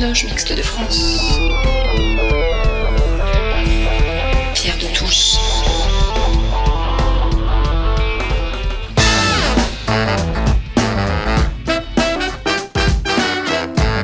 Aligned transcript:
Loge 0.00 0.24
Mixte 0.24 0.52
de 0.54 0.60
France. 0.62 1.20
Pierre 4.54 4.76
de 4.76 4.94
Touche. 4.94 5.36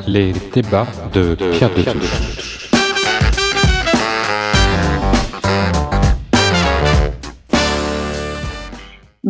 Les 0.06 0.32
débats 0.54 0.86
de 1.12 1.34
Pierre 1.34 1.70
de 1.74 1.82
Touche. 1.82 2.71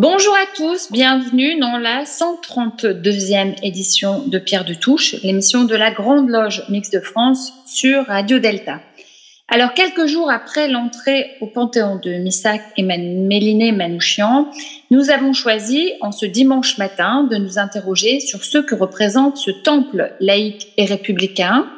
Bonjour 0.03 0.35
à 0.35 0.47
tous, 0.57 0.91
bienvenue 0.91 1.61
dans 1.61 1.79
la 1.79 2.03
132e 2.03 3.55
édition 3.63 4.27
de 4.27 4.41
Pierre 4.41 4.65
de 4.65 4.75
Touche, 4.75 5.15
l'émission 5.23 5.63
de 5.63 5.77
la 5.77 5.93
Grande 5.93 6.29
Loge 6.29 6.65
Mixte 6.71 6.95
de 6.95 6.99
France 6.99 7.53
sur 7.67 8.07
Radio 8.07 8.41
Delta. 8.41 8.81
Alors, 9.47 9.75
quelques 9.75 10.07
jours 10.07 10.29
après 10.29 10.67
l'entrée 10.67 11.37
au 11.41 11.47
Panthéon 11.47 12.01
de 12.03 12.15
Missac 12.15 12.63
et 12.77 12.83
Méliné 12.83 13.71
Manouchian, 13.71 14.51
nous 14.91 15.11
avons 15.11 15.35
choisi, 15.35 15.93
en 16.01 16.11
ce 16.11 16.27
dimanche 16.27 16.79
matin, 16.79 17.23
de 17.31 17.37
nous 17.37 17.61
interroger 17.61 18.19
sur 18.19 18.43
ce 18.43 18.59
que 18.59 18.75
représente 18.75 19.37
ce 19.37 19.53
temple 19.53 20.15
laïque 20.19 20.73
et 20.79 20.85
républicain, 20.85 21.69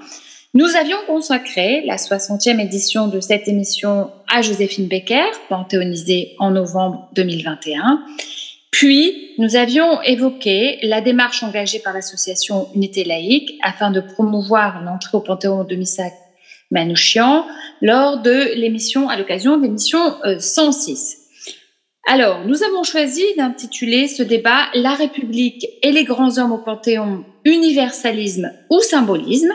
nous 0.55 0.77
avions 0.77 0.99
consacré 1.09 1.83
la 1.85 1.97
60e 1.97 2.61
édition 2.61 3.09
de 3.09 3.19
cette 3.19 3.49
émission 3.49 4.13
à 4.33 4.41
Joséphine 4.41 4.87
Becker, 4.87 5.27
panthéonisée 5.49 6.37
en 6.39 6.53
novembre 6.53 7.09
2021. 7.17 8.05
Puis, 8.71 9.33
nous 9.39 9.57
avions 9.57 10.01
évoqué 10.03 10.79
la 10.83 11.01
démarche 11.01 11.43
engagée 11.43 11.81
par 11.81 11.93
l'association 11.93 12.69
Unité 12.77 13.03
laïque 13.03 13.59
afin 13.63 13.91
de 13.91 14.01
promouvoir 14.01 14.85
l'entrée 14.85 15.17
au 15.17 15.21
Panthéon 15.21 15.65
de 15.65 15.75
Missac 15.75 16.13
Manouchian 16.71 17.47
lors 17.83 18.23
de 18.23 18.55
l'émission, 18.55 19.09
à 19.09 19.17
l'occasion 19.17 19.57
de 19.57 19.65
l'émission 19.65 19.99
106. 20.39 21.19
Alors, 22.07 22.45
nous 22.47 22.63
avons 22.63 22.85
choisi 22.85 23.25
d'intituler 23.37 24.07
ce 24.07 24.23
débat 24.23 24.67
La 24.75 24.95
République 24.95 25.67
et 25.83 25.91
les 25.91 26.05
grands 26.05 26.39
hommes 26.39 26.53
au 26.53 26.59
Panthéon, 26.59 27.25
universalisme 27.45 28.53
ou 28.71 28.81
symbolisme 28.81 29.53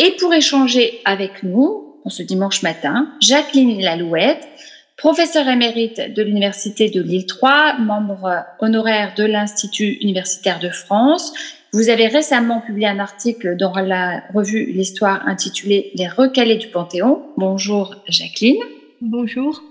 et 0.00 0.16
pour 0.18 0.32
échanger 0.32 1.00
avec 1.04 1.42
nous, 1.42 2.00
ce 2.06 2.22
dimanche 2.22 2.62
matin, 2.62 3.12
Jacqueline 3.20 3.82
Lalouette, 3.82 4.48
professeure 4.96 5.46
émérite 5.46 6.14
de 6.14 6.22
l'Université 6.22 6.88
de 6.88 7.02
Lille 7.02 7.26
3, 7.26 7.78
membre 7.78 8.44
honoraire 8.60 9.12
de 9.14 9.24
l'Institut 9.24 9.98
universitaire 10.00 10.58
de 10.58 10.70
France. 10.70 11.34
Vous 11.74 11.90
avez 11.90 12.06
récemment 12.06 12.62
publié 12.62 12.88
un 12.88 12.98
article 12.98 13.58
dans 13.58 13.74
la 13.74 14.22
revue 14.32 14.72
L'Histoire 14.72 15.28
intitulé 15.28 15.92
Les 15.94 16.08
recalés 16.08 16.56
du 16.56 16.68
Panthéon. 16.68 17.22
Bonjour 17.36 17.96
Jacqueline. 18.08 18.62
Bonjour. 19.02 19.62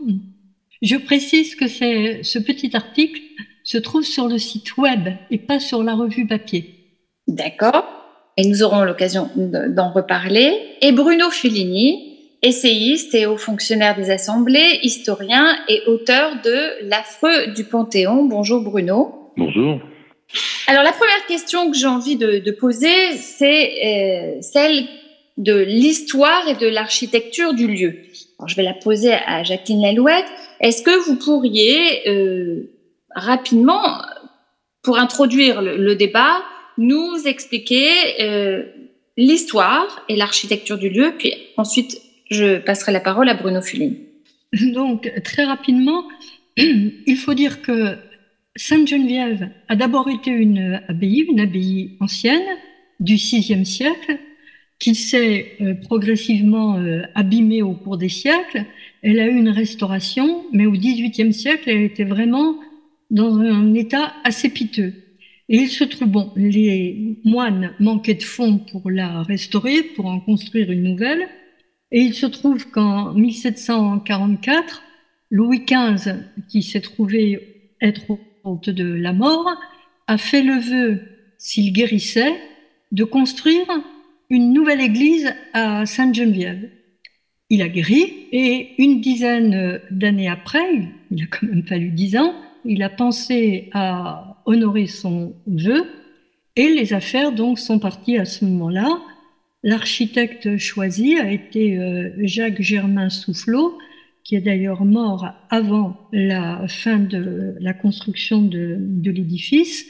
Je 0.84 0.96
précise 0.96 1.56
que 1.56 1.68
ce 1.68 2.38
petit 2.38 2.76
article 2.76 3.20
se 3.64 3.80
trouve 3.80 4.04
sur 4.04 4.28
le 4.28 4.38
site 4.38 4.78
web 4.78 5.10
et 5.32 5.40
pas 5.40 5.60
sur 5.60 5.84
la 5.84 5.96
revue 5.96 6.28
papier. 6.28 6.76
D'accord 7.28 7.99
et 8.40 8.48
nous 8.48 8.64
aurons 8.64 8.86
l'occasion 8.86 9.30
d'en 9.36 9.92
reparler. 9.92 10.54
Et 10.82 10.94
Bruno 10.94 11.30
Fulini, 11.30 12.18
essayiste 12.42 13.14
et 13.14 13.26
haut 13.26 13.38
fonctionnaire 13.38 13.98
des 13.98 14.12
assemblées, 14.12 14.80
historien 14.82 15.58
et 15.68 15.82
auteur 15.88 16.38
de 16.42 16.88
L'affreux 16.88 17.48
du 17.48 17.66
Panthéon. 17.66 18.24
Bonjour 18.24 18.62
Bruno. 18.62 19.32
Bonjour. 19.36 19.82
Alors 20.68 20.84
la 20.84 20.94
première 20.94 21.26
question 21.28 21.70
que 21.70 21.76
j'ai 21.76 21.88
envie 21.88 22.16
de, 22.16 22.52
poser, 22.52 23.12
c'est 23.18 23.74
euh, 23.86 24.42
celle 24.42 24.86
de 25.36 25.58
l'histoire 25.60 26.48
et 26.48 26.56
de 26.56 26.68
l'architecture 26.68 27.54
du 27.54 27.68
lieu. 27.68 27.98
je 28.46 28.56
vais 28.56 28.64
la 28.64 28.74
poser 28.74 29.16
à 29.16 29.44
Jacqueline 29.44 29.82
Lalouette. 29.82 30.28
Est-ce 30.62 30.82
que 30.82 30.98
vous 31.10 31.18
pourriez 31.18 32.08
euh, 32.08 32.72
rapidement, 33.14 33.82
pour 34.82 34.98
introduire 34.98 35.62
le 35.62 35.96
débat, 35.96 36.42
nous 36.80 37.16
expliquer 37.26 37.90
euh, 38.22 38.64
l'histoire 39.18 40.04
et 40.10 40.16
l'architecture 40.16 40.78
du 40.78 40.90
lieu, 40.90 41.14
puis 41.18 41.34
ensuite 41.58 42.02
je 42.32 42.58
passerai 42.58 42.92
la 42.92 43.00
parole 43.00 43.30
à 43.30 43.34
Bruno 43.34 43.62
Fulin. 43.62 43.92
Donc, 44.74 45.12
très 45.24 45.44
rapidement, 45.44 46.08
il 46.58 47.18
faut 47.18 47.34
dire 47.34 47.62
que 47.62 47.96
Sainte-Geneviève 48.56 49.50
a 49.68 49.76
d'abord 49.76 50.10
été 50.10 50.32
une 50.32 50.82
abbaye, 50.88 51.26
une 51.30 51.40
abbaye 51.40 51.98
ancienne 52.00 52.58
du 53.00 53.16
VIe 53.16 53.66
siècle, 53.66 54.18
qui 54.80 54.96
s'est 54.96 55.58
euh, 55.60 55.74
progressivement 55.74 56.78
euh, 56.78 57.02
abîmée 57.14 57.62
au 57.62 57.74
cours 57.74 57.98
des 57.98 58.10
siècles. 58.10 58.64
Elle 59.02 59.20
a 59.20 59.28
eu 59.28 59.36
une 59.36 59.50
restauration, 59.50 60.46
mais 60.54 60.66
au 60.66 60.72
XVIIIe 60.72 61.34
siècle, 61.34 61.70
elle 61.70 61.82
était 61.82 62.06
vraiment 62.06 62.56
dans 63.12 63.40
un 63.40 63.74
état 63.74 64.14
assez 64.24 64.50
piteux. 64.50 64.94
Et 65.50 65.58
il 65.58 65.70
se 65.70 65.84
trouve, 65.84 66.08
bon, 66.08 66.32
les 66.36 67.18
moines 67.26 67.74
manquaient 67.80 68.14
de 68.14 68.24
fonds 68.24 68.60
pour 68.60 68.92
la 68.92 69.24
restaurer, 69.24 69.82
pour 69.82 70.06
en 70.06 70.20
construire 70.20 70.72
une 70.72 70.84
nouvelle. 70.84 71.28
Et 71.92 72.02
il 72.02 72.14
se 72.14 72.28
trouve 72.28 72.70
qu'en 72.70 73.14
1744, 73.16 74.84
Louis 75.32 75.66
XV, 75.66 76.14
qui 76.48 76.62
s'est 76.62 76.82
trouvé 76.82 77.74
être 77.82 78.20
honte 78.44 78.70
de 78.70 78.94
la 78.94 79.12
mort, 79.12 79.50
a 80.06 80.20
fait 80.20 80.44
le 80.44 80.60
vœu, 80.60 81.02
s'il 81.40 81.74
guérissait, 81.74 82.34
de 82.92 83.04
construire 83.04 83.66
une 84.30 84.54
nouvelle 84.54 84.82
église 84.82 85.34
à 85.54 85.88
Sainte-Geneviève. 85.88 86.70
Il 87.50 87.64
a 87.64 87.70
guéri 87.70 88.28
et 88.32 88.76
une 88.78 89.02
dizaine 89.02 89.82
d'années 89.90 90.30
après, 90.30 90.92
il 91.10 91.24
a 91.24 91.26
quand 91.26 91.48
même 91.48 91.66
fallu 91.66 91.90
dix 91.90 92.16
ans, 92.18 92.36
il 92.66 92.84
a 92.84 92.90
pensé 92.90 93.70
à 93.74 94.29
honorer 94.50 94.88
son 94.88 95.36
vœu 95.46 95.86
et 96.56 96.70
les 96.70 96.94
affaires 96.94 97.32
donc 97.32 97.60
sont 97.60 97.80
parties 97.80 98.18
à 98.18 98.26
ce 98.26 98.44
moment-là. 98.46 99.00
L'architecte 99.64 100.58
choisi 100.58 101.18
a 101.18 101.32
été 101.32 101.78
euh, 101.78 102.12
Jacques 102.24 102.62
Germain 102.62 103.10
Soufflot, 103.10 103.78
qui 104.24 104.36
est 104.36 104.42
d'ailleurs 104.42 104.86
mort 104.86 105.28
avant 105.52 106.10
la 106.12 106.68
fin 106.68 106.98
de 106.98 107.56
la 107.60 107.74
construction 107.74 108.42
de, 108.42 108.78
de 108.80 109.12
l'édifice. 109.12 109.86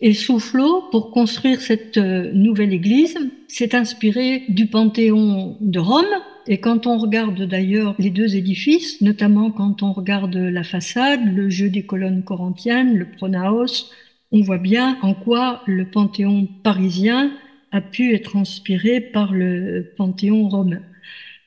Et 0.00 0.12
Soufflot, 0.12 0.82
pour 0.90 1.10
construire 1.10 1.60
cette 1.60 1.98
euh, 1.98 2.30
nouvelle 2.32 2.72
église, 2.72 3.16
s'est 3.48 3.74
inspiré 3.74 4.42
du 4.48 4.66
Panthéon 4.66 5.56
de 5.60 5.78
Rome, 5.78 6.04
et 6.46 6.58
quand 6.58 6.86
on 6.86 6.98
regarde 6.98 7.40
d'ailleurs 7.42 7.94
les 7.98 8.10
deux 8.10 8.36
édifices, 8.36 9.00
notamment 9.00 9.50
quand 9.50 9.82
on 9.82 9.92
regarde 9.92 10.36
la 10.36 10.62
façade, 10.62 11.34
le 11.34 11.48
jeu 11.48 11.70
des 11.70 11.84
colonnes 11.84 12.22
corinthiennes, 12.22 12.96
le 12.96 13.10
pronaos, 13.10 13.90
on 14.30 14.42
voit 14.42 14.58
bien 14.58 14.98
en 15.02 15.14
quoi 15.14 15.62
le 15.66 15.88
panthéon 15.88 16.48
parisien 16.62 17.32
a 17.72 17.80
pu 17.80 18.14
être 18.14 18.36
inspiré 18.36 19.00
par 19.00 19.32
le 19.32 19.92
panthéon 19.96 20.48
romain. 20.48 20.82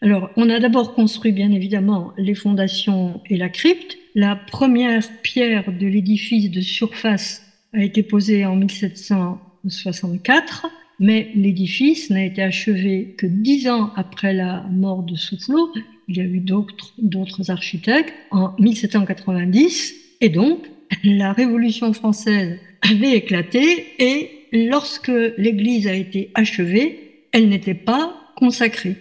Alors, 0.01 0.29
on 0.35 0.49
a 0.49 0.59
d'abord 0.59 0.93
construit 0.93 1.31
bien 1.31 1.51
évidemment 1.51 2.13
les 2.17 2.35
fondations 2.35 3.21
et 3.29 3.37
la 3.37 3.49
crypte. 3.49 3.97
La 4.15 4.35
première 4.35 5.03
pierre 5.21 5.71
de 5.71 5.87
l'édifice 5.87 6.49
de 6.49 6.61
surface 6.61 7.46
a 7.77 7.83
été 7.83 8.03
posée 8.03 8.45
en 8.45 8.55
1764 8.55 10.67
mais 10.99 11.29
l'édifice 11.35 12.09
n'a 12.09 12.25
été 12.25 12.41
achevé 12.41 13.13
que 13.17 13.27
dix 13.27 13.69
ans 13.69 13.91
après 13.95 14.33
la 14.33 14.65
mort 14.71 15.03
de 15.03 15.15
Soufflot. 15.15 15.71
Il 16.07 16.17
y 16.17 16.21
a 16.21 16.23
eu 16.23 16.39
d'autres 16.39 17.51
architectes 17.51 18.13
en 18.31 18.53
1790, 18.59 19.93
et 20.21 20.29
donc 20.29 20.65
la 21.03 21.33
Révolution 21.33 21.93
française 21.93 22.59
avait 22.81 23.13
éclaté, 23.13 23.85
et 23.99 24.29
lorsque 24.51 25.11
l'église 25.37 25.87
a 25.87 25.93
été 25.93 26.31
achevée, 26.33 27.25
elle 27.31 27.49
n'était 27.49 27.73
pas 27.73 28.15
consacrée. 28.35 28.95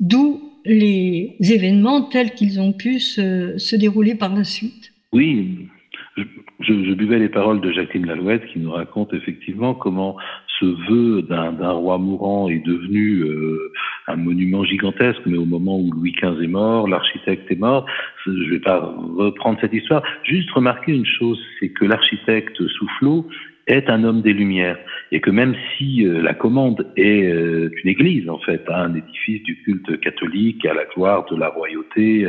D'où 0.00 0.42
les 0.64 1.36
événements 1.40 2.02
tels 2.02 2.34
qu'ils 2.34 2.60
ont 2.60 2.72
pu 2.72 3.00
se, 3.00 3.56
se, 3.56 3.76
dérouler 3.76 4.14
par 4.14 4.34
la 4.34 4.44
suite. 4.44 4.92
Oui, 5.12 5.68
je, 6.60 6.72
je, 6.72 6.92
buvais 6.92 7.18
les 7.18 7.28
paroles 7.28 7.60
de 7.60 7.70
Jacqueline 7.72 8.06
Lalouette 8.06 8.46
qui 8.46 8.58
nous 8.58 8.72
raconte 8.72 9.14
effectivement 9.14 9.74
comment 9.74 10.16
ce 10.58 10.64
vœu 10.64 11.22
d'un 11.22 11.70
roi 11.70 11.98
mourant 11.98 12.48
est 12.48 12.64
devenu 12.64 13.20
euh, 13.20 13.72
un 14.08 14.16
monument 14.16 14.64
gigantesque, 14.64 15.20
mais 15.26 15.38
au 15.38 15.44
moment 15.44 15.78
où 15.78 15.90
Louis 15.92 16.12
XV 16.12 16.42
est 16.42 16.48
mort, 16.48 16.88
l'architecte 16.88 17.50
est 17.50 17.58
mort, 17.58 17.86
je 18.24 18.30
ne 18.30 18.50
vais 18.50 18.58
pas 18.58 18.80
reprendre 19.16 19.58
cette 19.60 19.72
histoire, 19.72 20.02
juste 20.24 20.50
remarquer 20.50 20.92
une 20.92 21.06
chose, 21.06 21.40
c'est 21.60 21.68
que 21.68 21.84
l'architecte 21.84 22.66
Soufflot 22.66 23.28
est 23.68 23.88
un 23.90 24.02
homme 24.02 24.22
des 24.22 24.32
Lumières 24.32 24.78
et 25.12 25.20
que 25.20 25.30
même 25.30 25.54
si 25.76 26.06
euh, 26.06 26.22
la 26.22 26.34
commande 26.34 26.86
est 26.96 27.22
euh, 27.24 27.70
une 27.82 27.90
église 27.90 28.28
en 28.28 28.38
fait, 28.38 28.62
hein, 28.68 28.90
un 28.90 28.94
édifice 28.94 29.42
du 29.42 29.56
culte 29.62 30.00
catholique 30.00 30.64
à 30.66 30.74
la 30.74 30.84
gloire 30.84 31.24
de 31.30 31.36
la 31.36 31.48
royauté 31.48 32.28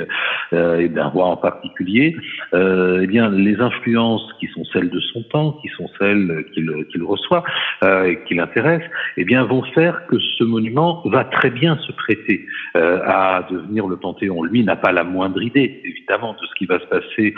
euh, 0.54 0.80
et 0.80 0.90
d'un 0.90 1.08
roi 1.08 1.26
en 1.26 1.38
particulier, 1.38 2.16
eh 2.54 3.08
bien 3.08 3.30
les 3.30 3.60
influences 3.60 4.34
qui 4.40 4.48
sont 4.48 4.64
celles 4.66 4.90
de 4.90 5.00
son 5.00 5.24
temps, 5.24 5.54
qui 5.62 5.70
sont 5.70 5.90
celles 5.98 6.46
qu'il 6.54 7.04
reçoit 7.04 7.44
et 7.84 8.20
qui 8.28 8.36
l'intéressent, 8.36 8.90
eh 9.18 9.24
bien 9.24 9.44
vont 9.46 9.64
faire 9.74 10.06
que 10.08 10.18
ce 10.20 10.44
monument 10.44 11.02
va 11.06 11.24
très 11.24 11.50
bien 11.50 11.78
se 11.78 11.92
prêter 11.92 12.46
à 12.74 13.48
devenir 13.50 13.88
le 13.88 13.98
Panthéon. 13.98 14.44
Lui 14.44 14.64
n'a 14.64 14.76
pas 14.76 14.92
la 14.92 15.04
moindre 15.04 15.42
idée 15.42 15.82
évidemment 15.84 16.34
de 16.34 16.46
ce 16.46 16.54
qui 16.56 16.66
va 16.66 16.80
se 16.80 16.86
passer, 16.86 17.34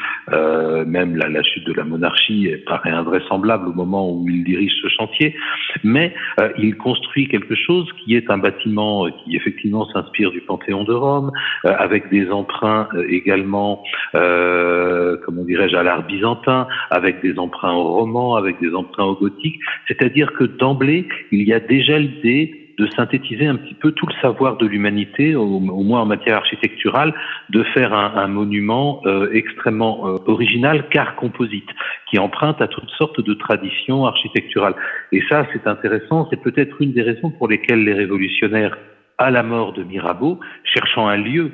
même 0.88 1.16
la, 1.16 1.30
la 1.30 1.44
chute 1.44 1.66
de 1.66 1.74
la 1.74 1.84
monarchie 1.84 2.50
paraît 2.66 2.92
invraisemblable 2.92 3.68
au 3.68 3.74
moment 3.74 3.91
où 4.00 4.28
il 4.30 4.44
dirige 4.44 4.74
ce 4.82 4.88
chantier 4.88 5.36
mais 5.84 6.14
euh, 6.40 6.50
il 6.58 6.76
construit 6.78 7.28
quelque 7.28 7.56
chose 7.56 7.88
qui 8.04 8.16
est 8.16 8.30
un 8.30 8.38
bâtiment 8.38 9.06
euh, 9.06 9.10
qui 9.24 9.36
effectivement 9.36 9.88
s'inspire 9.92 10.32
du 10.32 10.42
Panthéon 10.42 10.84
de 10.84 10.94
Rome, 10.94 11.32
euh, 11.66 11.74
avec 11.78 12.10
des 12.10 12.30
emprunts 12.30 12.88
également, 13.10 13.84
comment 14.14 15.44
dirais-je, 15.44 15.76
à 15.76 15.84
l'art 15.84 16.06
byzantin, 16.06 16.68
avec 16.90 17.22
des 17.22 17.38
emprunts 17.38 17.74
au 17.74 17.84
roman, 17.84 18.36
avec 18.36 18.60
des 18.60 18.74
emprunts 18.74 19.06
au 19.06 19.16
gothique. 19.16 19.60
C'est-à-dire 19.88 20.34
que 20.34 20.44
d'emblée, 20.44 21.08
il 21.32 21.48
y 21.48 21.54
a 21.54 21.60
déjà 21.60 21.98
l'idée 21.98 22.61
de 22.82 22.88
synthétiser 22.96 23.46
un 23.46 23.58
petit 23.58 23.76
peu 23.76 23.92
tout 23.92 24.08
le 24.08 24.14
savoir 24.22 24.58
de 24.58 24.66
l'humanité, 24.66 25.36
au, 25.36 25.60
moins 25.60 26.02
en 26.02 26.06
matière 26.08 26.38
architecturale, 26.38 27.14
de 27.50 27.62
faire 27.76 27.94
un, 27.94 28.28
monument 28.28 29.02
euh, 29.06 29.30
extrêmement 29.34 30.08
euh, 30.08 30.18
original 30.26 30.90
car 30.90 31.16
composite, 31.16 31.70
qui 32.10 32.18
emprunte 32.18 32.60
à 32.60 32.68
toutes 32.68 32.90
sortes 32.98 33.22
de 33.24 33.34
traditions 33.36 34.06
architecturales. 34.08 34.74
Et 35.12 35.22
ça, 35.30 35.46
c'est 35.54 35.68
intéressant, 35.68 36.28
c'est 36.32 36.42
peut-être 36.42 36.82
une 36.82 36.92
des 36.92 37.04
raisons 37.04 37.30
pour 37.30 37.48
lesquelles 37.48 37.84
les 37.84 37.94
révolutionnaires, 37.94 38.76
à 39.20 39.30
la 39.30 39.44
mort 39.44 39.74
de 39.74 39.84
Mirabeau, 39.84 40.40
cherchant 40.64 41.08
un 41.08 41.18
lieu 41.18 41.52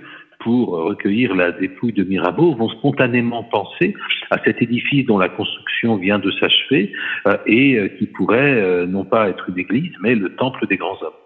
pour 0.47 0.69
recueillir 0.69 1.35
la 1.35 1.51
dépouille 1.51 1.91
de 1.91 2.05
Mirabeau 2.05 2.55
vont 2.55 2.69
spontanément 2.69 3.43
penser 3.43 3.93
à 4.31 4.41
cet 4.45 4.61
édifice 4.61 5.05
dont 5.05 5.17
la 5.17 5.27
construction 5.27 5.97
vient 5.97 6.19
de 6.19 6.31
s'achever 6.39 6.93
euh, 7.27 7.35
et 7.45 7.75
euh, 7.75 7.89
qui 7.89 8.05
pourrait 8.05 8.53
euh, 8.53 8.85
non 8.85 9.03
pas 9.03 9.27
être 9.27 9.49
une 9.49 9.59
église, 9.59 9.91
mais 10.01 10.15
le 10.15 10.33
temple 10.37 10.65
des 10.67 10.77
grands 10.77 10.97
hommes. 11.01 11.19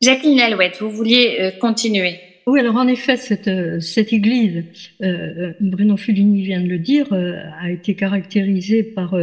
Jacqueline 0.00 0.38
Lalouette, 0.38 0.78
vous 0.80 0.88
vouliez 0.88 1.50
continuer 1.60 2.14
oui, 2.46 2.60
alors 2.60 2.76
en 2.76 2.86
effet, 2.88 3.16
cette, 3.16 3.48
euh, 3.48 3.80
cette 3.80 4.12
église, 4.12 4.64
euh, 5.02 5.54
Bruno 5.60 5.96
Fulini 5.96 6.42
vient 6.42 6.60
de 6.60 6.68
le 6.68 6.78
dire, 6.78 7.10
euh, 7.12 7.40
a 7.58 7.70
été 7.70 7.94
caractérisée 7.94 8.82
par 8.82 9.16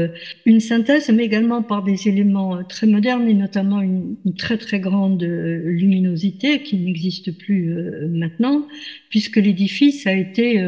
une 0.46 0.60
synthèse, 0.60 1.10
mais 1.10 1.26
également 1.26 1.62
par 1.62 1.84
des 1.84 2.08
éléments 2.08 2.64
très 2.64 2.88
modernes 2.88 3.30
et 3.30 3.36
notamment 3.36 3.82
une, 3.82 4.16
très 4.38 4.58
très 4.58 4.80
grande 4.80 5.22
luminosité 5.22 6.64
qui 6.64 6.78
n'existe 6.78 7.38
plus 7.38 7.76
maintenant, 8.10 8.66
puisque 9.10 9.36
l'édifice 9.38 10.08
a 10.08 10.14
été 10.14 10.64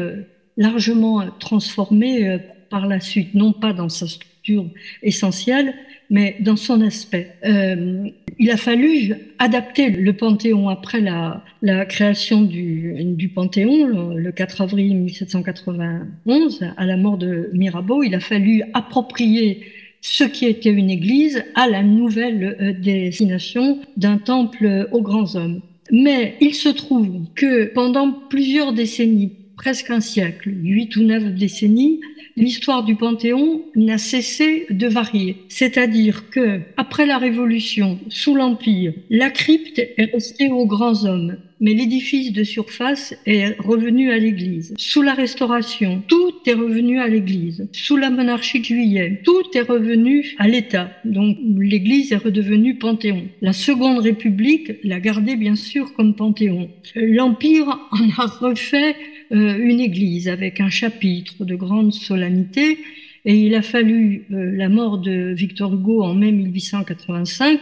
largement 0.56 1.24
transformé 1.40 2.38
par 2.70 2.86
la 2.86 3.00
suite, 3.00 3.34
non 3.34 3.52
pas 3.52 3.72
dans 3.72 3.88
sa 3.88 4.06
structure 4.06 4.68
essentielle, 5.02 5.74
mais 6.10 6.36
dans 6.40 6.56
son 6.56 6.80
aspect. 6.80 7.34
Euh, 7.44 8.08
il 8.38 8.50
a 8.50 8.56
fallu 8.56 9.14
adapter 9.38 9.90
le 9.90 10.12
Panthéon 10.12 10.68
après 10.68 11.00
la, 11.00 11.42
création 11.86 12.42
du, 12.42 13.30
Panthéon, 13.34 13.86
le, 13.86 14.32
4 14.32 14.62
avril 14.62 14.96
1791, 14.96 16.64
à 16.76 16.86
la 16.86 16.96
mort 16.96 17.16
de 17.16 17.50
Mirabeau. 17.52 18.02
Il 18.02 18.14
a 18.14 18.20
fallu 18.20 18.62
approprier 18.74 19.62
ce 20.00 20.24
qui 20.24 20.46
était 20.46 20.70
une 20.70 20.90
église 20.90 21.44
à 21.54 21.68
la 21.68 21.82
nouvelle 21.82 22.56
euh, 22.60 22.72
destination 22.72 23.78
d'un 23.96 24.18
temple 24.18 24.88
aux 24.92 25.00
grands 25.00 25.36
hommes. 25.36 25.62
Mais 25.90 26.36
il 26.40 26.54
se 26.54 26.68
trouve 26.68 27.08
que 27.34 27.66
pendant 27.72 28.10
plusieurs 28.10 28.72
décennies, 28.72 29.32
presque 29.56 29.90
un 29.90 30.00
siècle, 30.00 30.50
huit 30.62 30.96
ou 30.96 31.02
neuf 31.02 31.24
décennies, 31.34 32.00
l'histoire 32.36 32.84
du 32.84 32.96
Panthéon 32.96 33.62
n'a 33.76 33.98
cessé 33.98 34.66
de 34.70 34.86
varier. 34.86 35.36
C'est-à-dire 35.48 36.30
que, 36.30 36.60
après 36.76 37.06
la 37.06 37.18
Révolution, 37.18 37.98
sous 38.08 38.34
l'Empire, 38.34 38.92
la 39.10 39.30
crypte 39.30 39.78
est 39.78 40.12
restée 40.12 40.50
aux 40.50 40.66
grands 40.66 41.04
hommes, 41.04 41.36
mais 41.60 41.72
l'édifice 41.72 42.32
de 42.32 42.44
surface 42.44 43.14
est 43.26 43.58
revenu 43.60 44.10
à 44.10 44.18
l'Église. 44.18 44.74
Sous 44.76 45.02
la 45.02 45.14
Restauration, 45.14 46.02
tout 46.08 46.34
est 46.46 46.52
revenu 46.52 46.98
à 47.00 47.08
l'Église. 47.08 47.68
Sous 47.72 47.96
la 47.96 48.10
monarchie 48.10 48.60
de 48.60 48.64
Juillet, 48.64 49.22
tout 49.24 49.44
est 49.54 49.62
revenu 49.62 50.34
à 50.38 50.48
l'État. 50.48 50.90
Donc 51.04 51.38
l'Église 51.56 52.12
est 52.12 52.16
redevenue 52.16 52.76
Panthéon. 52.76 53.28
La 53.40 53.52
Seconde 53.52 54.00
République 54.00 54.72
l'a 54.82 55.00
gardé 55.00 55.36
bien 55.36 55.56
sûr 55.56 55.94
comme 55.94 56.14
Panthéon. 56.14 56.68
L'Empire 56.96 57.78
en 57.92 58.22
a 58.22 58.26
refait 58.26 58.96
euh, 59.34 59.58
une 59.58 59.80
église 59.80 60.28
avec 60.28 60.60
un 60.60 60.70
chapitre 60.70 61.44
de 61.44 61.54
grande 61.56 61.92
solennité. 61.92 62.78
Et 63.24 63.36
il 63.36 63.54
a 63.54 63.62
fallu 63.62 64.26
euh, 64.30 64.52
la 64.54 64.68
mort 64.68 64.98
de 64.98 65.32
Victor 65.36 65.74
Hugo 65.74 66.02
en 66.02 66.14
mai 66.14 66.30
1885 66.30 67.60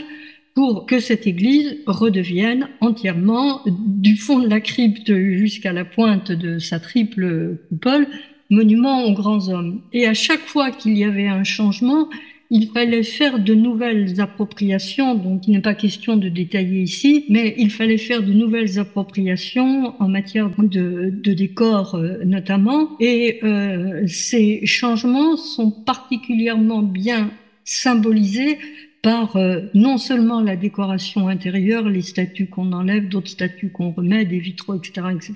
pour 0.54 0.84
que 0.84 1.00
cette 1.00 1.26
église 1.26 1.78
redevienne 1.86 2.68
entièrement, 2.80 3.62
du 3.66 4.16
fond 4.16 4.40
de 4.40 4.48
la 4.48 4.60
crypte 4.60 5.10
jusqu'à 5.14 5.72
la 5.72 5.86
pointe 5.86 6.30
de 6.30 6.58
sa 6.58 6.78
triple 6.78 7.58
coupole, 7.70 8.06
monument 8.50 9.04
aux 9.04 9.14
grands 9.14 9.48
hommes. 9.48 9.80
Et 9.94 10.06
à 10.06 10.12
chaque 10.12 10.40
fois 10.40 10.70
qu'il 10.70 10.98
y 10.98 11.04
avait 11.04 11.28
un 11.28 11.44
changement, 11.44 12.08
il 12.54 12.68
fallait 12.68 13.02
faire 13.02 13.38
de 13.38 13.54
nouvelles 13.54 14.20
appropriations, 14.20 15.14
donc 15.14 15.48
il 15.48 15.52
n'est 15.52 15.62
pas 15.62 15.74
question 15.74 16.18
de 16.18 16.28
détailler 16.28 16.82
ici, 16.82 17.24
mais 17.30 17.54
il 17.56 17.70
fallait 17.70 17.96
faire 17.96 18.22
de 18.22 18.34
nouvelles 18.34 18.78
appropriations 18.78 19.94
en 19.98 20.06
matière 20.06 20.50
de, 20.58 21.10
de 21.10 21.32
décor 21.32 21.94
euh, 21.94 22.18
notamment, 22.26 22.90
et 23.00 23.40
euh, 23.42 24.02
ces 24.06 24.66
changements 24.66 25.38
sont 25.38 25.70
particulièrement 25.70 26.82
bien 26.82 27.30
symbolisés 27.64 28.58
par 29.00 29.36
euh, 29.36 29.62
non 29.72 29.96
seulement 29.96 30.42
la 30.42 30.54
décoration 30.54 31.28
intérieure, 31.28 31.88
les 31.88 32.02
statues 32.02 32.48
qu'on 32.48 32.72
enlève, 32.72 33.08
d'autres 33.08 33.30
statues 33.30 33.70
qu'on 33.70 33.92
remet, 33.92 34.26
des 34.26 34.38
vitraux, 34.38 34.74
etc., 34.74 35.06
etc., 35.14 35.34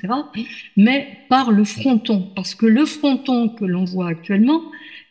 mais 0.76 1.08
par 1.30 1.50
le 1.50 1.64
fronton, 1.64 2.30
parce 2.36 2.54
que 2.54 2.66
le 2.66 2.84
fronton 2.84 3.48
que 3.48 3.64
l'on 3.64 3.86
voit 3.86 4.08
actuellement, 4.08 4.60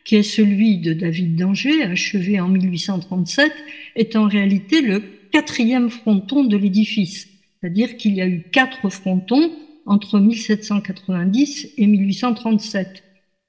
qui 0.06 0.14
est 0.14 0.22
celui 0.22 0.78
de 0.78 0.92
David 0.94 1.36
d'Angers, 1.36 1.82
achevé 1.82 2.40
en 2.40 2.48
1837, 2.48 3.52
est 3.96 4.14
en 4.16 4.28
réalité 4.28 4.80
le 4.80 5.02
quatrième 5.32 5.90
fronton 5.90 6.44
de 6.44 6.56
l'édifice. 6.56 7.28
C'est-à-dire 7.60 7.96
qu'il 7.96 8.14
y 8.14 8.22
a 8.22 8.28
eu 8.28 8.44
quatre 8.52 8.88
frontons 8.88 9.50
entre 9.84 10.20
1790 10.20 11.70
et 11.76 11.86
1837. 11.86 13.02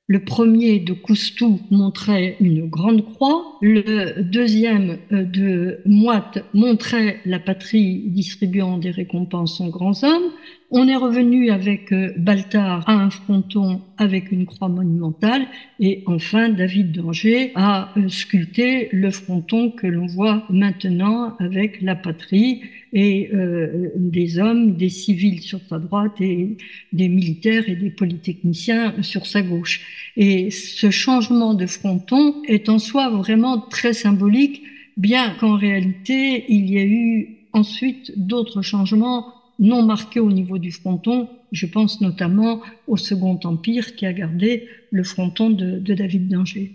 Le 0.09 0.23
premier 0.23 0.79
de 0.79 0.93
Coustou 0.93 1.59
montrait 1.69 2.37
une 2.39 2.67
grande 2.67 3.05
croix, 3.05 3.57
le 3.61 4.21
deuxième 4.23 4.99
euh, 5.11 5.23
de 5.25 5.81
Moite 5.85 6.45
montrait 6.53 7.19
la 7.25 7.39
patrie 7.39 8.03
distribuant 8.07 8.77
des 8.77 8.91
récompenses 8.91 9.59
aux 9.59 9.69
grands 9.69 10.03
hommes, 10.03 10.31
on 10.69 10.87
est 10.87 10.95
revenu 10.95 11.49
avec 11.49 11.93
euh, 11.93 12.11
Baltard 12.17 12.83
à 12.89 12.93
un 12.93 13.09
fronton 13.09 13.81
avec 13.97 14.31
une 14.31 14.45
croix 14.45 14.67
monumentale 14.67 15.47
et 15.79 16.03
enfin 16.07 16.49
David 16.49 16.91
d'Angers 16.91 17.53
a 17.55 17.93
euh, 17.95 18.09
sculpté 18.09 18.89
le 18.91 19.09
fronton 19.11 19.71
que 19.71 19.87
l'on 19.87 20.07
voit 20.07 20.43
maintenant 20.49 21.37
avec 21.39 21.81
la 21.81 21.95
patrie 21.95 22.63
et 22.91 23.29
euh, 23.33 23.91
des 23.95 24.39
hommes, 24.39 24.75
des 24.75 24.89
civils 24.89 25.41
sur 25.41 25.59
sa 25.69 25.79
droite 25.79 26.19
et 26.19 26.57
des 26.91 27.07
militaires 27.07 27.69
et 27.69 27.75
des 27.75 27.89
polytechniciens 27.89 29.01
sur 29.01 29.25
sa 29.25 29.41
gauche. 29.41 30.11
Et 30.17 30.51
ce 30.51 30.89
changement 30.89 31.53
de 31.53 31.65
fronton 31.65 32.41
est 32.45 32.67
en 32.67 32.79
soi 32.79 33.09
vraiment 33.09 33.59
très 33.59 33.93
symbolique, 33.93 34.63
bien 34.97 35.33
qu'en 35.39 35.55
réalité 35.55 36.45
il 36.49 36.69
y 36.69 36.77
ait 36.77 36.87
eu 36.87 37.37
ensuite 37.53 38.11
d'autres 38.17 38.61
changements 38.61 39.36
non 39.59 39.83
marqués 39.83 40.19
au 40.19 40.31
niveau 40.31 40.57
du 40.57 40.71
fronton. 40.71 41.27
Je 41.51 41.65
pense 41.65 42.01
notamment 42.01 42.61
au 42.87 42.97
Second 42.97 43.39
Empire 43.43 43.95
qui 43.95 44.05
a 44.05 44.13
gardé 44.13 44.67
le 44.91 45.03
fronton 45.03 45.49
de, 45.49 45.79
David 45.93 46.29
d'Angers. 46.29 46.71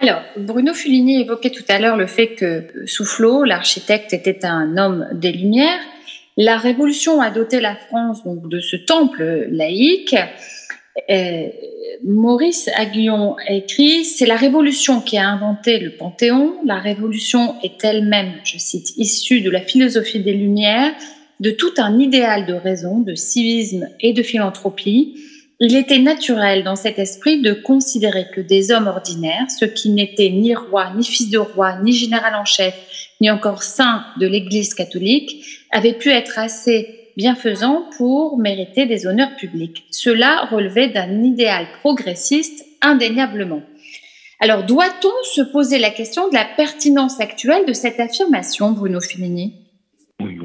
Alors, 0.00 0.22
Bruno 0.36 0.74
Fulini 0.74 1.20
évoquait 1.20 1.50
tout 1.50 1.64
à 1.68 1.78
l'heure 1.78 1.96
le 1.96 2.06
fait 2.06 2.34
que 2.34 2.86
Soufflot, 2.86 3.44
l'architecte, 3.44 4.12
était 4.12 4.44
un 4.44 4.76
homme 4.76 5.08
des 5.12 5.32
Lumières. 5.32 5.80
La 6.36 6.56
Révolution 6.56 7.20
a 7.20 7.30
doté 7.30 7.60
la 7.60 7.74
France 7.74 8.22
de 8.24 8.60
ce 8.60 8.76
temple 8.76 9.48
laïque. 9.50 10.14
Euh, 11.10 11.48
Maurice 12.04 12.70
Aguillon 12.76 13.36
écrit 13.48 14.04
C'est 14.04 14.26
la 14.26 14.36
Révolution 14.36 15.00
qui 15.00 15.18
a 15.18 15.28
inventé 15.28 15.80
le 15.80 15.90
Panthéon. 15.90 16.54
La 16.64 16.78
Révolution 16.78 17.56
est 17.64 17.84
elle-même, 17.84 18.34
je 18.44 18.56
cite, 18.56 18.96
issue 18.96 19.40
de 19.40 19.50
la 19.50 19.60
philosophie 19.60 20.20
des 20.20 20.32
Lumières 20.32 20.94
de 21.40 21.50
tout 21.50 21.72
un 21.78 21.98
idéal 21.98 22.46
de 22.46 22.54
raison, 22.54 22.98
de 22.98 23.14
civisme 23.14 23.88
et 24.00 24.12
de 24.12 24.22
philanthropie. 24.22 25.14
Il 25.60 25.74
était 25.74 25.98
naturel 25.98 26.62
dans 26.62 26.76
cet 26.76 26.98
esprit 26.98 27.42
de 27.42 27.52
considérer 27.52 28.26
que 28.34 28.40
des 28.40 28.70
hommes 28.70 28.86
ordinaires, 28.86 29.46
ceux 29.50 29.66
qui 29.66 29.90
n'étaient 29.90 30.30
ni 30.30 30.54
rois, 30.54 30.92
ni 30.96 31.04
fils 31.04 31.30
de 31.30 31.38
roi, 31.38 31.80
ni 31.82 31.92
général 31.92 32.34
en 32.34 32.44
chef, 32.44 32.74
ni 33.20 33.30
encore 33.30 33.62
saints 33.62 34.04
de 34.20 34.26
l'Église 34.26 34.74
catholique, 34.74 35.44
avaient 35.70 35.98
pu 35.98 36.10
être 36.10 36.38
assez 36.38 37.10
bienfaisants 37.16 37.84
pour 37.96 38.38
mériter 38.38 38.86
des 38.86 39.06
honneurs 39.06 39.34
publics. 39.36 39.84
Cela 39.90 40.46
relevait 40.52 40.88
d'un 40.88 41.24
idéal 41.24 41.66
progressiste 41.80 42.64
indéniablement. 42.80 43.62
Alors, 44.40 44.64
doit-on 44.64 45.10
se 45.24 45.42
poser 45.42 45.80
la 45.80 45.90
question 45.90 46.28
de 46.28 46.34
la 46.34 46.46
pertinence 46.56 47.20
actuelle 47.20 47.66
de 47.66 47.72
cette 47.72 47.98
affirmation, 47.98 48.70
Bruno 48.70 49.00
Oui, 49.18 49.52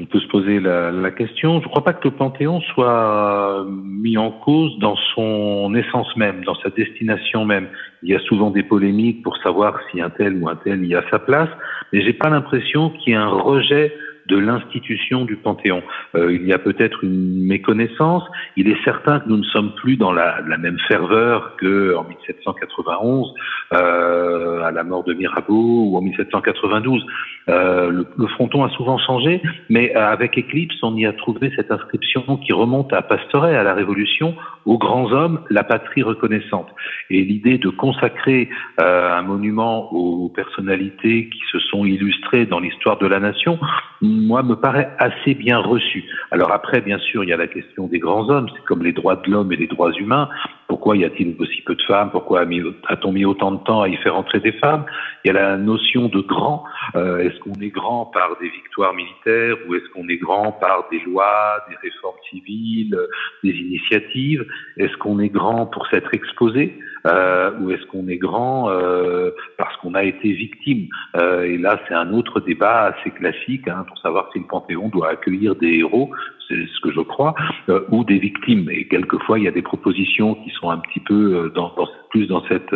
on 0.04 0.06
peut 0.06 0.20
se 0.20 0.28
poser 0.28 0.60
la, 0.60 1.12
question. 1.12 1.62
Je 1.62 1.66
ne 1.66 1.70
crois 1.70 1.84
pas 1.84 1.94
que 1.94 2.08
le 2.08 2.14
Panthéon 2.14 2.60
soit 2.74 3.66
mis 3.70 4.18
en 4.18 4.32
cause 4.32 4.78
dans 4.80 4.98
son 5.16 5.74
essence 5.76 6.14
même, 6.18 6.44
dans 6.44 6.56
sa 6.56 6.70
destination 6.70 7.46
même. 7.46 7.70
Il 8.02 8.10
y 8.10 8.16
a 8.16 8.20
souvent 8.20 8.52
des 8.52 8.64
polémiques 8.64 9.24
pour 9.24 9.38
savoir 9.38 9.80
si 9.90 10.02
un 10.02 10.10
tel 10.10 10.36
ou 10.42 10.50
un 10.50 10.58
tel 10.58 10.86
y 10.86 10.94
a 10.94 11.04
sa 11.10 11.20
place, 11.20 11.50
mais 11.94 12.02
j'ai 12.02 12.12
pas 12.12 12.30
l'impression 12.30 12.90
qu'il 12.90 13.14
y 13.14 13.16
ait 13.16 13.20
un 13.20 13.30
rejet 13.30 13.96
de 14.28 14.38
l'institution 14.38 15.26
du 15.26 15.36
Panthéon. 15.36 15.84
Euh, 16.16 16.34
il 16.34 16.46
y 16.48 16.54
a 16.54 16.60
peut-être 16.60 17.04
une 17.04 17.46
méconnaissance. 17.46 18.24
Il 18.56 18.70
est 18.70 18.82
certain 18.84 19.20
que 19.20 19.30
nous 19.30 19.38
ne 19.38 19.44
sommes 19.44 19.74
plus 19.76 19.98
dans 19.98 20.12
la, 20.12 20.42
la 20.48 20.58
même 20.58 20.78
ferveur 20.88 21.56
que 21.58 21.96
en 21.96 22.04
1791, 22.04 23.34
euh, 23.74 24.62
à 24.62 24.72
la 24.72 24.84
mort 24.84 25.04
de 25.04 25.14
Mirabeau, 25.14 25.90
ou 25.90 25.98
en 25.98 26.02
1792. 26.02 27.06
Euh, 27.50 27.90
le, 27.90 28.08
le, 28.18 28.28
fronton 28.28 28.64
a 28.64 28.70
souvent 28.70 28.98
changé, 28.98 29.42
mais 29.70 29.94
avec 29.94 30.38
Éclipse, 30.38 30.76
on 30.82 30.96
y 30.96 31.06
a 31.06 31.14
trouvé 31.14 31.52
cette 31.56 31.72
inscription 31.72 32.38
qui 32.38 32.54
remonte 32.54 32.94
à 32.94 33.02
Pastoret, 33.02 33.56
à 33.56 33.64
la 33.64 33.74
Révolution, 33.74 34.36
aux 34.66 34.78
grands 34.78 35.12
hommes, 35.12 35.42
la 35.50 35.64
patrie 35.64 36.04
reconnaissante. 36.04 36.68
Et 37.10 37.24
l'idée 37.24 37.58
de 37.58 37.70
consacrer 37.70 38.50
euh, 38.80 39.12
un 39.12 39.22
monument 39.22 39.92
aux 39.94 40.30
personnalités 40.30 41.30
qui 41.30 41.42
se 41.52 41.60
sont 41.60 41.86
illustrées 41.86 42.46
dans 42.46 42.60
l'histoire 42.60 42.98
de 42.98 43.08
la 43.08 43.20
nation, 43.20 43.60
moi, 44.02 44.44
me 44.44 44.56
paraît 44.56 44.92
assez 45.00 45.34
bien 45.34 45.60
reçue. 45.60 46.04
Alors 46.32 46.52
après, 46.52 46.82
bien 46.82 47.00
sûr, 47.00 47.24
il 47.24 47.30
y 47.30 47.34
a 47.34 47.38
la 47.38 47.48
question 47.48 47.88
des 47.88 48.00
grands 48.00 48.30
hommes, 48.30 48.48
c'est 48.54 48.64
comme 48.66 48.84
les 48.84 48.94
droits 48.94 49.16
de 49.16 49.30
l'homme 49.30 49.52
et 49.52 49.58
les 49.58 49.68
droits 49.68 49.92
humains. 49.92 50.30
Pourquoi 50.68 50.98
y 50.98 51.06
a-t-il 51.06 51.36
aussi 51.40 51.62
peu 51.62 51.76
de 51.76 51.82
femmes? 51.84 52.10
Pourquoi 52.12 52.42
a-t-on 52.42 53.12
mis 53.12 53.26
autant 53.26 53.52
de 53.52 53.64
temps 53.64 53.82
à 53.82 53.90
y 53.90 53.96
faire 53.98 54.16
entrer 54.16 54.40
des 54.40 54.54
femmes? 54.54 54.86
Il 55.24 55.28
y 55.28 55.32
a 55.32 55.34
la 55.34 55.58
notion 55.58 56.08
de 56.08 56.22
grand. 56.22 56.64
Euh, 56.96 57.20
est-ce 57.20 57.40
qu'on 57.40 57.60
est 57.62 57.70
grand 57.70 58.06
par 58.08 58.38
des 58.42 58.50
victoires 58.50 58.94
militaires 58.94 59.58
ou 59.68 59.76
est-ce 59.76 59.88
qu'on 59.94 60.08
est 60.10 60.18
grand 60.18 60.52
par 60.54 60.88
des 60.92 61.00
lois, 61.02 61.64
des 61.70 61.76
réformes 61.76 62.18
civiles, 62.30 62.98
des 63.44 63.52
initiatives? 63.52 64.46
Est-ce 64.78 64.96
qu'on 64.98 65.20
est 65.20 65.30
grand 65.30 65.66
pour 65.66 65.88
s'être 65.88 66.14
exposé? 66.14 66.78
Euh, 67.06 67.52
ou 67.60 67.72
est-ce 67.72 67.86
qu'on 67.88 68.08
est 68.08 68.18
grand 68.18 68.70
euh, 68.70 69.32
parce 69.58 69.76
qu'on 69.78 69.94
a 69.96 70.04
été 70.04 70.32
victime 70.32 70.88
euh, 71.18 71.44
Et 71.44 71.58
là, 71.58 71.80
c'est 71.88 71.94
un 71.94 72.14
autre 72.14 72.40
débat 72.40 72.94
assez 72.96 73.12
classique 73.12 73.68
hein, 73.68 73.86
pour 73.88 73.98
savoir 74.00 74.30
si 74.32 74.40
le 74.40 74.46
Panthéon 74.46 74.90
doit 74.90 75.10
accueillir 75.10 75.56
des 75.56 75.80
héros, 75.80 76.12
c'est 76.48 76.56
ce 76.56 76.80
que 76.82 76.92
je 76.92 77.02
crois, 77.02 77.36
euh, 77.70 77.82
ou 77.90 78.04
des 78.04 78.20
victimes. 78.20 78.70
Et 78.70 78.88
quelquefois, 78.88 79.40
il 79.40 79.46
y 79.46 79.48
a 79.48 79.52
des 79.52 79.62
propositions 79.62 80.36
qui 80.36 80.50
sont 80.52 80.70
un 80.70 80.78
petit 80.78 81.00
peu 81.02 81.36
euh, 81.36 81.50
dans, 81.50 81.74
dans, 81.76 81.88
plus 82.10 82.28
dans 82.28 82.44
cette 82.48 82.74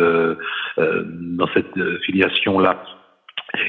dans 0.78 1.48
cette 1.54 2.00
filiation-là. 2.04 2.82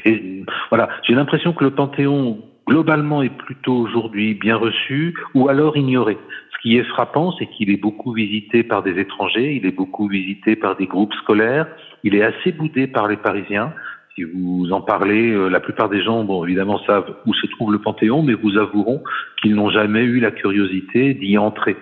Et 0.04 0.44
voilà, 0.68 0.88
j'ai 1.04 1.14
l'impression 1.14 1.52
que 1.52 1.64
le 1.64 1.70
Panthéon 1.70 2.38
globalement 2.66 3.22
est 3.22 3.36
plutôt 3.36 3.74
aujourd'hui 3.74 4.34
bien 4.34 4.56
reçu 4.56 5.14
ou 5.34 5.48
alors 5.48 5.76
ignoré. 5.76 6.18
Ce 6.52 6.62
qui 6.62 6.76
est 6.76 6.84
frappant, 6.84 7.32
c'est 7.38 7.46
qu'il 7.46 7.70
est 7.70 7.80
beaucoup 7.80 8.12
visité 8.12 8.62
par 8.62 8.82
des 8.82 8.98
étrangers, 8.98 9.54
il 9.54 9.66
est 9.66 9.74
beaucoup 9.74 10.08
visité 10.08 10.56
par 10.56 10.76
des 10.76 10.86
groupes 10.86 11.14
scolaires, 11.14 11.66
il 12.04 12.14
est 12.14 12.22
assez 12.22 12.52
boudé 12.52 12.86
par 12.86 13.08
les 13.08 13.16
Parisiens. 13.16 13.72
Si 14.14 14.24
vous 14.24 14.68
en 14.72 14.80
parlez, 14.80 15.30
euh, 15.30 15.48
la 15.48 15.60
plupart 15.60 15.88
des 15.88 16.02
gens, 16.02 16.24
bon, 16.24 16.44
évidemment, 16.44 16.80
savent 16.84 17.14
où 17.26 17.32
se 17.32 17.46
trouve 17.46 17.72
le 17.72 17.78
Panthéon, 17.78 18.22
mais 18.22 18.34
vous 18.34 18.58
avoueront 18.58 19.02
qu'ils 19.40 19.54
n'ont 19.54 19.70
jamais 19.70 20.02
eu 20.02 20.20
la 20.20 20.30
curiosité 20.30 21.14
d'y 21.14 21.38
entrer. 21.38 21.76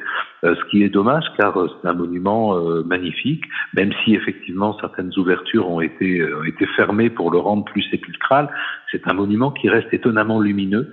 Euh, 0.44 0.54
ce 0.54 0.70
qui 0.70 0.82
est 0.82 0.88
dommage, 0.88 1.24
car 1.36 1.56
euh, 1.56 1.68
c'est 1.80 1.88
un 1.88 1.94
monument 1.94 2.54
magnifique, 2.84 3.44
même 3.74 3.92
si 4.04 4.14
effectivement 4.14 4.76
certaines 4.80 5.10
ouvertures 5.16 5.68
ont 5.68 5.80
été, 5.80 6.22
ont 6.34 6.44
été 6.44 6.66
fermées 6.76 7.10
pour 7.10 7.30
le 7.30 7.38
rendre 7.38 7.64
plus 7.64 7.82
sépulcral. 7.90 8.48
C'est 8.90 9.06
un 9.08 9.14
monument 9.14 9.50
qui 9.50 9.68
reste 9.68 9.92
étonnamment 9.92 10.40
lumineux, 10.40 10.90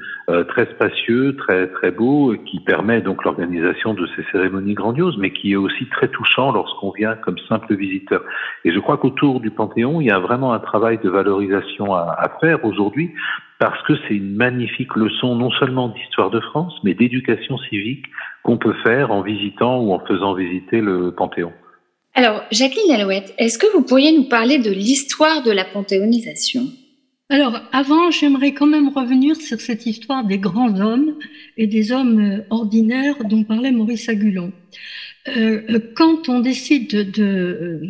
très 0.49 0.65
spacieux, 0.71 1.35
très 1.37 1.67
très 1.67 1.91
beau, 1.91 2.35
qui 2.45 2.59
permet 2.59 3.01
donc 3.01 3.23
l'organisation 3.23 3.93
de 3.93 4.07
ces 4.15 4.23
cérémonies 4.31 4.73
grandioses, 4.73 5.17
mais 5.17 5.31
qui 5.31 5.53
est 5.53 5.55
aussi 5.55 5.85
très 5.87 6.07
touchant 6.09 6.51
lorsqu'on 6.51 6.91
vient 6.91 7.15
comme 7.15 7.37
simple 7.47 7.73
visiteur. 7.75 8.23
Et 8.63 8.71
je 8.71 8.79
crois 8.79 8.97
qu'autour 8.97 9.39
du 9.39 9.51
Panthéon, 9.51 10.01
il 10.01 10.07
y 10.07 10.11
a 10.11 10.19
vraiment 10.19 10.53
un 10.53 10.59
travail 10.59 10.97
de 10.97 11.09
valorisation 11.09 11.93
à, 11.93 12.15
à 12.17 12.29
faire 12.39 12.63
aujourd'hui, 12.65 13.13
parce 13.59 13.81
que 13.83 13.93
c'est 14.07 14.15
une 14.15 14.35
magnifique 14.35 14.95
leçon 14.95 15.35
non 15.35 15.51
seulement 15.51 15.89
d'histoire 15.89 16.29
de 16.29 16.39
France, 16.41 16.77
mais 16.83 16.93
d'éducation 16.93 17.57
civique 17.57 18.05
qu'on 18.45 18.57
peut 18.57 18.75
faire 18.83 19.11
en 19.11 19.23
visitant 19.23 19.81
ou 19.81 19.91
en 19.91 19.99
faisant 20.05 20.35
visiter 20.35 20.79
le 20.79 21.11
Panthéon. 21.11 21.51
Alors, 22.13 22.43
Jacqueline 22.51 22.91
Alouette, 22.91 23.33
est-ce 23.39 23.57
que 23.57 23.65
vous 23.73 23.81
pourriez 23.81 24.15
nous 24.15 24.29
parler 24.29 24.59
de 24.59 24.69
l'histoire 24.69 25.41
de 25.41 25.51
la 25.51 25.65
panthéonisation? 25.65 26.67
Alors, 27.29 27.59
avant, 27.73 28.11
j'aimerais 28.11 28.53
quand 28.53 28.67
même 28.67 28.89
revenir 28.89 29.35
sur 29.35 29.59
cette 29.59 29.87
histoire 29.87 30.23
des 30.23 30.37
grands 30.37 30.79
hommes 30.79 31.15
et 31.57 31.65
des 31.65 31.91
hommes 31.91 32.43
ordinaires 32.51 33.17
dont 33.25 33.43
parlait 33.43 33.71
Maurice 33.71 34.07
Agulon. 34.09 34.53
Euh, 35.35 35.79
quand 35.95 36.29
on 36.29 36.39
décide 36.39 37.11
de 37.11 37.81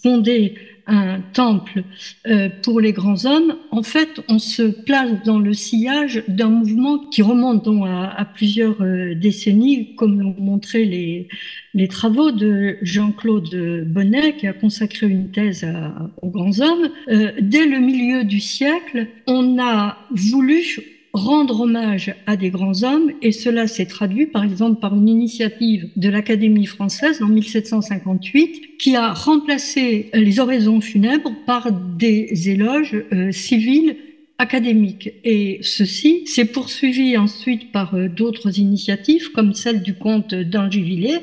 fonder 0.00 0.54
un 0.86 1.20
temple 1.32 1.82
euh, 2.26 2.48
pour 2.62 2.80
les 2.80 2.92
grands 2.92 3.24
hommes, 3.24 3.56
en 3.70 3.82
fait, 3.82 4.20
on 4.28 4.38
se 4.38 4.62
place 4.62 5.22
dans 5.24 5.38
le 5.38 5.54
sillage 5.54 6.22
d'un 6.28 6.48
mouvement 6.48 6.98
qui 6.98 7.22
remonte 7.22 7.64
donc 7.64 7.86
à, 7.86 8.24
plusieurs 8.34 8.82
euh, 8.82 9.14
décennies, 9.14 9.94
comme 9.96 10.20
l'ont 10.20 10.36
montré 10.38 10.84
les, 10.84 11.28
les 11.72 11.88
travaux 11.88 12.30
de 12.30 12.76
Jean-Claude 12.82 13.84
Bonnet, 13.86 14.36
qui 14.36 14.46
a 14.46 14.52
consacré 14.52 15.06
une 15.06 15.30
thèse 15.30 15.64
à, 15.64 16.10
aux 16.22 16.30
grands 16.30 16.60
hommes. 16.60 16.90
Euh, 17.08 17.32
dès 17.40 17.66
le 17.66 17.78
milieu 17.78 18.24
du 18.24 18.40
siècle, 18.40 19.08
on 19.26 19.58
a 19.58 19.98
voulu 20.10 20.93
rendre 21.14 21.60
hommage 21.60 22.12
à 22.26 22.36
des 22.36 22.50
grands 22.50 22.82
hommes, 22.82 23.12
et 23.22 23.30
cela 23.30 23.68
s'est 23.68 23.86
traduit 23.86 24.26
par 24.26 24.42
exemple 24.44 24.80
par 24.80 24.94
une 24.94 25.08
initiative 25.08 25.88
de 25.96 26.08
l'Académie 26.10 26.66
française 26.66 27.22
en 27.22 27.28
1758 27.28 28.76
qui 28.78 28.96
a 28.96 29.12
remplacé 29.12 30.10
les 30.12 30.40
oraisons 30.40 30.80
funèbres 30.80 31.32
par 31.46 31.70
des 31.72 32.50
éloges 32.50 32.96
euh, 33.12 33.30
civils 33.30 33.96
académiques. 34.38 35.10
Et 35.22 35.60
ceci 35.62 36.26
s'est 36.26 36.46
poursuivi 36.46 37.16
ensuite 37.16 37.70
par 37.70 37.94
euh, 37.94 38.08
d'autres 38.08 38.58
initiatives, 38.58 39.30
comme 39.30 39.54
celle 39.54 39.82
du 39.82 39.94
comte 39.94 40.34
d'Angivillers, 40.34 41.20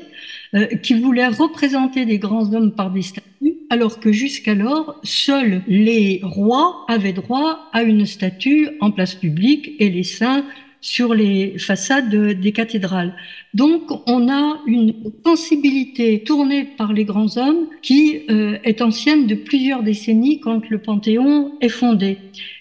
euh, 0.54 0.66
qui 0.66 0.94
voulait 0.94 1.28
représenter 1.28 2.04
des 2.04 2.18
grands 2.18 2.52
hommes 2.54 2.72
par 2.72 2.90
des 2.90 3.02
statues 3.02 3.28
alors 3.72 4.00
que 4.00 4.12
jusqu'alors, 4.12 5.00
seuls 5.02 5.62
les 5.66 6.20
rois 6.22 6.84
avaient 6.88 7.14
droit 7.14 7.70
à 7.72 7.82
une 7.82 8.04
statue 8.04 8.68
en 8.80 8.90
place 8.90 9.14
publique 9.14 9.72
et 9.78 9.88
les 9.88 10.02
saints 10.02 10.44
sur 10.82 11.14
les 11.14 11.58
façades 11.58 12.14
des 12.14 12.52
cathédrales. 12.52 13.14
Donc, 13.54 13.84
on 14.06 14.28
a 14.28 14.60
une 14.66 14.94
sensibilité 15.24 16.22
tournée 16.22 16.64
par 16.64 16.92
les 16.92 17.04
grands 17.04 17.38
hommes 17.38 17.68
qui 17.80 18.24
euh, 18.28 18.58
est 18.62 18.82
ancienne 18.82 19.26
de 19.26 19.36
plusieurs 19.36 19.82
décennies 19.82 20.40
quand 20.40 20.68
le 20.68 20.76
Panthéon 20.76 21.52
est 21.62 21.70
fondé. 21.70 22.18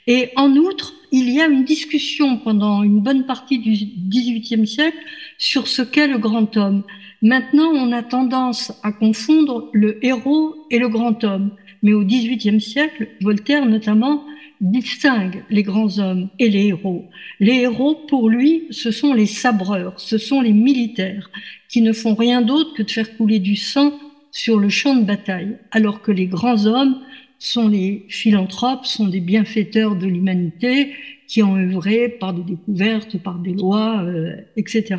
Et 0.08 0.30
en 0.38 0.56
outre, 0.56 0.94
il 1.12 1.30
y 1.30 1.42
a 1.42 1.48
une 1.48 1.66
discussion 1.66 2.38
pendant 2.38 2.84
une 2.84 3.02
bonne 3.02 3.26
partie 3.26 3.60
du 3.60 3.74
XVIIIe 3.74 4.66
siècle 4.66 4.98
sur 5.38 5.68
ce 5.68 5.82
qu'est 5.82 6.08
le 6.08 6.20
grand 6.20 6.56
homme. 6.56 6.84
Maintenant, 7.22 7.70
on 7.74 7.92
a 7.92 8.02
tendance 8.02 8.74
à 8.84 8.92
confondre 8.92 9.70
le 9.74 10.04
héros 10.04 10.56
et 10.72 10.80
le 10.80 10.90
grand 10.90 11.24
homme. 11.24 11.52
Mais 11.84 11.94
au 11.94 12.04
XVIIIe 12.04 12.62
siècle, 12.62 13.10
Voltaire 13.22 13.66
notamment 13.66 14.24
distingue 14.60 15.44
les 15.50 15.64
grands 15.64 16.00
hommes 16.00 16.30
et 16.40 16.50
les 16.50 16.68
héros. 16.68 17.06
Les 17.40 17.62
héros, 17.62 17.96
pour 18.08 18.30
lui, 18.30 18.68
ce 18.70 18.92
sont 18.92 19.14
les 19.14 19.26
sabreurs, 19.26 20.00
ce 20.00 20.18
sont 20.18 20.42
les 20.42 20.54
militaires, 20.54 21.30
qui 21.68 21.82
ne 21.82 21.94
font 21.94 22.14
rien 22.14 22.42
d'autre 22.42 22.74
que 22.76 22.84
de 22.84 22.92
faire 22.92 23.18
couler 23.18 23.40
du 23.40 23.56
sang 23.56 23.94
sur 24.32 24.60
le 24.60 24.70
champ 24.70 24.96
de 24.96 25.04
bataille, 25.04 25.58
alors 25.72 26.02
que 26.02 26.12
les 26.12 26.28
grands 26.28 26.66
hommes 26.66 27.00
sont 27.40 27.68
les 27.68 28.06
philanthropes, 28.08 28.86
sont 28.86 29.08
des 29.08 29.20
bienfaiteurs 29.20 29.96
de 29.96 30.06
l'humanité 30.06 30.94
qui 31.28 31.42
ont 31.42 31.56
œuvré 31.56 32.08
par 32.10 32.34
des 32.34 32.44
découvertes, 32.44 33.18
par 33.18 33.40
des 33.40 33.54
lois, 33.54 34.04
euh, 34.04 34.36
etc. 34.58 34.98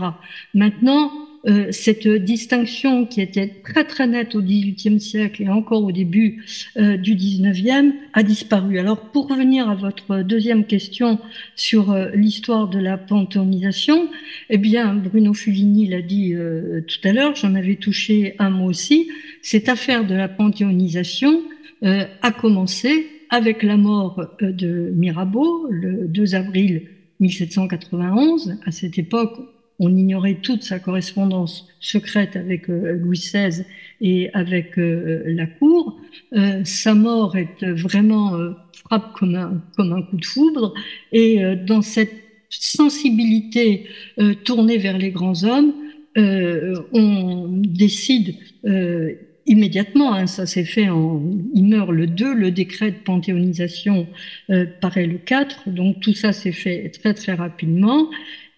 Maintenant, 0.55 1.13
euh, 1.49 1.73
cette 1.73 2.07
distinction 2.07 3.05
qui 3.05 3.21
était 3.21 3.49
très 3.49 3.85
très 3.85 4.07
nette 4.07 4.37
au 4.37 4.43
XVIIIe 4.43 5.01
siècle 5.01 5.43
et 5.43 5.49
encore 5.49 5.83
au 5.83 5.91
début 5.91 6.45
euh, 6.77 6.97
du 6.97 7.17
XIXe 7.17 7.95
a 8.13 8.23
disparu. 8.23 8.79
Alors 8.79 9.11
pour 9.11 9.29
revenir 9.29 9.69
à 9.69 9.75
votre 9.75 10.23
deuxième 10.23 10.65
question 10.65 11.19
sur 11.57 11.91
euh, 11.91 12.11
l'histoire 12.15 12.69
de 12.69 12.79
la 12.79 12.97
panthéonisation, 12.97 14.09
eh 14.51 14.59
bien 14.59 14.95
Bruno 14.95 15.35
Fulini 15.35 15.89
l'a 15.89 16.01
dit 16.01 16.35
tout 16.87 17.09
à 17.09 17.13
l'heure, 17.13 17.35
j'en 17.35 17.55
avais 17.55 17.77
touché 17.77 18.35
un 18.39 18.51
mot 18.51 18.67
aussi, 18.67 19.09
cette 19.43 19.69
affaire 19.69 20.07
de 20.07 20.15
la 20.15 20.29
panthéonisation 20.29 21.43
a 21.83 22.31
commencé 22.31 23.07
avec 23.31 23.63
la 23.63 23.77
mort 23.77 24.37
de 24.41 24.93
Mirabeau 24.95 25.67
le 25.71 26.07
2 26.07 26.35
avril 26.35 26.83
1791. 27.21 28.59
À 28.65 28.71
cette 28.71 28.99
époque, 28.99 29.39
on 29.83 29.97
ignorait 29.97 30.39
toute 30.41 30.63
sa 30.63 30.79
correspondance 30.79 31.67
secrète 31.81 32.37
avec 32.37 32.71
euh, 32.71 32.93
Louis 32.93 33.19
XVI 33.19 33.65
et 34.01 34.31
avec 34.33 34.79
euh, 34.79 35.25
la 35.27 35.47
cour. 35.47 36.01
Euh, 36.35 36.61
sa 36.65 36.95
mort 36.95 37.37
est 37.37 37.65
vraiment 37.65 38.39
frappe 38.73 39.13
comme 39.15 39.35
un, 39.35 40.03
coup 40.03 40.17
de 40.17 40.25
foudre. 40.25 40.73
Et 41.11 41.41
dans 41.67 41.83
cette 41.83 42.13
sensibilité 42.49 43.87
tournée 44.45 44.79
vers 44.79 44.99
les 44.99 45.11
grands 45.11 45.45
hommes, 45.45 45.73
on 46.17 47.49
décide 47.65 48.35
immédiatement, 49.47 50.13
hein, 50.15 50.27
ça 50.27 50.47
s'est 50.47 50.65
fait 50.65 50.89
en, 50.89 51.23
il 51.55 51.65
meurt 51.65 51.91
le 51.91 52.07
2, 52.07 52.35
le 52.35 52.51
décret 52.51 52.91
de 52.91 52.97
panthéonisation 52.97 54.07
paraît 54.81 55.07
le 55.07 55.19
4, 55.19 55.71
donc 55.71 56.01
tout 56.01 56.15
ça 56.15 56.33
s'est 56.33 56.53
fait 56.53 56.91
très 56.91 57.15
très 57.15 57.33
rapidement 57.33 58.09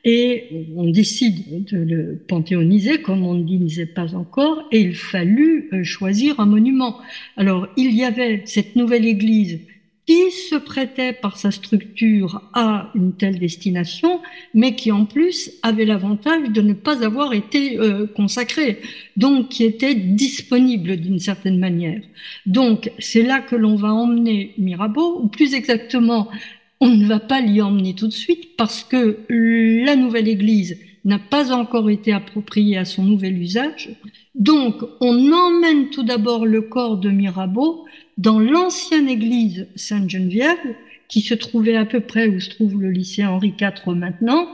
et 0.04 0.68
on 0.76 0.90
décide 0.90 1.64
de 1.64 1.78
le 1.78 2.24
panthéoniser 2.28 3.00
comme 3.00 3.24
on 3.24 3.34
ne 3.34 3.42
disait 3.42 3.86
pas 3.86 4.14
encore, 4.14 4.66
et 4.70 4.80
il 4.80 4.94
fallut 4.94 5.68
euh, 5.72 5.84
choisir 5.84 6.40
un 6.40 6.46
monument. 6.46 6.98
Alors 7.36 7.68
il 7.76 7.94
y 7.94 8.04
avait 8.04 8.42
cette 8.44 8.76
nouvelle 8.76 9.06
église 9.06 9.60
qui 10.06 10.30
se 10.30 10.56
prêtait 10.56 11.14
par 11.14 11.38
sa 11.38 11.50
structure 11.50 12.42
à 12.52 12.90
une 12.94 13.14
telle 13.14 13.38
destination, 13.38 14.20
mais 14.52 14.74
qui 14.74 14.92
en 14.92 15.06
plus 15.06 15.50
avait 15.62 15.86
l'avantage 15.86 16.50
de 16.50 16.60
ne 16.60 16.74
pas 16.74 17.02
avoir 17.04 17.32
été 17.32 17.78
euh, 17.78 18.06
consacrée, 18.06 18.82
donc 19.16 19.48
qui 19.48 19.64
était 19.64 19.94
disponible 19.94 20.96
d'une 20.96 21.18
certaine 21.18 21.58
manière. 21.58 22.02
Donc 22.44 22.92
c'est 22.98 23.22
là 23.22 23.40
que 23.40 23.56
l'on 23.56 23.76
va 23.76 23.94
emmener 23.94 24.52
Mirabeau, 24.58 25.20
ou 25.22 25.28
plus 25.28 25.54
exactement 25.54 26.28
on 26.80 26.88
ne 26.88 27.06
va 27.06 27.20
pas 27.20 27.40
l'y 27.40 27.62
emmener 27.62 27.94
tout 27.94 28.08
de 28.08 28.12
suite 28.12 28.56
parce 28.56 28.84
que 28.84 29.18
la 29.28 29.96
nouvelle 29.96 30.28
église 30.28 30.78
n'a 31.04 31.18
pas 31.18 31.52
encore 31.52 31.90
été 31.90 32.12
appropriée 32.12 32.78
à 32.78 32.84
son 32.84 33.04
nouvel 33.04 33.40
usage. 33.40 33.90
Donc, 34.34 34.82
on 35.00 35.32
emmène 35.32 35.90
tout 35.90 36.02
d'abord 36.02 36.46
le 36.46 36.62
corps 36.62 36.96
de 36.96 37.10
Mirabeau 37.10 37.84
dans 38.16 38.38
l'ancienne 38.38 39.08
église 39.08 39.68
Sainte-Geneviève, 39.76 40.74
qui 41.08 41.20
se 41.20 41.34
trouvait 41.34 41.76
à 41.76 41.84
peu 41.84 42.00
près 42.00 42.26
où 42.26 42.40
se 42.40 42.50
trouve 42.50 42.80
le 42.80 42.90
lycée 42.90 43.24
Henri 43.24 43.54
IV 43.60 43.94
maintenant, 43.94 44.48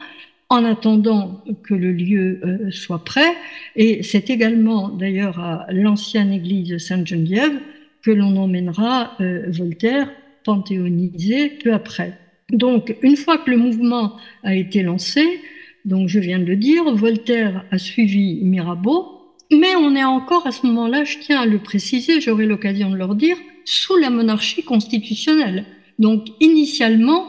en 0.48 0.64
attendant 0.64 1.44
que 1.62 1.74
le 1.74 1.92
lieu 1.92 2.40
euh, 2.44 2.70
soit 2.72 3.04
prêt. 3.04 3.32
Et 3.76 4.02
c'est 4.02 4.30
également 4.30 4.88
d'ailleurs 4.88 5.38
à 5.38 5.66
l'ancienne 5.70 6.32
église 6.32 6.78
Sainte-Geneviève 6.78 7.60
que 8.02 8.10
l'on 8.10 8.36
emmènera 8.36 9.16
euh, 9.20 9.44
Voltaire 9.48 10.10
panthéonisé 10.44 11.50
peu 11.62 11.72
après. 11.72 12.18
Donc, 12.50 12.96
une 13.02 13.16
fois 13.16 13.38
que 13.38 13.50
le 13.50 13.56
mouvement 13.56 14.16
a 14.42 14.54
été 14.54 14.82
lancé, 14.82 15.24
donc 15.84 16.08
je 16.08 16.18
viens 16.18 16.38
de 16.38 16.44
le 16.44 16.56
dire, 16.56 16.92
Voltaire 16.94 17.64
a 17.70 17.78
suivi 17.78 18.40
Mirabeau, 18.42 19.20
mais 19.52 19.74
on 19.76 19.94
est 19.94 20.04
encore 20.04 20.46
à 20.46 20.52
ce 20.52 20.66
moment-là, 20.66 21.04
je 21.04 21.18
tiens 21.18 21.40
à 21.40 21.46
le 21.46 21.58
préciser, 21.58 22.20
j'aurai 22.20 22.46
l'occasion 22.46 22.90
de 22.90 22.96
leur 22.96 23.14
dire, 23.14 23.36
sous 23.64 23.96
la 23.96 24.10
monarchie 24.10 24.62
constitutionnelle. 24.62 25.64
Donc, 25.98 26.28
initialement, 26.40 27.26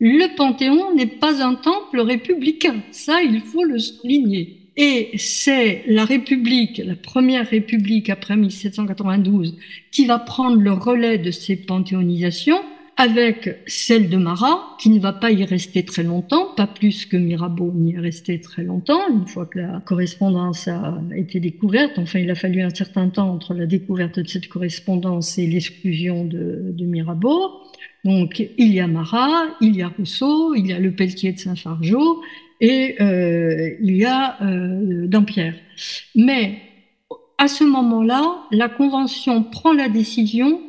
le 0.00 0.34
Panthéon 0.36 0.94
n'est 0.94 1.06
pas 1.06 1.42
un 1.42 1.54
temple 1.54 2.00
républicain. 2.00 2.76
Ça, 2.90 3.22
il 3.22 3.40
faut 3.40 3.64
le 3.64 3.78
souligner. 3.78 4.67
Et 4.80 5.10
c'est 5.16 5.82
la 5.88 6.04
République, 6.04 6.80
la 6.84 6.94
première 6.94 7.48
République 7.48 8.10
après 8.10 8.36
1792, 8.36 9.56
qui 9.90 10.06
va 10.06 10.20
prendre 10.20 10.56
le 10.60 10.72
relais 10.72 11.18
de 11.18 11.32
ces 11.32 11.56
panthéonisations 11.56 12.60
avec 12.96 13.58
celle 13.66 14.08
de 14.08 14.16
Marat, 14.16 14.76
qui 14.80 14.90
ne 14.90 15.00
va 15.00 15.12
pas 15.12 15.32
y 15.32 15.44
rester 15.44 15.84
très 15.84 16.04
longtemps, 16.04 16.54
pas 16.56 16.68
plus 16.68 17.06
que 17.06 17.16
Mirabeau 17.16 17.72
n'y 17.72 17.94
est 17.94 17.98
resté 17.98 18.40
très 18.40 18.62
longtemps, 18.62 19.00
une 19.10 19.26
fois 19.26 19.46
que 19.46 19.58
la 19.58 19.82
correspondance 19.84 20.68
a 20.68 21.00
été 21.16 21.40
découverte. 21.40 21.98
Enfin, 21.98 22.20
il 22.20 22.30
a 22.30 22.36
fallu 22.36 22.62
un 22.62 22.70
certain 22.70 23.08
temps 23.08 23.30
entre 23.30 23.54
la 23.54 23.66
découverte 23.66 24.20
de 24.20 24.28
cette 24.28 24.48
correspondance 24.48 25.38
et 25.38 25.46
l'exclusion 25.48 26.24
de, 26.24 26.72
de 26.72 26.84
Mirabeau. 26.84 27.50
Donc, 28.04 28.48
il 28.58 28.72
y 28.72 28.80
a 28.80 28.86
Marat, 28.86 29.44
il 29.60 29.76
y 29.76 29.82
a 29.82 29.88
Rousseau, 29.88 30.54
il 30.54 30.68
y 30.68 30.72
a 30.72 30.78
le 30.78 30.92
Pelletier 30.92 31.32
de 31.32 31.38
Saint-Fargeau, 31.38 32.22
et 32.60 32.96
euh, 33.00 33.76
il 33.80 33.96
y 33.96 34.04
a 34.04 34.36
euh, 34.42 35.06
Dampierre. 35.06 35.54
Mais 36.14 36.58
à 37.38 37.48
ce 37.48 37.64
moment-là, 37.64 38.42
la 38.50 38.68
Convention 38.68 39.44
prend 39.44 39.72
la 39.72 39.88
décision 39.88 40.60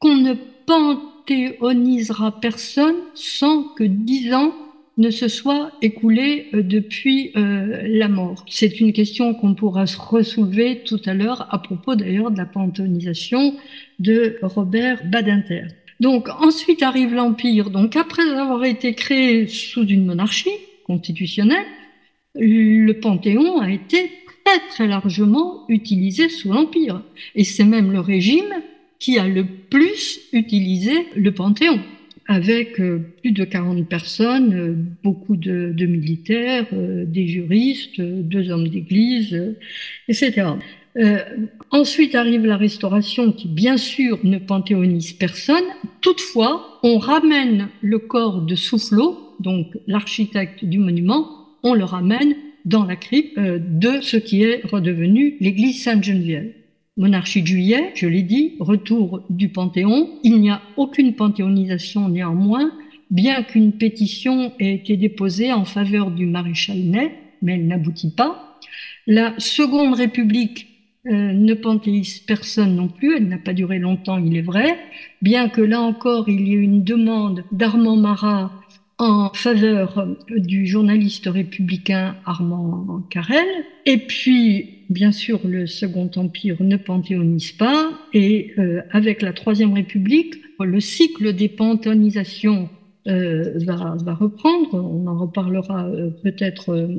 qu'on 0.00 0.16
ne 0.16 0.34
panthéonisera 0.66 2.40
personne 2.40 2.96
sans 3.14 3.62
que 3.62 3.84
dix 3.84 4.34
ans 4.34 4.52
ne 4.98 5.10
se 5.10 5.28
soient 5.28 5.70
écoulés 5.80 6.48
euh, 6.52 6.62
depuis 6.62 7.30
euh, 7.36 7.82
la 7.84 8.08
mort. 8.08 8.44
C'est 8.48 8.80
une 8.80 8.92
question 8.92 9.32
qu'on 9.32 9.54
pourra 9.54 9.86
se 9.86 9.96
ressoulever 9.96 10.82
tout 10.84 11.00
à 11.06 11.14
l'heure 11.14 11.46
à 11.54 11.60
propos 11.60 11.94
d'ailleurs 11.94 12.32
de 12.32 12.36
la 12.36 12.46
panthéonisation 12.46 13.54
de 14.00 14.38
Robert 14.42 15.00
Badinter. 15.06 15.66
Donc 16.00 16.28
ensuite 16.40 16.82
arrive 16.82 17.14
l'Empire. 17.14 17.70
Donc 17.70 17.96
après 17.96 18.28
avoir 18.28 18.64
été 18.64 18.94
créé 18.94 19.46
sous 19.46 19.86
une 19.86 20.04
monarchie, 20.04 20.50
constitutionnel, 20.88 21.64
le 22.34 22.92
Panthéon 22.94 23.60
a 23.60 23.70
été 23.70 24.10
très 24.44 24.58
très 24.70 24.86
largement 24.88 25.64
utilisé 25.68 26.28
sous 26.28 26.52
l'Empire. 26.52 27.02
Et 27.34 27.44
c'est 27.44 27.64
même 27.64 27.92
le 27.92 28.00
régime 28.00 28.52
qui 28.98 29.18
a 29.18 29.28
le 29.28 29.44
plus 29.44 30.20
utilisé 30.32 30.92
le 31.14 31.32
Panthéon, 31.32 31.80
avec 32.26 32.80
euh, 32.80 32.98
plus 33.22 33.32
de 33.32 33.44
40 33.44 33.88
personnes, 33.88 34.54
euh, 34.54 34.74
beaucoup 35.04 35.36
de, 35.36 35.86
militaires, 35.86 36.66
euh, 36.72 37.04
des 37.06 37.28
juristes, 37.28 38.00
deux 38.00 38.50
hommes 38.50 38.68
d'église, 38.68 39.54
etc. 40.08 40.48
ensuite 41.70 42.16
arrive 42.16 42.44
la 42.44 42.56
restauration 42.56 43.30
qui, 43.30 43.46
bien 43.46 43.76
sûr, 43.76 44.18
ne 44.24 44.38
panthéonise 44.38 45.12
personne. 45.12 45.68
Toutefois, 46.00 46.80
on 46.82 46.98
ramène 46.98 47.68
le 47.82 48.00
corps 48.00 48.42
de 48.42 48.56
Soufflot, 48.56 49.27
donc 49.40 49.66
l'architecte 49.86 50.64
du 50.64 50.78
monument, 50.78 51.28
on 51.62 51.74
le 51.74 51.84
ramène 51.84 52.34
dans 52.64 52.84
la 52.84 52.96
crypte 52.96 53.36
euh, 53.38 53.58
de 53.60 54.00
ce 54.00 54.16
qui 54.16 54.42
est 54.42 54.64
redevenu 54.64 55.36
l'église 55.40 55.82
Sainte-Geneviève. 55.82 56.52
Monarchie 56.96 57.42
de 57.42 57.46
juillet, 57.46 57.92
je 57.94 58.08
l'ai 58.08 58.22
dit, 58.22 58.54
retour 58.58 59.22
du 59.30 59.48
Panthéon. 59.50 60.08
Il 60.24 60.40
n'y 60.40 60.50
a 60.50 60.60
aucune 60.76 61.14
panthéonisation 61.14 62.08
néanmoins, 62.08 62.72
bien 63.10 63.44
qu'une 63.44 63.72
pétition 63.72 64.52
ait 64.58 64.74
été 64.74 64.96
déposée 64.96 65.52
en 65.52 65.64
faveur 65.64 66.10
du 66.10 66.26
maréchal 66.26 66.76
Ney, 66.76 67.12
mais 67.40 67.54
elle 67.54 67.68
n'aboutit 67.68 68.10
pas. 68.10 68.58
La 69.06 69.32
Seconde 69.38 69.94
République 69.94 70.66
euh, 71.06 71.32
ne 71.32 71.54
panthéise 71.54 72.18
personne 72.18 72.74
non 72.74 72.88
plus, 72.88 73.16
elle 73.16 73.28
n'a 73.28 73.38
pas 73.38 73.54
duré 73.54 73.78
longtemps, 73.78 74.18
il 74.18 74.36
est 74.36 74.42
vrai, 74.42 74.76
bien 75.22 75.48
que 75.48 75.60
là 75.60 75.80
encore 75.80 76.28
il 76.28 76.48
y 76.48 76.52
ait 76.52 76.58
une 76.58 76.82
demande 76.82 77.44
d'Armand 77.52 77.96
Marat 77.96 78.50
en 78.98 79.30
faveur 79.32 80.08
du 80.28 80.66
journaliste 80.66 81.26
républicain 81.26 82.16
Armand 82.26 83.02
Carrel. 83.10 83.46
Et 83.86 83.98
puis, 83.98 84.84
bien 84.90 85.12
sûr, 85.12 85.40
le 85.44 85.66
Second 85.66 86.10
Empire 86.16 86.56
ne 86.60 86.76
panthéonise 86.76 87.52
pas. 87.52 87.92
Et 88.12 88.52
euh, 88.58 88.82
avec 88.90 89.22
la 89.22 89.32
Troisième 89.32 89.72
République, 89.72 90.34
le 90.60 90.80
cycle 90.80 91.32
des 91.32 91.48
panthéonisations 91.48 92.68
euh, 93.06 93.52
va, 93.64 93.96
va, 94.04 94.14
reprendre. 94.14 94.74
On 94.74 95.06
en 95.06 95.16
reparlera 95.16 95.86
euh, 95.86 96.10
peut-être 96.24 96.90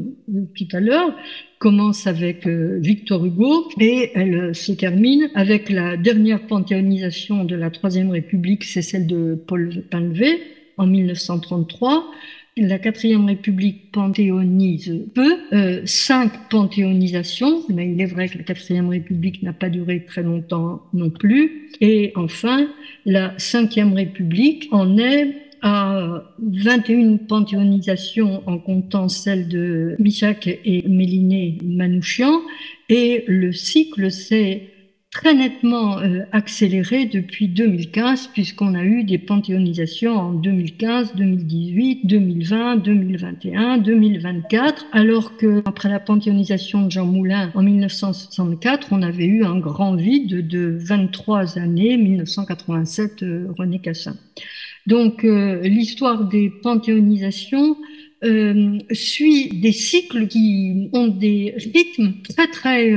tout 0.55 0.67
à 0.71 0.79
l'heure. 0.79 1.13
Commence 1.59 2.07
avec 2.07 2.47
Victor 2.47 3.25
Hugo 3.25 3.69
et 3.81 4.11
elle 4.15 4.55
se 4.55 4.71
termine 4.71 5.29
avec 5.35 5.69
la 5.69 5.97
dernière 5.97 6.47
panthéonisation 6.47 7.43
de 7.43 7.55
la 7.55 7.69
Troisième 7.69 8.11
République, 8.11 8.63
c'est 8.63 8.81
celle 8.81 9.07
de 9.07 9.35
Paul 9.45 9.83
Panevet 9.91 10.39
en 10.79 10.87
1933. 10.87 12.11
La 12.57 12.79
quatrième 12.79 13.25
république 13.25 13.91
panthéonise 13.91 15.05
peu, 15.13 15.37
euh, 15.53 15.81
cinq 15.85 16.49
panthéonisations, 16.49 17.63
mais 17.69 17.91
il 17.91 18.01
est 18.01 18.05
vrai 18.05 18.27
que 18.27 18.37
la 18.37 18.43
quatrième 18.43 18.89
république 18.89 19.43
n'a 19.43 19.53
pas 19.53 19.69
duré 19.69 20.03
très 20.03 20.23
longtemps 20.23 20.81
non 20.93 21.09
plus. 21.09 21.69
Et 21.79 22.11
enfin, 22.15 22.67
la 23.05 23.33
cinquième 23.37 23.93
république 23.93 24.67
en 24.71 24.97
est 24.97 25.35
à 25.61 26.23
21 26.41 27.17
panthéonisations 27.17 28.43
en 28.45 28.57
comptant 28.57 29.09
celle 29.09 29.47
de 29.47 29.95
Michak 29.99 30.47
et 30.47 30.83
Méliné 30.87 31.57
Manouchian 31.63 32.41
et 32.87 33.23
le 33.27 33.51
cycle 33.51 34.11
s'est 34.11 34.69
très 35.11 35.33
nettement 35.33 35.97
euh, 35.99 36.21
accéléré 36.31 37.05
depuis 37.05 37.47
2015 37.47 38.27
puisqu'on 38.27 38.75
a 38.75 38.83
eu 38.83 39.03
des 39.03 39.17
panthéonisations 39.17 40.13
en 40.13 40.33
2015, 40.33 41.15
2018, 41.15 42.05
2020, 42.05 42.75
2021, 42.77 43.77
2024 43.79 44.85
alors 44.91 45.35
que 45.35 45.63
après 45.65 45.89
la 45.89 45.99
panthéonisation 45.99 46.85
de 46.85 46.91
Jean 46.91 47.07
Moulin 47.07 47.51
en 47.55 47.63
1964 47.63 48.89
on 48.91 49.01
avait 49.01 49.25
eu 49.25 49.43
un 49.43 49.57
grand 49.57 49.95
vide 49.95 50.47
de 50.47 50.77
23 50.79 51.57
années 51.57 51.97
1987 51.97 53.23
euh, 53.23 53.47
René 53.57 53.79
Cassin. 53.79 54.15
Donc 54.85 55.23
euh, 55.23 55.61
l'histoire 55.61 56.25
des 56.25 56.51
panthéonisations 56.51 57.77
suit 58.91 59.47
des 59.61 59.71
cycles 59.71 60.27
qui 60.27 60.89
ont 60.91 61.07
des 61.07 61.53
rythmes 61.55 62.15
très 62.27 62.47
très 62.47 62.91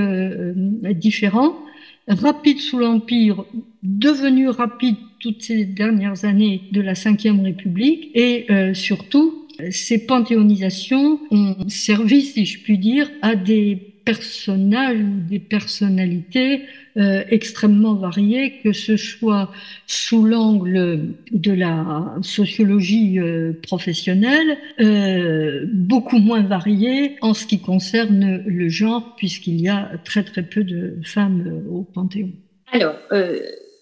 différents 0.94 1.62
rapide 2.08 2.58
sous 2.58 2.78
l'Empire, 2.78 3.44
devenu 3.82 4.48
rapide 4.48 4.96
toutes 5.20 5.42
ces 5.42 5.64
dernières 5.64 6.24
années 6.24 6.62
de 6.72 6.80
la 6.80 6.94
Ve 6.94 7.42
République, 7.42 8.10
et 8.14 8.46
euh, 8.50 8.74
surtout, 8.74 9.46
ces 9.70 10.06
panthéonisations 10.06 11.20
ont 11.30 11.68
servi, 11.68 12.22
si 12.22 12.44
je 12.44 12.62
puis 12.62 12.78
dire, 12.78 13.10
à 13.22 13.36
des 13.36 13.76
personnages 14.04 14.98
ou 14.98 15.28
des 15.28 15.38
personnalités 15.38 16.62
euh, 16.96 17.22
extrêmement 17.30 17.94
variées, 17.94 18.60
que 18.62 18.72
ce 18.72 18.96
soit 18.96 19.50
sous 19.86 20.24
l'angle 20.24 21.14
de 21.30 21.52
la 21.52 22.14
sociologie 22.22 23.18
euh, 23.18 23.52
professionnelle, 23.62 24.58
euh, 24.80 25.64
beaucoup 25.72 26.18
moins 26.18 26.42
variées 26.42 27.16
en 27.20 27.34
ce 27.34 27.46
qui 27.46 27.60
concerne 27.60 28.42
le 28.46 28.68
genre, 28.68 29.14
puisqu'il 29.16 29.60
y 29.60 29.68
a 29.68 29.90
très 30.04 30.22
très 30.22 30.42
peu 30.42 30.64
de 30.64 30.98
femmes 31.04 31.62
au 31.70 31.82
Panthéon. 31.82 32.30
Alors, 32.72 32.96
euh, 33.12 33.38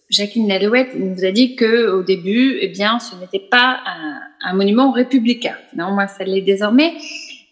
Jacqueline 0.09 0.49
Lalouette 0.49 0.95
nous 0.99 1.25
a 1.25 1.31
dit 1.31 1.55
que 1.55 1.91
au 1.91 2.03
début, 2.03 2.59
eh 2.61 2.69
bien, 2.69 2.99
ce 2.99 3.15
n'était 3.21 3.47
pas 3.49 3.79
un, 3.87 4.21
un 4.51 4.55
monument 4.55 4.91
républicain. 4.93 5.55
Non, 5.77 5.93
moi, 5.93 6.07
ça 6.09 6.25
l'est 6.25 6.41
désormais. 6.41 6.93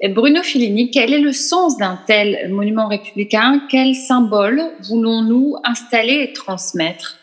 Bruno 0.07 0.43
Filini, 0.43 0.91
quel 0.91 1.13
est 1.13 1.21
le 1.21 1.33
sens 1.33 1.77
d'un 1.77 1.99
tel 2.07 2.51
monument 2.51 2.87
républicain? 2.87 3.63
Quel 3.69 3.97
symbole 3.97 4.63
voulons-nous 4.89 5.57
installer 5.65 6.23
et 6.23 6.33
transmettre? 6.33 7.19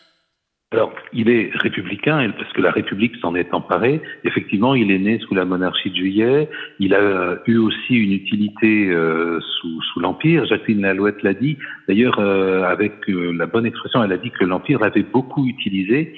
Alors, 0.72 0.92
il 1.14 1.30
est 1.30 1.50
républicain 1.54 2.30
parce 2.36 2.52
que 2.52 2.60
la 2.60 2.72
République 2.72 3.16
s'en 3.22 3.34
est 3.34 3.54
emparée. 3.54 4.02
Effectivement, 4.24 4.74
il 4.74 4.90
est 4.90 4.98
né 4.98 5.18
sous 5.20 5.34
la 5.34 5.44
monarchie 5.44 5.90
de 5.90 5.96
Juillet. 5.96 6.50
Il 6.80 6.92
a 6.92 7.38
eu 7.46 7.56
aussi 7.56 7.94
une 7.94 8.12
utilité 8.12 8.88
euh, 8.90 9.40
sous, 9.40 10.00
l'Empire. 10.00 10.44
Jacqueline 10.44 10.82
Lalouette 10.82 11.22
l'a 11.22 11.32
dit. 11.32 11.56
D'ailleurs, 11.88 12.18
euh, 12.18 12.64
avec 12.64 13.08
euh, 13.08 13.32
la 13.32 13.46
bonne 13.46 13.64
expression, 13.64 14.04
elle 14.04 14.12
a 14.12 14.18
dit 14.18 14.30
que 14.32 14.44
l'Empire 14.44 14.80
l'avait 14.80 15.04
beaucoup 15.04 15.46
utilisé 15.46 16.14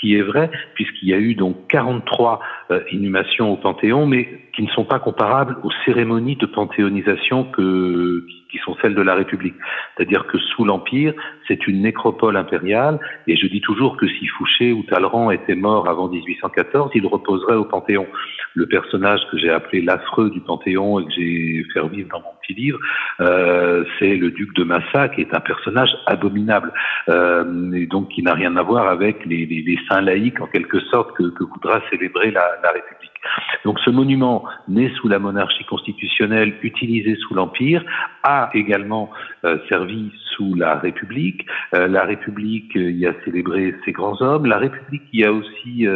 qui 0.00 0.14
est 0.14 0.22
vrai, 0.22 0.50
puisqu'il 0.74 1.08
y 1.08 1.14
a 1.14 1.18
eu 1.18 1.34
donc 1.34 1.68
43 1.68 2.40
euh, 2.70 2.80
inhumations 2.92 3.52
au 3.52 3.56
Panthéon, 3.56 4.06
mais 4.06 4.28
qui 4.54 4.62
ne 4.62 4.68
sont 4.68 4.84
pas 4.84 4.98
comparables 4.98 5.56
aux 5.62 5.70
cérémonies 5.84 6.36
de 6.36 6.46
panthéonisation 6.46 7.44
qui 8.50 8.58
sont 8.64 8.76
celles 8.80 8.94
de 8.94 9.02
la 9.02 9.14
République. 9.14 9.54
C'est-à-dire 9.96 10.26
que 10.26 10.38
sous 10.38 10.64
l'Empire, 10.64 11.14
c'est 11.48 11.66
une 11.66 11.82
nécropole 11.82 12.36
impériale, 12.36 12.98
et 13.26 13.36
je 13.36 13.46
dis 13.46 13.60
toujours 13.60 13.96
que 13.96 14.06
si 14.06 14.26
Fouché 14.26 14.72
ou 14.72 14.82
Talleyrand 14.84 15.30
étaient 15.30 15.54
morts 15.54 15.88
avant 15.88 16.08
1814, 16.08 16.90
ils 16.94 17.06
reposeraient 17.06 17.56
au 17.56 17.64
Panthéon. 17.64 18.06
Le 18.54 18.66
personnage 18.66 19.20
que 19.30 19.38
j'ai 19.38 19.50
appelé 19.50 19.82
l'affreux 19.82 20.30
du 20.30 20.40
Panthéon 20.40 21.00
et 21.00 21.04
que 21.06 21.12
j'ai 21.12 21.66
fait 21.72 21.80
revivre 21.80 22.08
dans 22.10 22.20
mon 22.20 22.32
petit 22.42 22.54
livre, 22.54 22.78
euh, 23.20 23.84
c'est 23.98 24.16
le 24.16 24.30
duc 24.30 24.54
de 24.54 24.64
Massa, 24.64 25.08
qui 25.08 25.20
est 25.20 25.34
un 25.34 25.40
personnage 25.40 25.90
abominable, 26.06 26.72
euh, 27.08 27.72
et 27.72 27.86
donc 27.86 28.08
qui 28.08 28.22
n'a 28.22 28.34
rien 28.34 28.56
à 28.56 28.62
voir 28.62 28.88
avec 28.88 29.24
les, 29.26 29.46
les, 29.46 29.62
les 29.62 29.78
saints 29.88 30.00
laïcs, 30.00 30.40
en 30.40 30.46
quelque 30.46 30.80
sorte, 30.80 31.16
que, 31.16 31.24
que 31.30 31.44
voudra 31.44 31.82
célébrer 31.90 32.30
la, 32.30 32.46
la 32.62 32.70
République. 32.70 33.15
Donc 33.64 33.78
ce 33.80 33.90
monument, 33.90 34.44
né 34.68 34.92
sous 34.96 35.08
la 35.08 35.18
monarchie 35.18 35.64
constitutionnelle, 35.64 36.54
utilisé 36.62 37.16
sous 37.16 37.34
l'Empire, 37.34 37.84
a 38.22 38.50
également 38.54 39.10
euh, 39.44 39.58
servi 39.68 40.12
sous 40.36 40.54
la 40.54 40.76
République. 40.76 41.46
Euh, 41.74 41.88
la 41.88 42.04
République 42.04 42.76
euh, 42.76 42.90
y 42.90 43.06
a 43.06 43.14
célébré 43.24 43.74
ses 43.84 43.92
grands 43.92 44.20
hommes. 44.20 44.46
La 44.46 44.58
République 44.58 45.02
y 45.12 45.24
a 45.24 45.32
aussi 45.32 45.86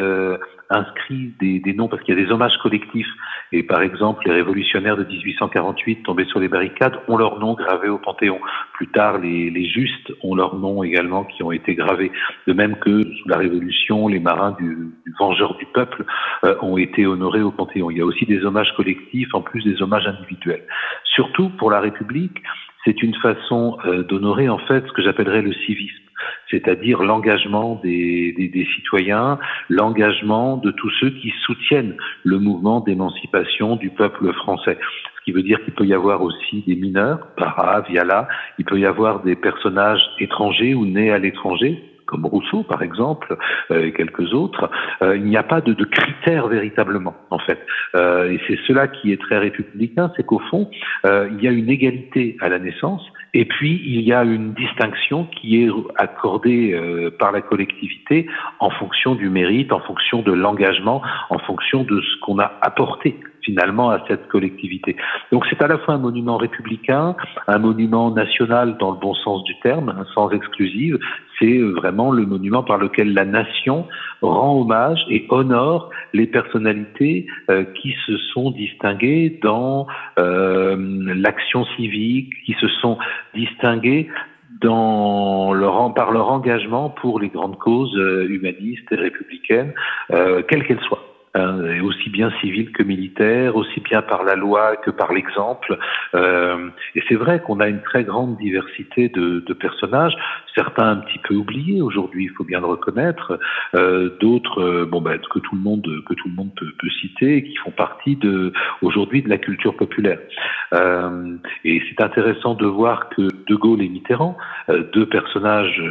inscrit 0.71 1.35
des, 1.41 1.59
des 1.59 1.75
noms 1.75 1.89
parce 1.89 2.03
qu'il 2.03 2.17
y 2.17 2.21
a 2.21 2.25
des 2.25 2.31
hommages 2.31 2.57
collectifs. 2.63 3.09
Et 3.53 3.63
par 3.63 3.83
exemple, 3.83 4.23
les 4.27 4.33
révolutionnaires 4.33 4.97
de 4.97 5.05
1848 5.05 6.05
tombés 6.05 6.25
sur 6.27 6.39
les 6.39 6.49
barricades 6.49 6.95
ont 7.09 7.17
leur 7.17 7.39
nom 7.39 7.55
gravé 7.55 7.89
au 7.89 7.99
Panthéon. 7.99 8.41
Plus 8.75 8.87
tard, 8.89 9.19
les, 9.19 9.51
les 9.51 9.69
justes 9.69 10.13
ont 10.23 10.35
leur 10.35 10.55
nom 10.55 10.83
également 10.83 11.25
qui 11.25 11.43
ont 11.43 11.53
été 11.53 11.75
gravés. 11.75 12.13
De 12.47 12.53
même 12.53 12.77
que 12.77 13.03
sous 13.03 13.29
la 13.29 13.39
Révolution, 13.39 14.09
les 14.09 14.21
marins 14.21 14.53
du, 14.53 14.93
du 15.05 15.15
vengeur 15.19 15.57
du 15.57 15.67
peuple 15.67 16.05
euh, 16.45 16.55
ont 16.63 16.79
été 16.79 17.07
honorés 17.07 17.43
au 17.43 17.51
Panthéon. 17.51 17.91
Il 17.91 17.99
y 17.99 18.01
a 18.01 18.07
aussi 18.07 18.25
des 18.27 18.45
hommages 18.45 18.73
collectifs 18.77 19.35
en 19.35 19.43
plus 19.43 19.65
des 19.65 19.83
hommages 19.83 20.07
individuels. 20.07 20.63
Surtout 21.05 21.51
pour 21.51 21.71
la 21.71 21.81
République, 21.81 22.43
c'est 22.85 23.03
une 23.03 23.15
façon 23.17 23.77
euh, 23.85 24.05
d'honorer 24.05 24.49
en 24.49 24.59
fait 24.59 24.87
ce 24.87 24.93
que 24.93 25.03
j'appellerais 25.03 25.43
le 25.43 25.53
civisme 25.53 26.10
c'est-à-dire 26.51 27.03
l'engagement 27.03 27.81
des, 27.83 28.33
des, 28.37 28.49
des, 28.49 28.67
citoyens, 28.77 29.39
l'engagement 29.69 30.57
de 30.57 30.71
tous 30.71 30.91
ceux 31.01 31.11
qui 31.11 31.33
soutiennent 31.45 31.97
le 32.25 32.39
mouvement 32.39 32.81
d'émancipation 32.81 33.77
du 33.77 33.91
peuple 33.91 34.33
français. 34.35 34.79
Ce 35.19 35.25
qui 35.25 35.33
veut 35.33 35.43
dire 35.43 35.63
qu'il 35.65 35.75
peut 35.75 35.87
y 35.87 35.95
avoir 35.95 36.23
aussi 36.23 36.63
des 36.67 36.77
mineurs, 36.77 37.29
para, 37.37 37.83
viala, 37.83 38.29
il 38.59 38.65
peut 38.65 38.79
y 38.79 38.87
avoir 38.87 39.23
des 39.23 39.37
personnages 39.37 40.03
étrangers 40.19 40.75
ou 40.75 40.87
nés 40.87 41.11
à 41.11 41.19
l'étranger, 41.19 41.83
comme 42.11 42.27
Rousseau 42.27 42.65
par 42.65 42.83
exemple, 42.83 43.37
euh, 43.71 43.87
et 43.87 43.93
quelques 43.93 44.35
autres, 44.35 44.69
euh, 45.03 45.17
il 45.17 45.25
n'y 45.25 45.37
a 45.37 45.43
pas 45.43 45.61
de, 45.61 45.73
de, 45.73 45.85
critères 45.85 46.49
véritablement, 46.49 47.15
en 47.31 47.39
fait. 47.39 47.59
Euh, 47.95 48.33
et 48.33 48.41
c'est 48.47 48.59
cela 48.67 48.89
qui 48.89 49.13
est 49.13 49.21
très 49.21 49.39
républicain, 49.39 50.13
c'est 50.17 50.27
qu'au 50.27 50.41
fond, 50.51 50.69
euh, 51.07 51.29
il 51.33 51.43
y 51.43 51.49
a 51.49 51.53
une 51.53 51.71
égalité 51.71 52.37
à 52.41 52.49
la 52.49 52.59
naissance, 52.59 53.03
et 53.35 53.45
puis 53.45 53.81
il 53.85 54.01
y 54.03 54.13
a 54.13 54.25
une 54.25 54.55
distinction 54.55 55.25
qui 55.25 55.63
est 55.63 55.69
accordée 55.97 56.73
euh, 56.73 57.11
par 57.11 57.33
la 57.33 57.41
collectivité 57.41 58.27
en 58.59 58.71
fonction 58.71 59.15
du 59.15 59.29
mérite, 59.29 59.73
en 59.73 59.81
fonction 59.81 60.23
de 60.23 60.33
l'engagement, 60.33 61.03
en 61.31 61.39
fonction 61.39 61.85
de 61.85 62.01
ce 62.01 62.21
qu'on 62.21 62.39
a 62.39 62.53
apporté 62.61 63.19
finalement 63.43 63.91
à 63.91 64.05
cette 64.07 64.29
collectivité. 64.29 64.97
Donc 65.33 65.47
c'est 65.49 65.63
à 65.63 65.67
la 65.67 65.79
fois 65.79 65.95
un 65.95 65.99
monument 65.99 66.37
républicain, 66.37 67.17
un 67.47 67.59
monument 67.59 68.11
national 68.11 68.77
dans 68.79 68.91
le 68.93 68.99
bon 68.99 69.15
sens 69.15 69.45
du 69.45 69.59
terme, 69.61 69.89
un 69.89 70.05
sens 70.13 70.33
exclusif, 70.33 70.97
c'est 71.41 71.59
vraiment 71.59 72.13
le 72.13 72.27
monument 72.27 72.63
par 72.63 72.79
lequel 72.79 73.15
la 73.15 73.25
nation 73.25 73.87
rend 74.21 74.61
hommage 74.61 75.05
et 75.09 75.27
honore 75.31 75.91
les 76.13 76.27
personnalités 76.27 77.27
euh, 77.51 77.65
qui 77.81 77.95
se 78.07 78.17
sont 78.33 78.51
distinguées 78.51 79.39
dans 79.43 79.87
euh, 80.19 80.77
l'action 81.15 81.65
civique, 81.77 82.33
qui 82.45 82.55
se 82.61 82.69
sont 82.69 82.99
distinguées 83.35 84.09
dans 84.61 85.55
leur, 85.55 85.95
par 85.95 86.11
leur 86.11 86.31
engagement 86.31 86.91
pour 86.91 87.19
les 87.19 87.29
grandes 87.29 87.59
causes 87.59 87.97
euh, 87.97 88.29
humanistes 88.29 88.91
et 88.91 88.97
républicaines, 88.97 89.73
quelles 90.09 90.67
qu'elles 90.67 90.81
soient 90.81 91.03
euh, 91.37 91.81
aussi 91.83 92.11
bien 92.11 92.33
civil 92.41 92.73
que 92.73 92.83
militaire, 92.83 93.55
aussi 93.55 93.79
bien 93.79 94.03
par 94.03 94.25
la 94.25 94.35
loi 94.35 94.75
que 94.77 94.91
par 94.91 95.13
l'exemple. 95.13 95.79
Et 96.13 97.03
c'est 97.09 97.15
vrai 97.15 97.41
qu'on 97.41 97.61
a 97.61 97.69
une 97.69 97.83
très 97.83 98.03
grande 98.03 98.37
diversité 98.37 99.09
de, 99.09 99.53
personnages, 99.53 100.17
certains 100.55 100.91
un 100.91 100.97
petit 100.97 101.19
peu 101.19 101.35
oubliés. 101.35 101.83
Aujourd'hui, 101.83 102.25
il 102.25 102.31
faut 102.31 102.45
bien 102.45 102.61
le 102.61 102.67
reconnaître, 102.67 103.39
euh, 103.75 104.11
d'autres, 104.21 104.61
euh, 104.61 104.85
bon 104.85 105.01
ben 105.01 105.19
que 105.19 105.39
tout 105.39 105.55
le 105.55 105.61
monde 105.61 105.87
que 106.07 106.15
tout 106.15 106.29
le 106.29 106.35
monde 106.35 106.51
peut, 106.57 106.73
peut 106.79 106.91
citer, 107.01 107.43
qui 107.43 107.57
font 107.57 107.71
partie 107.71 108.17
de 108.17 108.53
aujourd'hui 108.83 109.23
de 109.23 109.29
la 109.29 109.39
culture 109.39 109.77
populaire. 109.77 110.19
Euh, 110.75 111.37
et 111.65 111.83
c'est 111.89 112.03
intéressant 112.03 112.55
de 112.55 112.67
voir 112.67 113.09
que 113.11 113.23
De 113.23 113.55
Gaulle 113.55 113.83
et 113.83 113.89
Mitterrand, 113.89 114.37
euh, 114.69 114.85
deux 114.93 115.07
personnages 115.07 115.83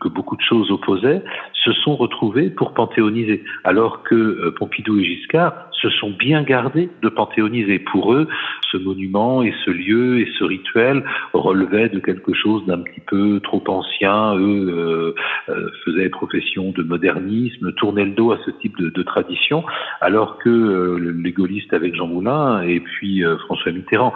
que 0.00 0.08
beaucoup 0.08 0.36
de 0.36 0.42
choses 0.42 0.70
opposaient, 0.70 1.22
se 1.52 1.72
sont 1.72 1.96
retrouvés 1.96 2.50
pour 2.50 2.74
panthéoniser, 2.74 3.44
alors 3.64 4.02
que 4.02 4.50
Pompidou 4.58 4.98
et 4.98 5.04
Giscard 5.04 5.54
se 5.84 5.90
sont 5.90 6.10
bien 6.10 6.42
gardés 6.42 6.88
de 7.02 7.08
panthéoniser. 7.08 7.78
Pour 7.78 8.14
eux, 8.14 8.26
ce 8.72 8.78
monument 8.78 9.42
et 9.42 9.52
ce 9.64 9.70
lieu 9.70 10.20
et 10.20 10.28
ce 10.38 10.44
rituel 10.44 11.04
relevaient 11.34 11.90
de 11.90 11.98
quelque 11.98 12.32
chose 12.32 12.64
d'un 12.66 12.78
petit 12.78 13.00
peu 13.00 13.40
trop 13.40 13.62
ancien. 13.68 14.34
Eux 14.36 15.14
euh, 15.48 15.70
faisaient 15.84 16.08
profession 16.08 16.70
de 16.70 16.82
modernisme, 16.82 17.72
tournaient 17.72 18.06
le 18.06 18.12
dos 18.12 18.32
à 18.32 18.38
ce 18.44 18.50
type 18.50 18.76
de, 18.78 18.88
de 18.88 19.02
tradition, 19.02 19.64
alors 20.00 20.38
que 20.38 20.48
euh, 20.48 21.14
les 21.22 21.32
gaullistes 21.32 21.72
avec 21.74 21.94
Jean 21.94 22.06
Moulin 22.06 22.62
et 22.62 22.80
puis 22.80 23.24
euh, 23.24 23.36
François 23.38 23.72
Mitterrand 23.72 24.14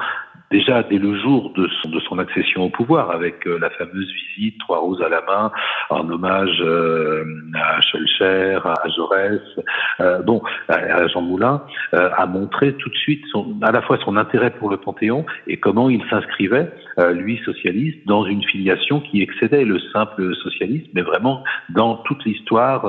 déjà 0.50 0.82
dès 0.82 0.98
le 0.98 1.18
jour 1.18 1.52
de 1.54 1.68
son, 2.08 2.18
accession 2.18 2.64
au 2.64 2.70
pouvoir, 2.70 3.10
avec 3.10 3.46
euh, 3.46 3.58
la 3.60 3.70
fameuse 3.70 4.10
visite 4.36 4.58
Trois 4.60 4.78
Roses 4.78 5.02
à 5.02 5.08
la 5.08 5.22
main, 5.22 5.52
en 5.90 6.08
hommage 6.10 6.58
euh, 6.60 7.24
à 7.54 7.80
Schulcher, 7.80 8.58
à 8.64 8.88
Jaurès, 8.96 9.40
euh, 10.00 10.22
bon, 10.22 10.42
à 10.68 11.06
Jean 11.08 11.22
Moulin, 11.22 11.62
a 11.92 12.26
montré 12.26 12.74
tout 12.74 12.88
de 12.88 12.96
suite 12.96 13.24
son, 13.30 13.56
à 13.62 13.70
la 13.70 13.82
fois 13.82 13.98
son 14.04 14.16
intérêt 14.16 14.50
pour 14.50 14.70
le 14.70 14.76
Panthéon 14.76 15.24
et 15.46 15.58
comment 15.58 15.90
il 15.90 16.02
s'inscrivait, 16.10 16.70
lui 17.12 17.40
socialiste, 17.44 17.98
dans 18.06 18.24
une 18.24 18.42
filiation 18.42 19.00
qui 19.00 19.22
excédait 19.22 19.64
le 19.64 19.78
simple 19.92 20.34
socialisme, 20.36 20.88
mais 20.94 21.02
vraiment 21.02 21.44
dans 21.70 21.96
toute 21.98 22.24
l'histoire 22.24 22.86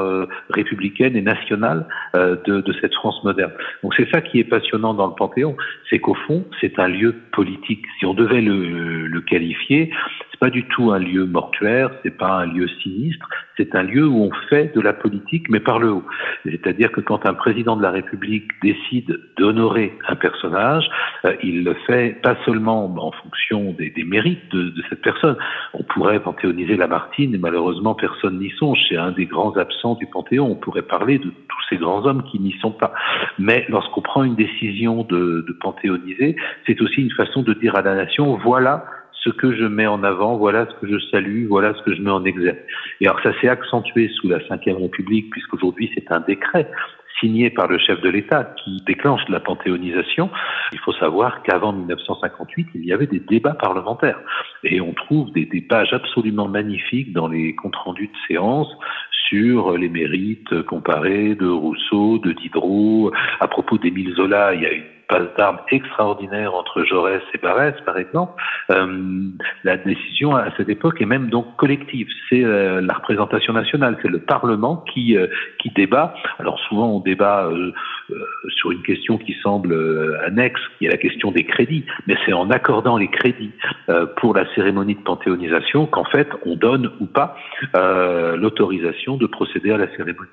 républicaine 0.50 1.16
et 1.16 1.22
nationale 1.22 1.86
de, 2.16 2.62
de 2.62 2.74
cette 2.82 2.94
France 2.96 3.24
moderne. 3.24 3.52
Donc 3.84 3.94
c'est 3.96 4.10
ça 4.10 4.22
qui 4.22 4.40
est 4.40 4.44
passionnant 4.44 4.94
dans 4.94 5.08
le 5.08 5.14
Panthéon, 5.14 5.56
c'est 5.90 6.00
qu'au 6.00 6.16
fond, 6.16 6.46
c'est 6.60 6.80
un 6.80 6.88
lieu 6.88 7.16
politique. 7.32 7.86
Si 8.00 8.06
on 8.06 8.14
devait 8.14 8.42
le, 8.42 9.08
le 9.08 9.22
qualifier, 9.22 9.92
pas 10.40 10.50
du 10.50 10.66
tout 10.68 10.92
un 10.92 11.00
lieu 11.00 11.26
mortuaire, 11.26 11.90
c'est 12.04 12.18
pas 12.18 12.40
un 12.40 12.46
lieu 12.46 12.68
sinistre, 12.82 13.28
c'est 13.58 13.76
un 13.76 13.84
lieu 13.84 14.08
où 14.08 14.24
on 14.24 14.32
fait 14.50 14.74
de 14.74 14.82
la 14.82 14.94
politique, 14.94 15.50
mais 15.50 15.60
par 15.60 15.80
le 15.80 15.92
haut. 15.92 16.04
C'est-à-dire 16.46 16.92
que 16.92 17.02
quand 17.02 17.26
un 17.26 17.34
président 17.34 17.76
de 17.76 17.82
la 17.82 17.92
République 17.92 18.50
décide 18.62 19.20
d'honorer 19.38 19.98
un 20.08 20.16
personnage, 20.16 20.90
euh, 21.26 21.36
il 21.44 21.64
le 21.64 21.74
fait 21.86 22.22
pas 22.22 22.38
seulement 22.46 22.86
en 22.86 23.12
fonction 23.12 23.74
des, 23.74 23.94
mérites 24.04 24.50
de, 24.52 24.70
de, 24.70 24.84
cette 24.90 25.02
personne. 25.02 25.36
On 25.74 25.84
pourrait 25.84 26.22
panthéoniser 26.22 26.78
Lamartine, 26.78 27.36
et 27.36 27.38
malheureusement 27.38 27.96
personne 27.96 28.40
n'y 28.40 28.52
songe. 28.52 28.80
C'est 28.88 28.98
un 28.98 29.12
des 29.12 29.26
grands 29.26 29.56
absents 29.58 29.96
du 29.96 30.08
Panthéon. 30.08 30.50
On 30.50 30.56
pourrait 30.56 30.84
parler 30.84 31.18
de 31.20 31.30
tous 31.30 31.62
ces 31.70 31.78
grands 31.78 32.06
hommes 32.06 32.24
qui 32.24 32.40
n'y 32.40 32.54
sont 32.62 32.72
pas. 32.72 32.94
Mais 33.38 33.66
lorsqu'on 33.68 34.02
prend 34.02 34.24
une 34.24 34.36
décision 34.36 35.04
de, 35.04 35.44
de 35.48 35.54
panthéoniser, 35.60 36.36
c'est 36.66 36.82
aussi 36.82 37.02
une 37.02 37.12
façon 37.12 37.42
de 37.42 37.54
dire 37.54 37.76
à 37.76 37.82
la 37.82 37.96
nation, 37.96 38.38
voilà 38.38 38.86
ce 39.24 39.30
que 39.30 39.56
je 39.56 39.66
mets 39.66 39.88
en 39.88 40.04
avant, 40.04 40.38
voilà 40.38 40.68
ce 40.68 40.74
que 40.80 40.92
je 40.92 41.00
salue, 41.12 41.48
voilà 41.48 41.74
ce 41.74 41.82
que 41.84 41.94
je 41.94 42.02
mets 42.02 42.12
en 42.12 42.24
exergue. 42.26 42.64
Et 43.02 43.08
alors 43.08 43.22
ça 43.22 43.32
s'est 43.40 43.50
accentué 43.50 44.10
sous 44.10 44.30
la 44.30 44.38
Ve 44.38 44.82
République, 44.82 45.30
puisqu'aujourd'hui 45.32 45.92
c'est 45.96 46.12
un 46.12 46.22
décret 46.22 46.70
signé 47.20 47.50
par 47.50 47.68
le 47.68 47.78
chef 47.78 48.00
de 48.02 48.10
l'État 48.10 48.54
qui 48.64 48.82
déclenche 48.86 49.22
la 49.30 49.40
panthéonisation. 49.40 50.30
Il 50.72 50.80
faut 50.80 50.94
savoir 50.94 51.44
qu'avant 51.44 51.74
1958, 51.74 52.68
il 52.76 52.86
y 52.86 52.94
avait 52.94 53.08
des 53.08 53.20
débats 53.20 53.56
parlementaires. 53.56 54.20
Et 54.64 54.80
on 54.80 54.94
trouve 54.94 55.32
des, 55.34 55.46
des 55.46 55.62
pages 55.62 55.94
absolument 55.94 56.48
magnifiques 56.48 57.12
dans 57.14 57.28
les 57.28 57.56
comptes 57.56 57.76
rendus 57.76 58.08
de 58.08 58.18
séance 58.28 58.70
sur 59.28 59.78
les 59.78 59.90
mérites 59.90 60.62
comparés 60.64 61.36
de 61.36 61.48
Rousseau, 61.48 62.20
de 62.20 62.32
Diderot. 62.32 63.12
À 63.40 63.48
propos 63.48 63.78
d'Émile 63.78 64.14
Zola, 64.16 64.54
il 64.54 64.62
y 64.62 64.66
a 64.66 64.72
une 64.72 64.99
passe 65.10 65.28
d'armes 65.38 65.60
extraordinaire 65.72 66.54
entre 66.56 66.84
Jaurès 66.84 67.22
et 67.34 67.38
Barès, 67.40 67.76
par 67.86 67.98
exemple, 67.98 68.42
euh, 68.72 69.24
la 69.64 69.78
décision 69.78 70.36
à 70.36 70.56
cette 70.56 70.70
époque 70.70 71.02
est 71.02 71.06
même 71.06 71.30
donc 71.30 71.56
collective. 71.58 72.08
C'est 72.30 72.44
euh, 72.44 72.80
la 72.82 72.94
représentation 72.94 73.54
nationale, 73.54 73.98
c'est 74.02 74.08
le 74.08 74.20
Parlement 74.20 74.78
qui 74.94 75.18
euh, 75.18 75.28
qui 75.58 75.70
débat. 75.72 76.14
Alors 76.38 76.60
souvent 76.68 76.88
on 76.90 77.00
débat 77.00 77.46
euh, 77.46 77.72
euh, 78.12 78.16
sur 78.56 78.72
une 78.72 78.84
question 78.84 79.18
qui 79.18 79.36
semble 79.42 79.74
annexe, 80.26 80.62
qui 80.78 80.86
est 80.86 80.90
la 80.90 80.98
question 80.98 81.32
des 81.32 81.46
crédits, 81.46 81.86
mais 82.08 82.16
c'est 82.26 82.34
en 82.34 82.50
accordant 82.50 82.98
les 82.98 83.10
crédits 83.10 83.52
pour 84.18 84.34
la 84.34 84.46
cérémonie 84.54 84.96
de 84.96 85.02
panthéonisation 85.02 85.86
qu'en 85.88 86.06
fait 86.06 86.30
on 86.46 86.56
donne 86.56 86.92
ou 87.00 87.06
pas 87.06 87.36
l'autorisation 87.74 89.18
de 89.18 89.26
procéder 89.26 89.72
à 89.72 89.78
la 89.78 89.88
cérémonie. 89.96 90.30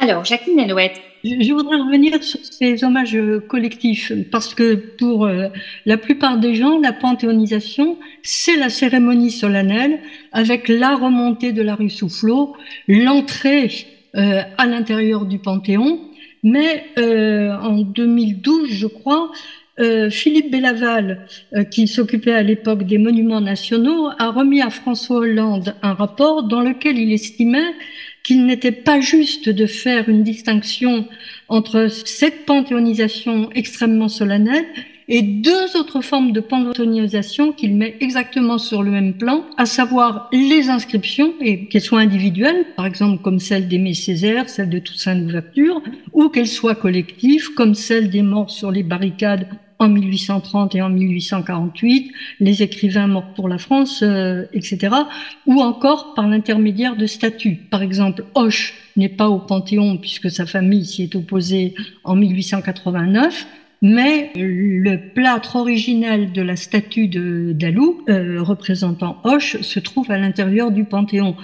Alors, 0.00 0.24
Jacqueline 0.24 0.60
Alouette. 0.60 1.00
Je 1.24 1.52
voudrais 1.52 1.76
revenir 1.76 2.22
sur 2.22 2.38
ces 2.44 2.84
hommages 2.84 3.18
collectifs, 3.48 4.12
parce 4.30 4.54
que 4.54 4.76
pour 4.76 5.26
euh, 5.26 5.48
la 5.86 5.96
plupart 5.96 6.38
des 6.38 6.54
gens, 6.54 6.78
la 6.78 6.92
panthéonisation, 6.92 7.98
c'est 8.22 8.56
la 8.56 8.70
cérémonie 8.70 9.32
solennelle 9.32 9.98
avec 10.30 10.68
la 10.68 10.94
remontée 10.94 11.52
de 11.52 11.62
la 11.62 11.74
rue 11.74 11.90
Soufflot, 11.90 12.54
l'entrée 12.86 13.70
euh, 14.14 14.42
à 14.56 14.66
l'intérieur 14.66 15.26
du 15.26 15.40
Panthéon. 15.40 15.98
Mais 16.44 16.84
euh, 16.98 17.56
en 17.60 17.78
2012, 17.78 18.68
je 18.70 18.86
crois, 18.86 19.32
Philippe 20.10 20.50
Bellaval, 20.50 21.28
qui 21.70 21.86
s'occupait 21.86 22.32
à 22.32 22.42
l'époque 22.42 22.82
des 22.82 22.98
monuments 22.98 23.40
nationaux, 23.40 24.08
a 24.18 24.30
remis 24.32 24.60
à 24.60 24.70
François 24.70 25.18
Hollande 25.18 25.76
un 25.82 25.94
rapport 25.94 26.42
dans 26.42 26.62
lequel 26.62 26.98
il 26.98 27.12
estimait 27.12 27.74
qu'il 28.28 28.44
n'était 28.44 28.72
pas 28.72 29.00
juste 29.00 29.48
de 29.48 29.64
faire 29.64 30.10
une 30.10 30.22
distinction 30.22 31.06
entre 31.48 31.88
cette 31.88 32.44
panthéonisation 32.44 33.48
extrêmement 33.54 34.10
solennelle 34.10 34.66
et 35.08 35.22
deux 35.22 35.78
autres 35.78 36.02
formes 36.02 36.32
de 36.32 36.40
panthéonisation 36.40 37.52
qu'il 37.52 37.74
met 37.74 37.96
exactement 38.00 38.58
sur 38.58 38.82
le 38.82 38.90
même 38.90 39.14
plan, 39.14 39.46
à 39.56 39.64
savoir 39.64 40.28
les 40.30 40.68
inscriptions, 40.68 41.32
et 41.40 41.68
qu'elles 41.68 41.80
soient 41.80 42.00
individuelles, 42.00 42.66
par 42.76 42.84
exemple 42.84 43.22
comme 43.22 43.38
celle 43.38 43.66
d'Aimé 43.66 43.94
Césaire, 43.94 44.50
celle 44.50 44.68
de 44.68 44.78
Toussaint 44.78 45.14
Louverture, 45.14 45.80
ou 46.12 46.28
qu'elles 46.28 46.48
soient 46.48 46.74
collectives, 46.74 47.54
comme 47.54 47.72
celle 47.72 48.10
des 48.10 48.20
morts 48.20 48.50
sur 48.50 48.70
les 48.70 48.82
barricades 48.82 49.48
en 49.78 49.88
1830 49.88 50.74
et 50.74 50.82
en 50.82 50.90
1848, 50.90 52.12
les 52.40 52.62
écrivains 52.62 53.06
morts 53.06 53.32
pour 53.34 53.48
la 53.48 53.58
France, 53.58 54.02
euh, 54.02 54.44
etc., 54.52 54.94
ou 55.46 55.60
encore 55.60 56.14
par 56.14 56.26
l'intermédiaire 56.26 56.96
de 56.96 57.06
statuts. 57.06 57.56
Par 57.70 57.82
exemple, 57.82 58.24
Hoche 58.34 58.74
n'est 58.96 59.08
pas 59.08 59.28
au 59.28 59.38
Panthéon 59.38 59.96
puisque 59.96 60.30
sa 60.30 60.46
famille 60.46 60.84
s'y 60.84 61.04
est 61.04 61.14
opposée 61.14 61.74
en 62.04 62.16
1889, 62.16 63.46
mais 63.80 64.32
le 64.34 64.96
plâtre 65.14 65.56
originel 65.56 66.32
de 66.32 66.42
la 66.42 66.56
statue 66.56 67.06
de 67.06 67.52
Dalou, 67.52 68.02
euh, 68.08 68.42
représentant 68.42 69.20
Hoche, 69.22 69.60
se 69.60 69.78
trouve 69.78 70.10
à 70.10 70.18
l'intérieur 70.18 70.72
du 70.72 70.84
Panthéon. 70.84 71.36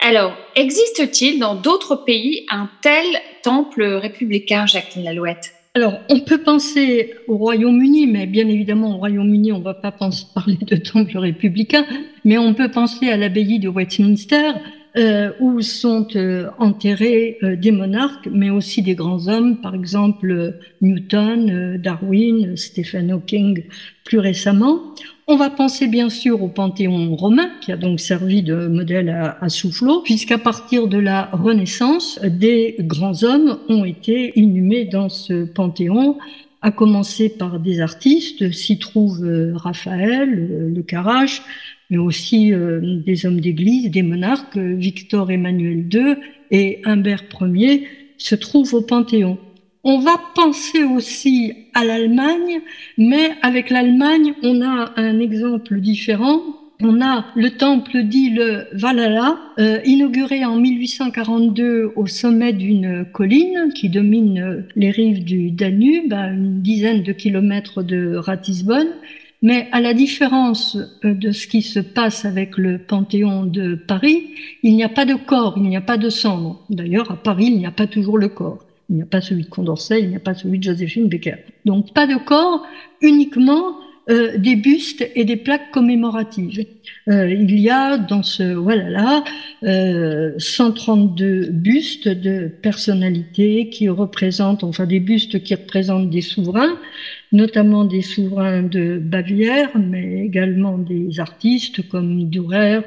Alors, 0.00 0.32
existe-t-il 0.54 1.38
dans 1.38 1.56
d'autres 1.56 1.96
pays 1.96 2.46
un 2.50 2.70
tel 2.80 3.04
temple 3.42 3.82
républicain, 3.82 4.64
Jacqueline 4.64 5.04
Lalouette? 5.04 5.57
Alors, 5.78 6.00
on 6.08 6.18
peut 6.18 6.38
penser 6.38 7.14
au 7.28 7.36
Royaume-Uni, 7.36 8.08
mais 8.08 8.26
bien 8.26 8.48
évidemment, 8.48 8.96
au 8.96 8.98
Royaume-Uni, 8.98 9.52
on 9.52 9.60
ne 9.60 9.62
va 9.62 9.74
pas 9.74 9.92
parler 9.92 10.58
de 10.60 10.74
temple 10.74 11.16
républicain, 11.18 11.86
mais 12.24 12.36
on 12.36 12.52
peut 12.52 12.68
penser 12.68 13.10
à 13.10 13.16
l'abbaye 13.16 13.60
de 13.60 13.68
Westminster, 13.68 14.54
euh, 14.96 15.30
où 15.38 15.60
sont 15.60 16.08
euh, 16.16 16.48
enterrés 16.58 17.38
euh, 17.44 17.54
des 17.54 17.70
monarques, 17.70 18.28
mais 18.28 18.50
aussi 18.50 18.82
des 18.82 18.96
grands 18.96 19.28
hommes, 19.28 19.60
par 19.60 19.76
exemple 19.76 20.58
Newton, 20.80 21.76
Darwin, 21.76 22.56
Stephen 22.56 23.12
Hawking 23.12 23.62
plus 24.02 24.18
récemment. 24.18 24.96
On 25.30 25.36
va 25.36 25.50
penser 25.50 25.88
bien 25.88 26.08
sûr 26.08 26.42
au 26.42 26.48
Panthéon 26.48 27.14
romain, 27.14 27.50
qui 27.60 27.70
a 27.70 27.76
donc 27.76 28.00
servi 28.00 28.42
de 28.42 28.66
modèle 28.66 29.10
à, 29.10 29.48
Soufflot, 29.50 30.00
puisqu'à 30.00 30.38
partir 30.38 30.88
de 30.88 30.96
la 30.96 31.28
Renaissance, 31.32 32.18
des 32.24 32.76
grands 32.80 33.24
hommes 33.24 33.58
ont 33.68 33.84
été 33.84 34.32
inhumés 34.40 34.86
dans 34.86 35.10
ce 35.10 35.44
Panthéon, 35.44 36.16
à 36.62 36.70
commencer 36.70 37.28
par 37.28 37.60
des 37.60 37.80
artistes, 37.80 38.50
s'y 38.52 38.78
trouve 38.78 39.22
euh, 39.22 39.52
Raphaël, 39.54 40.30
euh, 40.30 40.72
le 40.74 40.82
Carache, 40.82 41.42
mais 41.90 41.98
aussi 41.98 42.54
euh, 42.54 42.80
des 43.04 43.26
hommes 43.26 43.40
d'église, 43.40 43.90
des 43.90 44.02
monarques, 44.02 44.56
Victor 44.56 45.30
Emmanuel 45.30 45.86
II 45.92 46.16
et 46.50 46.80
Humbert 46.86 47.24
Ier 47.42 47.86
se 48.16 48.34
trouvent 48.34 48.72
au 48.72 48.80
Panthéon. 48.80 49.36
On 49.90 50.00
va 50.00 50.20
penser 50.34 50.84
aussi 50.84 51.54
à 51.72 51.82
l'Allemagne, 51.82 52.60
mais 52.98 53.30
avec 53.40 53.70
l'Allemagne, 53.70 54.34
on 54.42 54.60
a 54.60 54.92
un 54.96 55.18
exemple 55.18 55.80
différent. 55.80 56.42
On 56.82 57.00
a 57.00 57.24
le 57.34 57.52
temple 57.52 58.02
dit 58.02 58.28
le 58.28 58.66
Valhalla, 58.72 59.38
euh, 59.58 59.80
inauguré 59.86 60.44
en 60.44 60.56
1842 60.56 61.92
au 61.96 62.06
sommet 62.06 62.52
d'une 62.52 63.06
colline 63.14 63.72
qui 63.74 63.88
domine 63.88 64.66
les 64.76 64.90
rives 64.90 65.24
du 65.24 65.52
Danube, 65.52 66.12
à 66.12 66.26
une 66.32 66.60
dizaine 66.60 67.02
de 67.02 67.12
kilomètres 67.12 67.82
de 67.82 68.14
Ratisbonne. 68.14 68.92
Mais 69.40 69.68
à 69.72 69.80
la 69.80 69.94
différence 69.94 70.76
euh, 71.02 71.14
de 71.14 71.30
ce 71.30 71.46
qui 71.46 71.62
se 71.62 71.80
passe 71.80 72.26
avec 72.26 72.58
le 72.58 72.76
Panthéon 72.76 73.46
de 73.46 73.74
Paris, 73.74 74.26
il 74.62 74.76
n'y 74.76 74.84
a 74.84 74.90
pas 74.90 75.06
de 75.06 75.14
corps, 75.14 75.54
il 75.56 75.62
n'y 75.62 75.78
a 75.78 75.80
pas 75.80 75.96
de 75.96 76.10
cendre. 76.10 76.62
D'ailleurs, 76.68 77.10
à 77.10 77.16
Paris, 77.16 77.46
il 77.46 77.56
n'y 77.56 77.64
a 77.64 77.70
pas 77.70 77.86
toujours 77.86 78.18
le 78.18 78.28
corps. 78.28 78.67
Il 78.88 78.96
n'y 78.96 79.02
a 79.02 79.06
pas 79.06 79.20
celui 79.20 79.44
de 79.44 79.48
Condorcet, 79.48 80.00
il 80.00 80.08
n'y 80.08 80.16
a 80.16 80.20
pas 80.20 80.34
celui 80.34 80.58
de 80.58 80.64
Joséphine 80.64 81.08
Becker. 81.08 81.36
Donc 81.64 81.92
pas 81.92 82.06
de 82.06 82.16
corps, 82.16 82.66
uniquement 83.02 83.76
euh, 84.10 84.38
des 84.38 84.56
bustes 84.56 85.06
et 85.14 85.26
des 85.26 85.36
plaques 85.36 85.70
commémoratives. 85.70 86.64
Euh, 87.10 87.28
il 87.30 87.60
y 87.60 87.68
a 87.68 87.98
dans 87.98 88.22
ce 88.22 88.54
voilà 88.54 88.88
là 88.88 89.24
euh, 89.64 90.32
132 90.38 91.50
bustes 91.50 92.08
de 92.08 92.48
personnalités 92.48 93.68
qui 93.68 93.90
représentent, 93.90 94.64
enfin 94.64 94.86
des 94.86 95.00
bustes 95.00 95.42
qui 95.42 95.54
représentent 95.54 96.08
des 96.08 96.22
souverains, 96.22 96.78
notamment 97.32 97.84
des 97.84 98.00
souverains 98.00 98.62
de 98.62 98.96
Bavière, 98.98 99.68
mais 99.78 100.24
également 100.24 100.78
des 100.78 101.20
artistes 101.20 101.86
comme 101.86 102.30
Dürer 102.30 102.80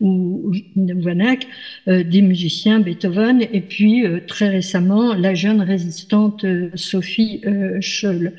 ou 0.00 0.52
Vanek, 0.76 1.46
euh, 1.88 2.02
des 2.02 2.22
musiciens, 2.22 2.80
Beethoven, 2.80 3.42
et 3.52 3.60
puis 3.60 4.06
euh, 4.06 4.20
très 4.26 4.48
récemment 4.48 5.14
la 5.14 5.34
jeune 5.34 5.60
résistante 5.60 6.44
euh, 6.44 6.70
Sophie 6.74 7.42
Scholl. 7.80 8.32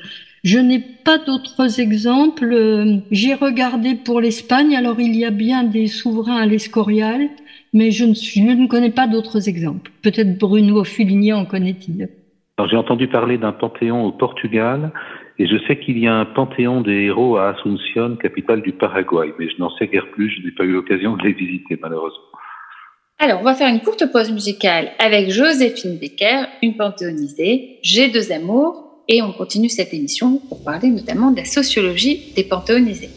Je 0.44 0.58
n'ai 0.58 0.78
pas 0.78 1.18
d'autres 1.18 1.80
exemples. 1.80 3.02
J'ai 3.10 3.34
regardé 3.34 3.96
pour 3.96 4.20
l'Espagne, 4.20 4.76
alors 4.76 5.00
il 5.00 5.16
y 5.16 5.24
a 5.24 5.30
bien 5.30 5.64
des 5.64 5.88
souverains 5.88 6.36
à 6.36 6.46
l'Escorial, 6.46 7.28
mais 7.72 7.90
je 7.90 8.04
ne, 8.04 8.14
suis, 8.14 8.40
je 8.40 8.54
ne 8.54 8.66
connais 8.68 8.90
pas 8.90 9.08
d'autres 9.08 9.48
exemples. 9.48 9.90
Peut-être 10.02 10.38
Bruno 10.38 10.84
Fuligny 10.84 11.32
en 11.32 11.44
connaît-il. 11.44 12.08
J'ai 12.70 12.76
entendu 12.76 13.08
parler 13.08 13.38
d'un 13.38 13.52
panthéon 13.52 14.04
au 14.04 14.12
Portugal 14.12 14.92
et 15.38 15.46
je 15.46 15.56
sais 15.66 15.78
qu'il 15.78 15.98
y 15.98 16.06
a 16.06 16.14
un 16.14 16.24
panthéon 16.24 16.80
des 16.80 17.04
héros 17.04 17.36
à 17.36 17.50
Asunción, 17.50 18.16
capitale 18.16 18.62
du 18.62 18.72
Paraguay, 18.72 19.32
mais 19.38 19.48
je 19.48 19.58
n'en 19.58 19.70
sais 19.76 19.86
guère 19.86 20.10
plus, 20.10 20.30
je 20.30 20.44
n'ai 20.44 20.52
pas 20.52 20.64
eu 20.64 20.72
l'occasion 20.72 21.16
de 21.16 21.22
les 21.22 21.32
visiter 21.32 21.78
malheureusement. 21.80 22.24
Alors, 23.20 23.40
on 23.40 23.44
va 23.44 23.54
faire 23.54 23.68
une 23.68 23.80
courte 23.80 24.12
pause 24.12 24.30
musicale 24.30 24.90
avec 24.98 25.30
Joséphine 25.30 25.98
Becker, 25.98 26.44
une 26.62 26.76
panthéonisée, 26.76 27.78
J'ai 27.82 28.10
deux 28.10 28.30
amours, 28.30 29.02
et 29.08 29.22
on 29.22 29.32
continue 29.32 29.68
cette 29.68 29.92
émission 29.94 30.40
pour 30.48 30.62
parler 30.62 30.88
notamment 30.88 31.30
de 31.30 31.38
la 31.38 31.44
sociologie 31.44 32.32
des 32.36 32.44
panthéonisés. 32.44 33.08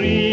Est 0.00 0.31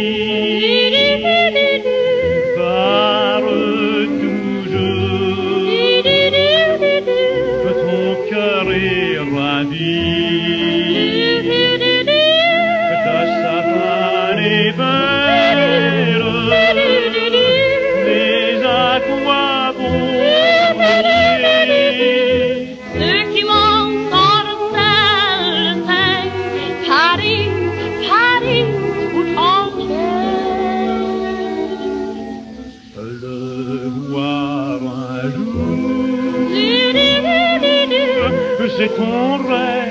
c'est 38.80 38.96
ton 38.96 39.46
rêve 39.46 39.89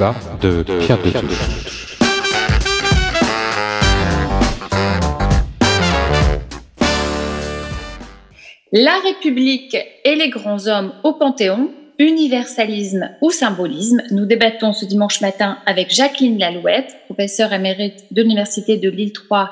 La 0.00 0.14
République 9.04 9.76
et 10.04 10.14
les 10.14 10.30
grands 10.30 10.68
hommes 10.68 10.94
au 11.04 11.12
Panthéon, 11.12 11.70
universalisme 11.98 13.10
ou 13.20 13.30
symbolisme. 13.30 14.00
Nous 14.10 14.24
débattons 14.24 14.72
ce 14.72 14.86
dimanche 14.86 15.20
matin 15.20 15.58
avec 15.66 15.94
Jacqueline 15.94 16.38
Lalouette, 16.38 16.96
professeure 17.04 17.52
émérite 17.52 18.06
de 18.10 18.22
l'Université 18.22 18.78
de 18.78 18.88
Lille 18.88 19.12
3, 19.12 19.50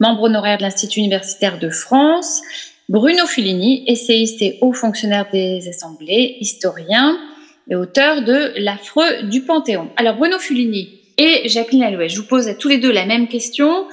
membre 0.00 0.24
honoraire 0.24 0.58
de 0.58 0.64
l'Institut 0.64 1.00
universitaire 1.00 1.58
de 1.58 1.70
France, 1.70 2.42
Bruno 2.90 3.24
Fulini, 3.24 3.82
essayiste 3.86 4.42
et 4.42 4.58
haut 4.60 4.74
fonctionnaire 4.74 5.24
des 5.32 5.66
assemblées, 5.70 6.36
historien, 6.40 7.18
et 7.68 7.76
auteur 7.76 8.22
de 8.22 8.52
L'affreux 8.56 9.22
du 9.24 9.42
Panthéon. 9.42 9.90
Alors 9.96 10.16
Bruno 10.16 10.38
Fulini 10.38 11.00
et 11.18 11.48
Jacqueline 11.48 11.82
Alouet, 11.82 12.08
je 12.08 12.20
vous 12.20 12.26
pose 12.26 12.48
à 12.48 12.54
tous 12.54 12.68
les 12.68 12.78
deux 12.78 12.92
la 12.92 13.06
même 13.06 13.28
question. 13.28 13.86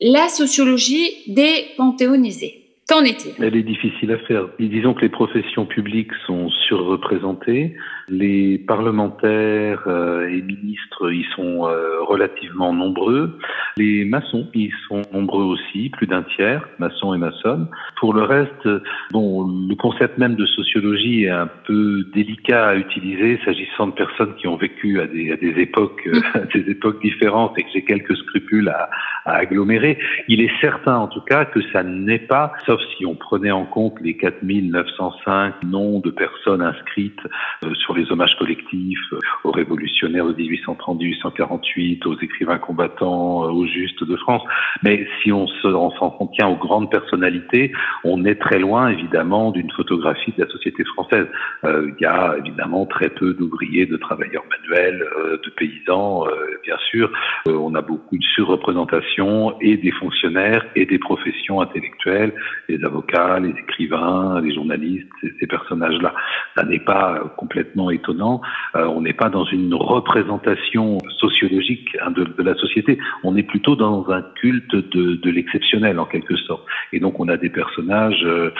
La 0.00 0.28
sociologie 0.28 1.10
des 1.28 1.66
panthéonisés. 1.76 2.61
Qu'en 2.92 3.04
est-il? 3.04 3.42
Elle 3.42 3.56
est 3.56 3.62
difficile 3.62 4.12
à 4.12 4.18
faire. 4.18 4.48
Disons 4.58 4.92
que 4.92 5.00
les 5.00 5.08
professions 5.08 5.64
publiques 5.64 6.12
sont 6.26 6.50
surreprésentées. 6.50 7.74
Les 8.08 8.58
parlementaires 8.58 9.84
euh, 9.86 10.28
et 10.28 10.42
ministres 10.42 11.10
y 11.10 11.24
sont 11.34 11.66
euh, 11.66 12.02
relativement 12.02 12.74
nombreux. 12.74 13.38
Les 13.78 14.04
maçons 14.04 14.46
y 14.52 14.70
sont 14.88 15.00
nombreux 15.10 15.44
aussi, 15.44 15.88
plus 15.88 16.06
d'un 16.06 16.22
tiers, 16.22 16.68
maçons 16.78 17.14
et 17.14 17.18
maçonnes. 17.18 17.66
Pour 17.96 18.12
le 18.12 18.24
reste, 18.24 18.68
bon, 19.10 19.46
le 19.46 19.74
concept 19.76 20.18
même 20.18 20.34
de 20.34 20.44
sociologie 20.44 21.24
est 21.24 21.30
un 21.30 21.48
peu 21.66 22.04
délicat 22.12 22.68
à 22.68 22.74
utiliser 22.74 23.40
s'agissant 23.46 23.86
de 23.86 23.92
personnes 23.92 24.34
qui 24.36 24.46
ont 24.48 24.56
vécu 24.56 25.00
à 25.00 25.06
des, 25.06 25.32
à 25.32 25.36
des 25.36 25.58
époques, 25.62 26.06
euh, 26.08 26.20
à 26.34 26.40
des 26.54 26.70
époques 26.70 27.00
différentes 27.00 27.58
et 27.58 27.62
que 27.62 27.70
j'ai 27.72 27.84
quelques 27.84 28.18
scrupules 28.18 28.68
à, 28.68 28.90
à 29.24 29.36
agglomérer. 29.36 29.98
Il 30.28 30.42
est 30.42 30.52
certain, 30.60 30.96
en 30.96 31.08
tout 31.08 31.22
cas, 31.22 31.46
que 31.46 31.60
ça 31.72 31.82
n'est 31.82 32.18
pas, 32.18 32.52
sauf 32.66 32.81
si 32.96 33.06
on 33.06 33.14
prenait 33.14 33.50
en 33.50 33.64
compte 33.64 34.00
les 34.00 34.16
4905 34.16 35.62
noms 35.64 36.00
de 36.00 36.10
personnes 36.10 36.62
inscrites 36.62 37.20
euh, 37.64 37.74
sur 37.74 37.94
les 37.94 38.10
hommages 38.10 38.36
collectifs 38.38 38.98
euh, 39.12 39.18
aux 39.44 39.52
révolutionnaires 39.52 40.26
de 40.26 40.34
1830-1848, 40.34 42.06
aux 42.06 42.18
écrivains 42.20 42.58
combattants, 42.58 43.44
euh, 43.44 43.50
aux 43.50 43.66
justes 43.66 44.04
de 44.04 44.16
France. 44.16 44.42
Mais 44.82 45.06
si 45.22 45.32
on 45.32 45.46
se 45.46 45.68
on 45.68 45.90
s'en 45.92 46.26
tient 46.34 46.48
aux 46.48 46.56
grandes 46.56 46.90
personnalités, 46.90 47.72
on 48.04 48.24
est 48.24 48.36
très 48.36 48.58
loin, 48.58 48.88
évidemment, 48.88 49.50
d'une 49.50 49.70
photographie 49.70 50.32
de 50.36 50.44
la 50.44 50.50
société 50.50 50.84
française. 50.84 51.26
Euh, 51.64 51.90
Il 51.98 52.02
y 52.02 52.06
a 52.06 52.36
évidemment 52.38 52.86
très 52.86 53.08
peu 53.08 53.34
d'ouvriers, 53.34 53.86
de 53.86 53.96
travailleurs 53.96 54.44
manuels, 54.50 55.04
euh, 55.18 55.38
de 55.44 55.50
paysans, 55.50 56.26
euh, 56.26 56.30
bien 56.64 56.76
sûr. 56.90 57.10
On 57.46 57.74
a 57.74 57.82
beaucoup 57.82 58.16
de 58.16 58.24
surreprésentation 58.34 59.58
et 59.60 59.76
des 59.76 59.92
fonctionnaires 59.92 60.64
et 60.76 60.86
des 60.86 60.98
professions 60.98 61.60
intellectuelles, 61.60 62.32
les 62.72 62.84
avocats, 62.84 63.38
les 63.38 63.50
écrivains, 63.50 64.40
les 64.40 64.54
journalistes, 64.54 65.08
ces, 65.20 65.46
personnages-là. 65.46 66.14
Ça 66.56 66.64
n'est 66.64 66.80
pas 66.80 67.14
euh, 67.14 67.28
complètement 67.36 67.90
étonnant. 67.90 68.40
Euh, 68.76 68.86
on 68.86 69.02
n'est 69.02 69.12
pas 69.12 69.28
dans 69.28 69.44
une 69.44 69.74
représentation 69.74 70.98
sociologique 71.18 71.88
hein, 72.02 72.10
de, 72.10 72.42
la 72.42 72.54
société. 72.54 72.98
On 73.24 73.36
est 73.36 73.42
plutôt 73.42 73.76
dans 73.76 74.10
un 74.10 74.22
culte 74.40 74.74
de, 74.74 75.30
l'exceptionnel 75.30 75.98
en 75.98 76.04
quelque 76.04 76.36
sorte. 76.36 76.64
Et 76.92 77.00
donc 77.00 77.18
on 77.20 77.28
a 77.28 77.36
des 77.36 77.48
personnages. 77.48 78.24
Euh, 78.24 78.50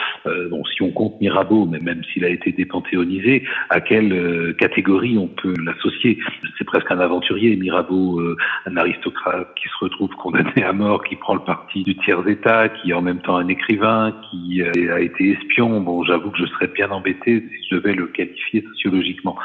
bon, 0.49 0.63
si 0.65 0.81
on 0.81 0.91
compte 0.91 1.19
Mirabeau, 1.21 1.65
mais 1.65 1.79
même 1.79 2.03
s'il 2.11 2.25
a 2.25 2.29
été 2.29 2.51
dépanthéonisé, 2.51 3.43
à 3.69 3.79
quelle 3.79 4.55
catégorie 4.57 5.17
on 5.17 5.27
peut 5.27 5.53
l'associer? 5.63 6.17
C'est 6.57 6.63
presque 6.63 6.89
un 6.91 6.99
aventurier, 6.99 7.55
Mirabeau, 7.55 8.21
un 8.65 8.77
aristocrate 8.77 9.47
qui 9.55 9.67
se 9.69 9.83
retrouve 9.83 10.09
condamné 10.15 10.63
à 10.63 10.73
mort, 10.73 11.03
qui 11.03 11.15
prend 11.15 11.35
le 11.35 11.41
parti 11.41 11.83
du 11.83 11.95
tiers 11.97 12.27
état, 12.27 12.69
qui 12.69 12.91
est 12.91 12.93
en 12.93 13.01
même 13.01 13.19
temps 13.19 13.37
un 13.37 13.47
écrivain, 13.47 13.92
qui 14.29 14.61
euh, 14.61 14.95
a 14.95 14.99
été 14.99 15.31
espion. 15.31 15.79
Bon, 15.81 16.03
j'avoue 16.03 16.31
que 16.31 16.37
je 16.37 16.45
serais 16.45 16.67
bien 16.67 16.89
embêté 16.91 17.41
si 17.41 17.67
je 17.69 17.75
devais 17.75 17.93
le 17.93 18.07
qualifier 18.07 18.63
sociologiquement. 18.73 19.37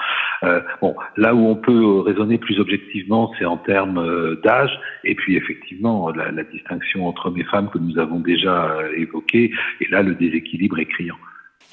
Euh, 0.42 0.60
bon, 0.80 0.94
là 1.16 1.34
où 1.34 1.46
on 1.46 1.56
peut 1.56 1.72
euh, 1.72 2.00
raisonner 2.00 2.38
plus 2.38 2.58
objectivement, 2.60 3.32
c'est 3.38 3.44
en 3.44 3.56
termes 3.56 4.36
d'âge, 4.44 4.70
et 5.04 5.14
puis 5.14 5.36
effectivement 5.36 6.10
la, 6.10 6.30
la 6.30 6.44
distinction 6.44 7.06
entre 7.06 7.26
hommes 7.26 7.38
et 7.38 7.44
femmes 7.44 7.70
que 7.70 7.78
nous 7.78 7.98
avons 7.98 8.20
déjà 8.20 8.76
évoquée, 8.96 9.50
et 9.80 9.88
là 9.90 10.02
le 10.02 10.14
déséquilibre 10.14 10.78
est 10.78 10.86
criant. 10.86 11.16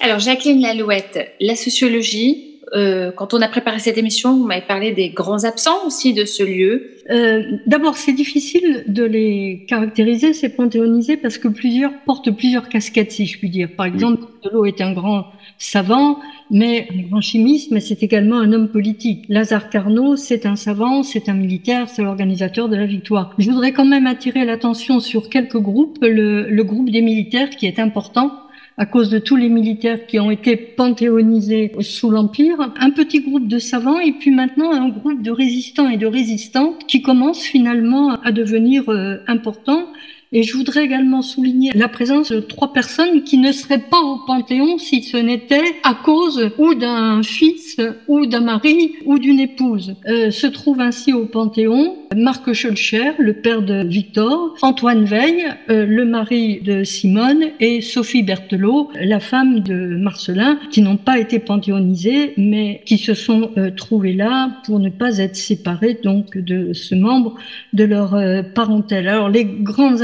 Alors, 0.00 0.18
Jacqueline 0.18 0.60
Lalouette, 0.60 1.34
la 1.40 1.54
sociologie, 1.54 2.55
euh, 2.74 3.12
quand 3.12 3.32
on 3.32 3.40
a 3.40 3.48
préparé 3.48 3.78
cette 3.78 3.96
émission, 3.96 4.36
vous 4.36 4.44
m'avez 4.44 4.66
parlé 4.66 4.90
des 4.92 5.10
grands 5.10 5.44
absents 5.44 5.86
aussi 5.86 6.14
de 6.14 6.24
ce 6.24 6.42
lieu. 6.42 6.90
Euh, 7.10 7.42
D'abord, 7.66 7.96
c'est 7.96 8.12
difficile 8.12 8.84
de 8.88 9.04
les 9.04 9.64
caractériser, 9.68 10.32
ces 10.32 10.48
panthéonisés, 10.48 11.16
parce 11.16 11.38
que 11.38 11.46
plusieurs 11.46 11.92
portent 12.04 12.30
plusieurs 12.32 12.68
casquettes, 12.68 13.12
si 13.12 13.26
je 13.26 13.38
puis 13.38 13.50
dire. 13.50 13.68
Par 13.76 13.86
exemple, 13.86 14.24
Delot 14.42 14.66
est 14.66 14.80
un 14.80 14.92
grand 14.92 15.26
savant, 15.58 16.18
mais 16.50 16.88
un 16.92 17.02
grand 17.02 17.20
chimiste, 17.20 17.70
mais 17.70 17.80
c'est 17.80 18.02
également 18.02 18.38
un 18.38 18.52
homme 18.52 18.68
politique. 18.68 19.24
Lazare 19.28 19.70
Carnot, 19.70 20.16
c'est 20.16 20.44
un 20.44 20.56
savant, 20.56 21.04
c'est 21.04 21.28
un 21.28 21.34
militaire, 21.34 21.88
c'est 21.88 22.02
l'organisateur 22.02 22.68
de 22.68 22.76
la 22.76 22.86
victoire. 22.86 23.32
Je 23.38 23.48
voudrais 23.48 23.72
quand 23.72 23.84
même 23.84 24.08
attirer 24.08 24.44
l'attention 24.44 24.98
sur 24.98 25.30
quelques 25.30 25.58
groupes. 25.58 25.98
Le, 26.02 26.50
le 26.50 26.64
groupe 26.64 26.90
des 26.90 27.02
militaires, 27.02 27.50
qui 27.50 27.66
est 27.66 27.78
important, 27.78 28.32
à 28.78 28.84
cause 28.84 29.08
de 29.08 29.18
tous 29.18 29.36
les 29.36 29.48
militaires 29.48 30.06
qui 30.06 30.20
ont 30.20 30.30
été 30.30 30.56
panthéonisés 30.56 31.72
sous 31.80 32.10
l'Empire, 32.10 32.74
un 32.78 32.90
petit 32.90 33.20
groupe 33.20 33.48
de 33.48 33.58
savants 33.58 33.98
et 33.98 34.12
puis 34.12 34.30
maintenant 34.30 34.70
un 34.72 34.88
groupe 34.88 35.22
de 35.22 35.30
résistants 35.30 35.88
et 35.88 35.96
de 35.96 36.06
résistantes 36.06 36.86
qui 36.86 37.00
commence 37.00 37.42
finalement 37.42 38.20
à 38.22 38.32
devenir 38.32 38.88
euh, 38.88 39.16
important. 39.26 39.86
Et 40.32 40.42
je 40.42 40.56
voudrais 40.56 40.84
également 40.84 41.22
souligner 41.22 41.70
la 41.74 41.88
présence 41.88 42.32
de 42.32 42.40
trois 42.40 42.72
personnes 42.72 43.22
qui 43.22 43.38
ne 43.38 43.52
seraient 43.52 43.84
pas 43.90 44.00
au 44.00 44.18
Panthéon 44.26 44.78
si 44.78 45.02
ce 45.02 45.16
n'était 45.16 45.76
à 45.82 45.94
cause 45.94 46.50
ou 46.58 46.74
d'un 46.74 47.22
fils 47.22 47.80
ou 48.08 48.26
d'un 48.26 48.40
mari 48.40 48.94
ou 49.04 49.18
d'une 49.18 49.40
épouse. 49.40 49.94
Euh, 50.08 50.30
se 50.30 50.46
trouve 50.46 50.80
ainsi 50.80 51.12
au 51.12 51.26
Panthéon 51.26 51.96
Marc 52.14 52.52
Schulcher, 52.52 53.12
le 53.18 53.34
père 53.34 53.62
de 53.62 53.84
Victor, 53.86 54.54
Antoine 54.62 55.04
Veil, 55.04 55.46
euh, 55.70 55.84
le 55.86 56.04
mari 56.04 56.60
de 56.60 56.84
Simone, 56.84 57.46
et 57.60 57.80
Sophie 57.80 58.22
Berthelot, 58.22 58.90
la 59.00 59.20
femme 59.20 59.60
de 59.60 59.96
Marcelin, 59.96 60.58
qui 60.70 60.82
n'ont 60.82 60.96
pas 60.96 61.18
été 61.18 61.38
panthéonisées, 61.38 62.32
mais 62.36 62.82
qui 62.86 62.98
se 62.98 63.14
sont 63.14 63.50
euh, 63.58 63.70
trouvées 63.70 64.14
là 64.14 64.50
pour 64.64 64.78
ne 64.78 64.88
pas 64.88 65.18
être 65.18 65.36
séparées 65.36 65.98
donc 66.02 66.38
de 66.38 66.72
ce 66.72 66.94
membre 66.94 67.34
de 67.72 67.84
leur 67.84 68.14
euh, 68.14 68.42
parentèle. 68.42 69.08
Alors 69.08 69.28
les 69.28 69.44
grandes 69.44 70.02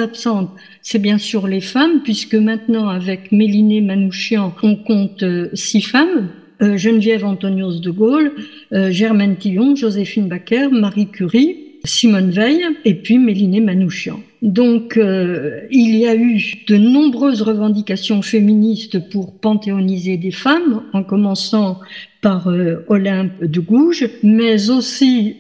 c'est 0.83 0.99
bien 0.99 1.19
sûr 1.19 1.47
les 1.47 1.61
femmes, 1.61 2.01
puisque 2.03 2.35
maintenant 2.35 2.89
avec 2.89 3.33
Mélinée 3.33 3.81
Manouchian, 3.81 4.55
on 4.63 4.77
compte 4.77 5.23
euh, 5.23 5.49
six 5.55 5.83
femmes. 5.83 6.29
Euh, 6.61 6.77
Geneviève 6.77 7.25
Antonios 7.25 7.81
de 7.81 7.91
Gaulle, 7.91 8.33
euh, 8.73 8.93
Germaine 8.93 9.37
Tillon, 9.37 9.75
Joséphine 9.75 10.29
Baker, 10.29 10.69
Marie 10.71 11.09
Curie, 11.09 11.57
Simone 11.85 12.31
Veil 12.31 12.63
et 12.85 12.95
puis 12.95 13.19
Mélinée 13.19 13.61
Manouchian. 13.61 14.21
Donc 14.43 14.99
il 14.99 15.97
y 15.97 16.07
a 16.07 16.17
eu 16.17 16.41
de 16.67 16.77
nombreuses 16.77 17.43
revendications 17.43 18.23
féministes 18.23 19.09
pour 19.11 19.39
panthéoniser 19.39 20.17
des 20.17 20.33
femmes, 20.33 20.83
en 20.93 21.05
commençant 21.05 21.79
par 22.23 22.49
Olympe 22.89 23.45
de 23.45 23.61
Gouges, 23.61 24.09
mais 24.25 24.69
aussi 24.69 25.37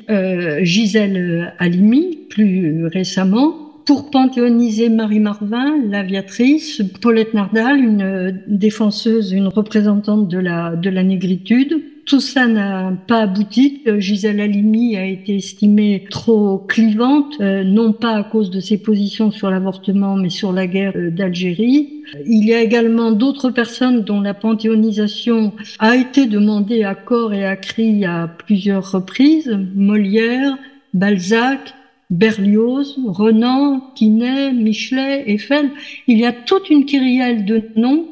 Gisèle 0.62 1.52
Halimi, 1.58 2.18
plus 2.28 2.86
récemment, 2.86 3.61
pour 3.84 4.10
panthéoniser 4.10 4.88
Marie 4.88 5.20
Marvin, 5.20 5.76
l'aviatrice, 5.88 6.82
Paulette 7.00 7.34
Nardal, 7.34 7.78
une 7.78 8.02
euh, 8.02 8.32
défenseuse, 8.46 9.32
une 9.32 9.48
représentante 9.48 10.28
de 10.28 10.38
la, 10.38 10.76
de 10.76 10.90
la 10.90 11.02
négritude. 11.02 11.82
Tout 12.04 12.20
ça 12.20 12.48
n'a 12.48 12.92
pas 13.06 13.22
abouti. 13.22 13.82
Gisèle 13.98 14.40
Halimi 14.40 14.96
a 14.96 15.06
été 15.06 15.36
estimée 15.36 16.04
trop 16.10 16.58
clivante, 16.58 17.34
euh, 17.40 17.62
non 17.62 17.92
pas 17.92 18.16
à 18.16 18.24
cause 18.24 18.50
de 18.50 18.58
ses 18.60 18.78
positions 18.78 19.30
sur 19.30 19.50
l'avortement, 19.50 20.16
mais 20.16 20.28
sur 20.28 20.52
la 20.52 20.66
guerre 20.66 20.94
euh, 20.96 21.10
d'Algérie. 21.10 22.02
Il 22.26 22.44
y 22.44 22.54
a 22.54 22.60
également 22.60 23.12
d'autres 23.12 23.50
personnes 23.50 24.02
dont 24.02 24.20
la 24.20 24.34
panthéonisation 24.34 25.52
a 25.78 25.96
été 25.96 26.26
demandée 26.26 26.82
à 26.82 26.94
corps 26.94 27.32
et 27.32 27.44
à 27.44 27.56
cri 27.56 28.04
à 28.04 28.26
plusieurs 28.26 28.90
reprises. 28.90 29.56
Molière, 29.74 30.58
Balzac, 30.94 31.72
Berlioz, 32.12 32.98
Renan, 33.06 33.80
Quinet, 33.94 34.52
Michelet, 34.52 35.24
Eiffel. 35.26 35.70
Il 36.06 36.18
y 36.18 36.26
a 36.26 36.32
toute 36.32 36.68
une 36.68 36.84
kyrielle 36.84 37.46
de 37.46 37.62
noms 37.74 38.10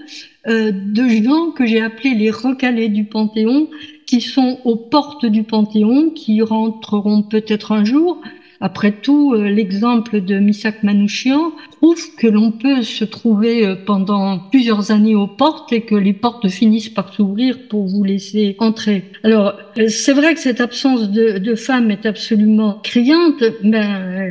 euh, 0.49 0.73
de 0.73 1.07
gens 1.23 1.51
que 1.51 1.67
j'ai 1.67 1.83
appelés 1.83 2.15
les 2.15 2.31
recalés 2.31 2.89
du 2.89 3.05
Panthéon, 3.05 3.69
qui 4.07 4.23
sont 4.23 4.59
aux 4.65 4.77
portes 4.77 5.27
du 5.27 5.43
Panthéon, 5.43 6.11
qui 6.11 6.41
rentreront 6.41 7.23
peut-être 7.23 7.73
un 7.73 7.85
jour. 7.85 8.23
Après 8.63 8.93
tout, 8.93 9.33
euh, 9.33 9.49
l'exemple 9.49 10.21
de 10.21 10.39
Misak 10.39 10.83
Manouchian 10.83 11.53
prouve 11.79 12.15
que 12.17 12.27
l'on 12.27 12.51
peut 12.51 12.83
se 12.83 13.07
trouver 13.07 13.67
euh, 13.67 13.75
pendant 13.75 14.39
plusieurs 14.39 14.91
années 14.91 15.15
aux 15.15 15.27
portes 15.27 15.73
et 15.73 15.81
que 15.81 15.95
les 15.95 16.13
portes 16.13 16.47
finissent 16.49 16.91
par 16.91 17.15
s'ouvrir 17.15 17.57
pour 17.71 17.87
vous 17.87 18.05
laisser 18.05 18.57
entrer. 18.59 19.05
Alors, 19.25 19.55
euh, 19.79 19.89
c'est 19.89 20.13
vrai 20.13 20.35
que 20.35 20.41
cette 20.41 20.61
absence 20.61 21.11
de, 21.11 21.55
femmes 21.55 21.91
est 21.91 22.05
absolument 22.05 22.81
criante, 22.83 23.43
mais 23.65 23.85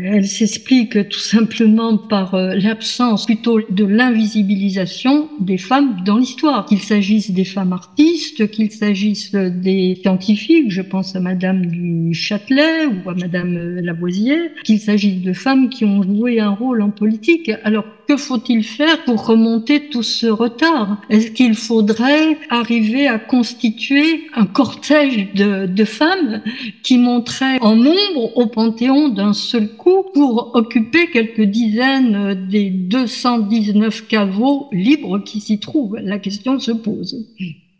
elle 0.05 0.27
s'explique 0.27 1.09
tout 1.09 1.19
simplement 1.19 1.97
par 1.97 2.35
l'absence 2.35 3.25
plutôt 3.25 3.59
de 3.69 3.83
l'invisibilisation 3.83 5.27
des 5.39 5.57
femmes 5.57 5.97
dans 6.05 6.17
l'histoire, 6.17 6.65
qu'il 6.65 6.79
s'agisse 6.79 7.31
des 7.31 7.43
femmes 7.43 7.73
artistes, 7.73 8.49
qu'il 8.51 8.71
s'agisse 8.71 9.33
des 9.33 9.99
scientifiques, 10.01 10.71
je 10.71 10.81
pense 10.81 11.15
à 11.15 11.19
Madame 11.19 11.65
du 11.65 12.13
Châtelet 12.13 12.85
ou 12.85 13.09
à 13.09 13.15
Madame 13.15 13.79
Lavoisier, 13.81 14.18
qu'il 14.63 14.79
s'agisse 14.79 15.21
de 15.21 15.33
femmes 15.33 15.69
qui 15.69 15.85
ont 15.85 16.03
joué 16.03 16.39
un 16.39 16.51
rôle 16.51 16.81
en 16.81 16.89
politique. 16.89 17.51
Alors, 17.63 17.85
que 18.07 18.17
faut-il 18.17 18.63
faire 18.63 19.03
pour 19.03 19.27
remonter 19.27 19.89
tout 19.89 20.03
ce 20.03 20.27
retard? 20.27 20.99
Est-ce 21.09 21.31
qu'il 21.31 21.53
faudrait 21.53 22.37
arriver 22.49 23.07
à 23.07 23.19
constituer 23.19 24.27
un 24.33 24.45
cortège 24.45 25.33
de, 25.35 25.67
de 25.67 25.83
femmes 25.83 26.41
qui 26.81 26.97
monteraient 26.97 27.59
en 27.61 27.75
nombre 27.75 28.35
au 28.35 28.47
Panthéon 28.47 29.09
d'un 29.09 29.33
seul 29.33 29.69
coup 29.75 30.05
pour 30.13 30.51
occuper 30.55 31.11
quelques 31.11 31.41
dizaines 31.41 32.47
des 32.49 32.69
219 32.69 34.07
caveaux 34.07 34.67
libres 34.71 35.19
qui 35.19 35.39
s'y 35.39 35.59
trouvent? 35.59 35.97
La 36.01 36.19
question 36.19 36.59
se 36.59 36.71
pose. 36.71 37.27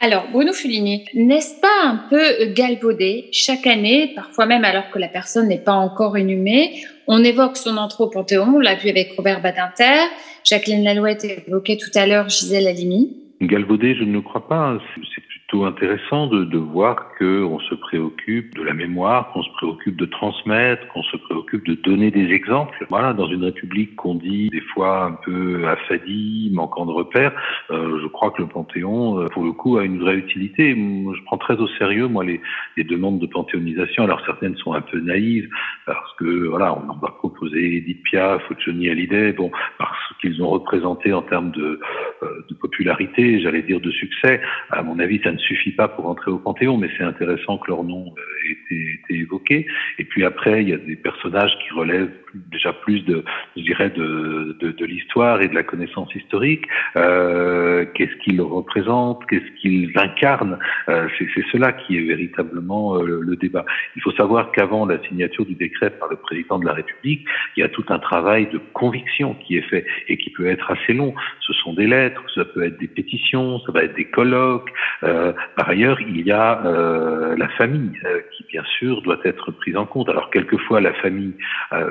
Alors, 0.02 0.28
Bruno 0.32 0.54
Fulini, 0.54 1.04
n'est-ce 1.14 1.60
pas 1.60 1.84
un 1.84 1.98
peu 2.10 2.54
galvaudé 2.54 3.28
chaque 3.34 3.68
année, 3.68 4.14
parfois 4.16 4.46
même 4.46 4.64
alors 4.64 4.90
que 4.92 5.00
la 5.00 5.10
personne 5.10 5.50
n'est 5.50 5.58
pas 5.58 5.74
encore 5.74 6.18
inhumée? 6.18 6.86
On 7.08 7.22
évoque 7.22 7.58
son 7.58 7.76
entrée 7.76 8.06
au 8.06 8.10
Panthéon, 8.10 8.56
on 8.56 8.60
l'a 8.60 8.76
vu 8.76 8.90
avec 8.90 9.12
Robert 9.18 9.42
Badinter, 9.42 10.08
Jacqueline 10.46 10.86
Lalouette 10.86 11.26
évoquait 11.26 11.76
tout 11.76 11.92
à 11.96 12.08
l'heure 12.08 12.30
Gisèle 12.30 12.68
Halimi. 12.68 13.18
Galvaudé, 13.42 13.94
je 13.96 14.06
ne 14.06 14.20
crois 14.22 14.48
pas. 14.48 14.78
C'est 14.96 15.22
plutôt 15.50 15.66
intéressant 15.66 16.28
de, 16.28 16.46
de 16.46 16.58
voir 16.58 16.96
qu'on 17.18 17.60
se 17.60 17.76
préoccupe 17.76 18.56
de 18.56 18.64
la 18.64 18.74
mémoire, 18.74 19.32
qu'on 19.32 19.42
se 19.42 19.52
préoccupe 19.54 19.96
de 19.96 20.06
transmettre, 20.06 20.88
qu'on 20.90 21.02
se 21.04 21.18
préoccupe 21.18 21.66
de 21.66 21.74
donner 21.74 22.12
des 22.12 22.32
exemples. 22.32 22.86
Voilà, 22.90 23.14
dans 23.14 23.28
une 23.28 23.44
république 23.44 23.96
qu'on 23.96 24.16
dit 24.16 24.50
des 24.50 24.62
fois 24.62 25.06
un 25.06 25.14
peu 25.14 25.68
affadie, 25.68 26.52
manquant 26.54 26.86
de 26.86 26.92
repères, 26.92 27.34
euh, 27.72 28.00
je 28.02 28.08
crois 28.08 28.32
que 28.32 28.44
le 28.44 28.48
Panthéon, 28.48 29.22
euh, 29.22 29.26
pour 29.28 29.44
le 29.44 29.52
coup, 29.52 29.78
a 29.78 29.86
une 29.86 30.00
vraie 30.00 30.18
utilité. 30.18 30.76
Je 30.76 31.24
prends 31.26 31.38
très 31.38 31.56
au 31.56 31.68
sérieux, 31.80 32.08
moi, 32.08 32.24
les, 32.24 32.42
les 32.78 32.84
demandes 32.84 33.20
de 33.20 33.26
panthéonisation. 33.26 34.04
Alors 34.04 34.22
certaines 34.26 34.56
sont 34.58 34.74
un 34.74 34.82
peu 34.82 35.00
naïves, 35.00 35.50
parce 35.88 36.14
que 36.18 36.48
voilà, 36.48 36.74
on 36.74 36.90
en 36.90 36.98
va 36.98 37.10
proposer 37.10 37.78
Edith 37.78 38.04
Piaf 38.04 38.48
ou 38.52 38.54
Johnny 38.64 38.90
Hallyday, 38.90 39.34
bon, 39.34 39.52
parce 39.80 39.98
qu'ils 40.22 40.44
ont 40.44 40.50
représenté 40.50 41.12
en 41.12 41.24
termes 41.24 41.52
de, 41.52 41.80
euh, 42.22 42.46
de 42.50 42.54
popularité, 42.56 43.42
j'allais 43.42 43.64
dire 43.64 43.80
de 43.80 43.92
succès. 43.92 44.42
À 44.70 44.84
mon 44.84 45.00
avis, 45.00 45.20
suffit 45.40 45.72
pas 45.72 45.88
pour 45.88 46.08
entrer 46.08 46.32
au 46.32 46.38
Panthéon, 46.38 46.78
mais 46.78 46.90
c'est 46.98 47.04
intéressant 47.04 47.58
que 47.58 47.70
leur 47.70 47.84
nom 47.84 48.06
ait 48.08 48.52
été, 48.52 49.00
été 49.04 49.20
évoqué. 49.22 49.66
Et 49.98 50.04
puis 50.04 50.26
après, 50.26 50.62
il 50.62 50.70
y 50.70 50.74
a 50.74 50.78
des 50.78 50.96
personnages 50.96 51.58
qui 51.64 51.74
relèvent 51.74 52.12
déjà 52.34 52.74
plus 52.74 53.02
de, 53.02 53.24
je 53.56 53.62
dirais, 53.64 53.90
de, 53.90 54.58
de, 54.60 54.72
de 54.72 54.86
l'histoire 54.86 55.42
et 55.42 55.48
de 55.48 55.56
la 55.56 55.64
connaissance 55.64 56.14
historique. 56.16 56.66
Euh, 56.96 57.86
qu'est-ce 57.94 58.16
qu'ils 58.24 58.42
représentent 58.42 59.26
Qu'est-ce 59.28 59.62
qu'ils 59.62 59.92
incarnent 59.96 60.58
euh, 60.90 61.08
C'est 61.18 61.46
cela 61.52 61.74
qui 61.74 61.98
est 61.98 62.02
véritablement 62.02 62.98
euh, 62.98 63.20
le, 63.22 63.36
débat. 63.36 63.66
Il 63.96 64.02
faut 64.02 64.12
savoir 64.12 64.52
qu'avant 64.52 64.86
la 64.86 65.02
signature 65.04 65.46
du 65.46 65.56
décret 65.56 65.92
par 65.92 66.10
le 66.10 66.18
président 66.18 66.60
de 66.60 66.66
la 66.66 66.74
République, 66.74 67.26
il 67.56 67.62
y 67.62 67.64
a 67.64 67.70
tout 67.70 67.86
un 67.90 68.00
travail 68.00 68.48
de 68.48 68.60
conviction 68.74 69.34
qui 69.36 69.58
est 69.58 69.70
fait 69.70 69.86
et 70.08 70.18
qui 70.18 70.30
peut 70.30 70.48
être 70.48 70.72
assez 70.72 70.94
long. 70.94 71.14
Ce 71.42 71.54
sont 71.54 71.74
des 71.74 71.88
lettres, 71.88 72.24
ça 72.36 72.46
peut 72.46 72.64
être 72.64 72.80
des 72.80 72.88
pétitions, 72.88 73.60
ça 73.62 73.72
va 73.72 73.84
être 73.84 73.96
des 73.96 74.06
colloques. 74.06 74.72
Euh, 75.04 75.34
par 75.56 75.70
ailleurs, 75.70 76.00
il 76.02 76.26
y 76.26 76.32
a 76.32 76.66
euh, 76.66 77.36
la 77.38 77.48
famille 77.50 77.92
euh, 78.06 78.20
qui, 78.32 78.44
bien 78.50 78.64
sûr, 78.78 79.02
doit 79.02 79.20
être 79.24 79.52
prise 79.52 79.78
en 79.78 79.86
compte. 79.86 80.10
Alors, 80.10 80.30
quelquefois, 80.30 80.82
la 80.82 80.94
famille 80.94 81.34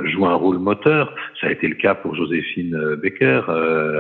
joue 0.05 0.27
un 0.29 0.35
rôle 0.35 0.59
moteur. 0.59 1.15
Ça 1.41 1.49
a 1.49 1.51
été 1.51 1.69
le 1.69 1.75
cas 1.75 1.95
pour 1.95 2.15
Joséphine 2.15 2.97
Becker, 2.97 3.43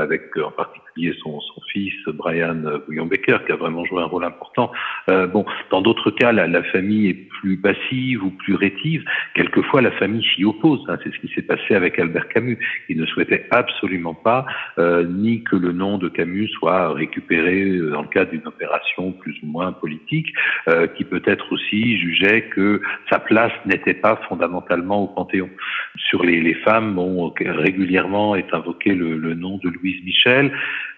avec 0.00 0.36
en 0.36 0.50
particulier 0.50 1.14
son, 1.22 1.40
son 1.40 1.60
fils 1.72 1.94
Brian 2.08 2.62
Bouillon 2.86 3.06
Becker, 3.06 3.38
qui 3.46 3.52
a 3.52 3.56
vraiment 3.56 3.84
joué 3.84 4.02
un 4.02 4.06
rôle 4.06 4.24
important. 4.24 4.70
bon, 5.06 5.44
dans 5.70 5.80
d'autres 5.80 6.10
cas, 6.10 6.32
la, 6.32 6.46
la, 6.46 6.62
famille 6.64 7.08
est 7.08 7.28
plus 7.40 7.56
passive 7.56 8.24
ou 8.24 8.30
plus 8.30 8.54
rétive. 8.54 9.04
Quelquefois, 9.34 9.80
la 9.82 9.92
famille 9.92 10.24
s'y 10.34 10.44
oppose. 10.44 10.84
Hein. 10.88 10.98
C'est 11.02 11.12
ce 11.12 11.18
qui 11.18 11.32
s'est 11.34 11.42
passé 11.42 11.74
avec 11.74 11.98
Albert 11.98 12.28
Camus. 12.28 12.58
Il 12.88 12.98
ne 12.98 13.06
souhaitait 13.06 13.46
absolument 13.50 14.14
pas 14.14 14.46
euh, 14.78 15.04
ni 15.04 15.42
que 15.44 15.56
le 15.56 15.72
nom 15.72 15.98
de 15.98 16.08
Camus 16.08 16.48
soit 16.48 16.92
récupéré 16.92 17.78
dans 17.78 18.02
le 18.02 18.08
cadre 18.08 18.30
d'une 18.30 18.46
opération 18.46 19.12
plus 19.12 19.36
ou 19.42 19.46
moins 19.46 19.72
politique, 19.72 20.32
euh, 20.68 20.86
qui 20.86 21.04
peut-être 21.04 21.52
aussi 21.52 21.98
jugeait 21.98 22.42
que 22.42 22.80
sa 23.10 23.18
place 23.18 23.52
n'était 23.66 23.94
pas 23.94 24.16
fondamentalement 24.28 25.04
au 25.04 25.06
Panthéon. 25.08 25.50
Les, 26.24 26.54
femmes, 26.54 26.94
bon, 26.94 27.32
régulièrement 27.40 28.36
est 28.36 28.52
invoqué 28.52 28.94
le 28.94 29.34
nom 29.34 29.58
de 29.58 29.68
Louise 29.68 30.02
Michel. 30.04 30.52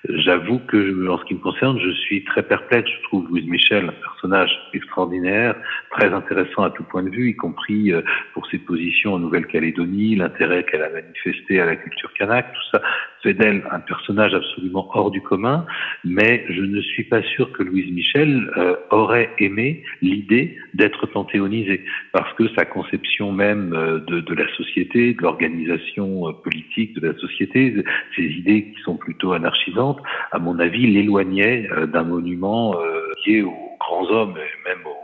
J'avoue 0.08 0.60
que, 0.60 1.08
en 1.08 1.18
ce 1.18 1.24
qui 1.24 1.34
me 1.34 1.40
concerne, 1.40 1.78
je 1.78 1.90
suis 1.90 2.24
très 2.24 2.42
perplexe. 2.42 2.90
Je 2.90 3.02
trouve 3.04 3.28
Louise 3.28 3.46
Michel 3.46 3.88
un 3.88 3.92
personnage 3.92 4.50
extraordinaire, 4.72 5.54
très 5.90 6.12
intéressant 6.12 6.62
à 6.62 6.70
tout 6.70 6.84
point 6.84 7.02
de 7.02 7.10
vue, 7.10 7.30
y 7.30 7.36
compris 7.36 7.92
euh, 7.92 8.00
pour 8.32 8.46
ses 8.46 8.58
positions 8.58 9.14
en 9.14 9.18
Nouvelle-Calédonie, 9.18 10.16
l'intérêt 10.16 10.64
qu'elle 10.64 10.82
a 10.82 10.90
manifesté 10.90 11.60
à 11.60 11.66
la 11.66 11.76
culture 11.76 12.12
kanak, 12.14 12.52
tout 12.52 12.70
ça 12.72 12.82
fait 13.22 13.34
d'elle 13.34 13.62
un 13.70 13.80
personnage 13.80 14.34
absolument 14.34 14.88
hors 14.94 15.10
du 15.10 15.20
commun, 15.20 15.66
mais 16.04 16.44
je 16.48 16.62
ne 16.62 16.80
suis 16.80 17.04
pas 17.04 17.22
sûr 17.22 17.52
que 17.52 17.62
Louise 17.62 17.92
Michel 17.92 18.50
euh, 18.56 18.76
aurait 18.90 19.30
aimé 19.38 19.82
l'idée 20.00 20.56
d'être 20.74 21.06
panthéonisée, 21.06 21.84
parce 22.12 22.32
que 22.34 22.48
sa 22.56 22.64
conception 22.64 23.32
même 23.32 23.72
euh, 23.74 24.00
de, 24.00 24.20
de, 24.20 24.34
la 24.34 24.48
société, 24.56 25.14
de 25.14 25.22
l'organisation 25.22 26.28
euh, 26.28 26.32
politique 26.32 26.94
de 26.98 27.08
la 27.08 27.18
société, 27.18 27.74
ces 28.16 28.22
idées 28.22 28.72
qui 28.72 28.82
sont 28.82 28.96
plutôt 28.96 29.32
anarchisantes, 29.32 29.89
à 30.32 30.38
mon 30.38 30.58
avis, 30.58 30.86
l'éloignaient 30.86 31.68
euh, 31.72 31.86
d'un 31.86 32.04
monument 32.04 32.74
euh, 32.74 33.12
lié 33.26 33.42
aux 33.42 33.76
grands 33.78 34.08
hommes 34.10 34.36
et 34.36 34.68
même 34.68 34.84
aux 34.86 34.99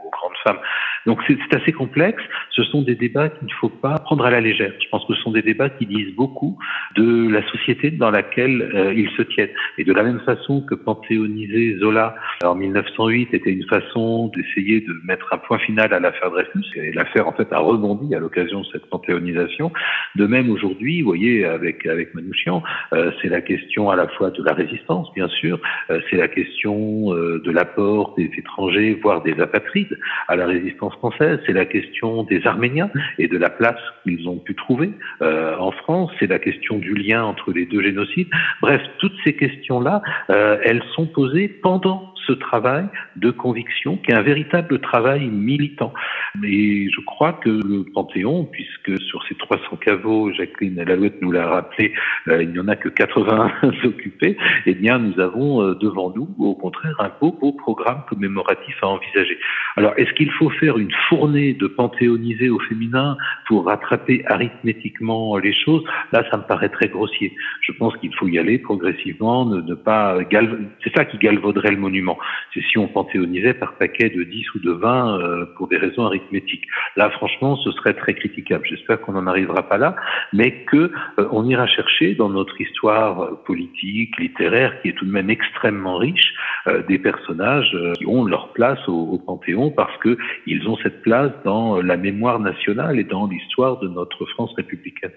Donc 1.07 1.21
c'est 1.27 1.55
assez 1.55 1.73
complexe. 1.73 2.23
Ce 2.51 2.63
sont 2.65 2.83
des 2.83 2.95
débats 2.95 3.29
qu'il 3.29 3.47
ne 3.47 3.53
faut 3.53 3.69
pas 3.69 3.99
prendre 3.99 4.25
à 4.25 4.31
la 4.31 4.41
légère. 4.41 4.73
Je 4.83 4.89
pense 4.89 5.05
que 5.07 5.15
ce 5.15 5.23
sont 5.23 5.33
des 5.33 5.43
débats 5.43 5.71
qui 5.71 5.87
disent 5.87 6.15
beaucoup 6.15 6.59
de 6.97 7.29
la 7.29 7.47
société 7.51 7.91
dans 7.91 8.11
laquelle 8.11 8.63
euh, 8.75 8.95
ils 8.95 9.11
se 9.11 9.23
tiennent. 9.23 9.51
Et 9.79 9.85
de 9.85 9.93
la 9.93 10.03
même 10.03 10.21
façon 10.21 10.63
que 10.63 10.75
panthéoniser 10.75 11.79
Zola 11.79 12.17
en 12.45 12.55
1908 12.55 13.35
était 13.35 13.53
une 13.53 13.67
façon 13.67 14.31
d'essayer 14.35 14.81
de 14.81 14.95
mettre 15.05 15.33
un 15.33 15.39
point 15.39 15.59
final 15.59 15.93
à 15.93 16.01
l'affaire 16.01 16.31
Dreyfus, 16.31 16.65
et 16.77 16.93
l'affaire 16.93 17.29
en 17.29 17.33
fait 17.33 17.53
a 17.53 17.59
rebondi 17.59 18.15
à 18.15 18.19
l'occasion 18.19 18.61
de 18.61 18.67
cette 18.73 18.87
panthéonisation. 18.87 19.73
De 20.17 20.27
même 20.27 20.51
aujourd'hui, 20.51 21.03
vous 21.03 21.09
voyez, 21.09 21.45
avec 21.45 21.87
avec 21.87 22.15
Manouchian, 22.15 22.63
euh, 22.93 23.11
c'est 23.21 23.29
la 23.29 23.41
question 23.41 23.91
à 23.91 23.97
la 23.97 24.09
fois 24.09 24.31
de 24.31 24.43
la 24.43 24.53
résistance, 24.53 25.13
bien 25.15 25.29
sûr, 25.29 25.61
euh, 25.91 26.01
c'est 26.11 26.17
la 26.17 26.29
question 26.29 27.13
euh, 27.15 27.41
de 27.45 27.51
l'apport 27.51 28.15
des 28.17 28.31
étrangers, 28.37 28.99
voire 29.03 29.23
des 29.23 29.39
apatrides 29.41 29.99
la 30.37 30.47
résistance 30.47 30.95
française, 30.95 31.39
c'est 31.47 31.53
la 31.53 31.67
question 31.67 32.23
des 32.25 32.47
Arméniens 32.47 32.91
et 33.19 33.29
de 33.29 33.39
la 33.39 33.51
place 33.51 33.81
qu'ils 34.03 34.29
ont 34.29 34.39
pu 34.39 34.55
trouver 34.55 34.91
euh, 35.23 35.57
en 35.59 35.73
France, 35.73 36.11
c'est 36.19 36.27
la 36.27 36.39
question 36.39 36.79
du 36.79 36.95
lien 36.95 37.25
entre 37.25 37.53
les 37.53 37.67
deux 37.67 37.83
génocides. 37.83 38.29
Bref, 38.61 38.81
toutes 38.99 39.17
ces 39.25 39.35
questions-là, 39.35 40.03
euh, 40.31 40.59
elles 40.65 40.83
sont 40.95 41.07
posées 41.07 41.49
pendant 41.49 42.13
ce 42.27 42.33
travail 42.33 42.87
de 43.17 43.31
conviction 43.31 43.97
qui 43.97 44.13
est 44.13 44.15
un 44.15 44.23
véritable 44.23 44.81
travail 44.81 45.27
militant. 45.27 45.93
Et 46.45 46.89
je 46.91 47.01
crois 47.01 47.33
que 47.35 47.49
le 47.49 47.85
Panthéon, 47.93 48.45
puisque 48.45 49.01
sur 49.03 49.25
ces 49.29 49.35
300 49.35 49.77
caveaux, 49.77 50.33
Jacqueline 50.33 50.83
Lalouette 50.83 51.21
nous 51.23 51.33
l'a 51.33 51.49
rappelé, 51.49 51.93
euh, 52.29 52.43
il 52.43 52.51
n'y 52.51 52.59
en 52.59 52.69
a 52.69 52.77
que 52.77 52.89
80 52.89 53.53
occupés, 53.85 54.37
eh 54.67 54.75
bien 54.75 54.99
nous 54.99 55.19
avons 55.21 55.63
euh, 55.63 55.75
devant 55.75 56.13
nous 56.15 56.29
au 56.39 56.55
contraire 56.55 56.97
un 56.99 57.11
beau, 57.21 57.33
programme 57.53 58.03
commémoratif 58.09 58.77
à 58.83 58.89
envisager. 58.89 59.39
Alors 59.77 59.93
est-ce 59.97 60.13
qu'il 60.15 60.31
faut 60.33 60.51
faire 60.51 60.79
une 60.79 60.93
fournée 61.09 61.55
de 61.55 61.67
panthéonisés 61.67 62.49
au 62.49 62.59
féminin 62.61 63.17
pour 63.47 63.67
rattraper 63.67 64.25
arithmétiquement 64.27 65.37
les 65.39 65.53
choses? 65.53 65.85
Là, 66.13 66.25
ça 66.31 66.37
me 66.37 66.43
paraît 66.43 66.69
très 66.69 66.89
grossier. 66.89 67.35
Je 67.61 67.73
pense 67.73 67.97
qu'il 67.99 68.15
faut 68.15 68.29
y 68.29 68.39
aller 68.39 68.59
progressivement, 68.59 69.47
ne, 69.47 69.75
pas 69.75 70.19
c'est 70.85 70.95
ça 70.97 71.05
qui 71.05 71.19
galvauderait 71.19 71.71
le 71.71 71.77
monument 71.77 72.06
c'est 72.53 72.63
si 72.63 72.79
on 72.79 72.89
panthéonisait 72.89 73.55
par 73.55 73.75
paquet 73.75 74.11
de 74.11 74.23
10 74.23 74.55
ou 74.55 74.59
de 74.61 74.73
20 74.73 75.19
euh, 75.19 75.47
pour 75.57 75.69
des 75.69 75.77
raisons 75.77 76.07
arithmétiques. 76.07 76.65
Là, 76.97 77.11
franchement, 77.11 77.57
ce 77.57 77.71
serait 77.73 77.95
très 77.95 78.15
critiquable. 78.15 78.65
J'espère 78.69 79.01
qu'on 79.01 79.13
n'en 79.13 79.27
arrivera 79.27 79.63
pas 79.69 79.79
là, 79.79 79.97
mais 80.33 80.65
que 80.65 80.93
euh, 81.19 81.29
on 81.33 81.49
ira 81.49 81.67
chercher 81.67 82.15
dans 82.15 82.29
notre 82.29 82.61
histoire 82.61 83.43
politique, 83.45 84.19
littéraire, 84.19 84.81
qui 84.81 84.89
est 84.89 84.93
tout 84.93 85.07
de 85.07 85.13
même 85.13 85.31
extrêmement 85.31 85.97
riche, 85.97 86.35
euh, 86.67 86.83
des 86.83 86.99
personnages 86.99 87.77
qui 87.99 88.07
ont 88.07 88.25
leur 88.25 88.53
place 88.53 88.79
au, 88.89 88.95
au 89.13 89.19
Panthéon 89.19 89.71
parce 89.71 89.97
que 89.99 90.17
ils 90.47 90.69
ont 90.69 90.77
cette 90.83 91.03
place 91.03 91.33
dans 91.45 91.81
la 91.81 91.97
mémoire 91.97 92.41
nationale 92.41 92.99
et 92.99 93.05
dans 93.05 93.27
l'histoire 93.27 93.79
de 93.79 93.89
notre 93.89 94.25
France 94.27 94.53
républicaine. 94.57 95.13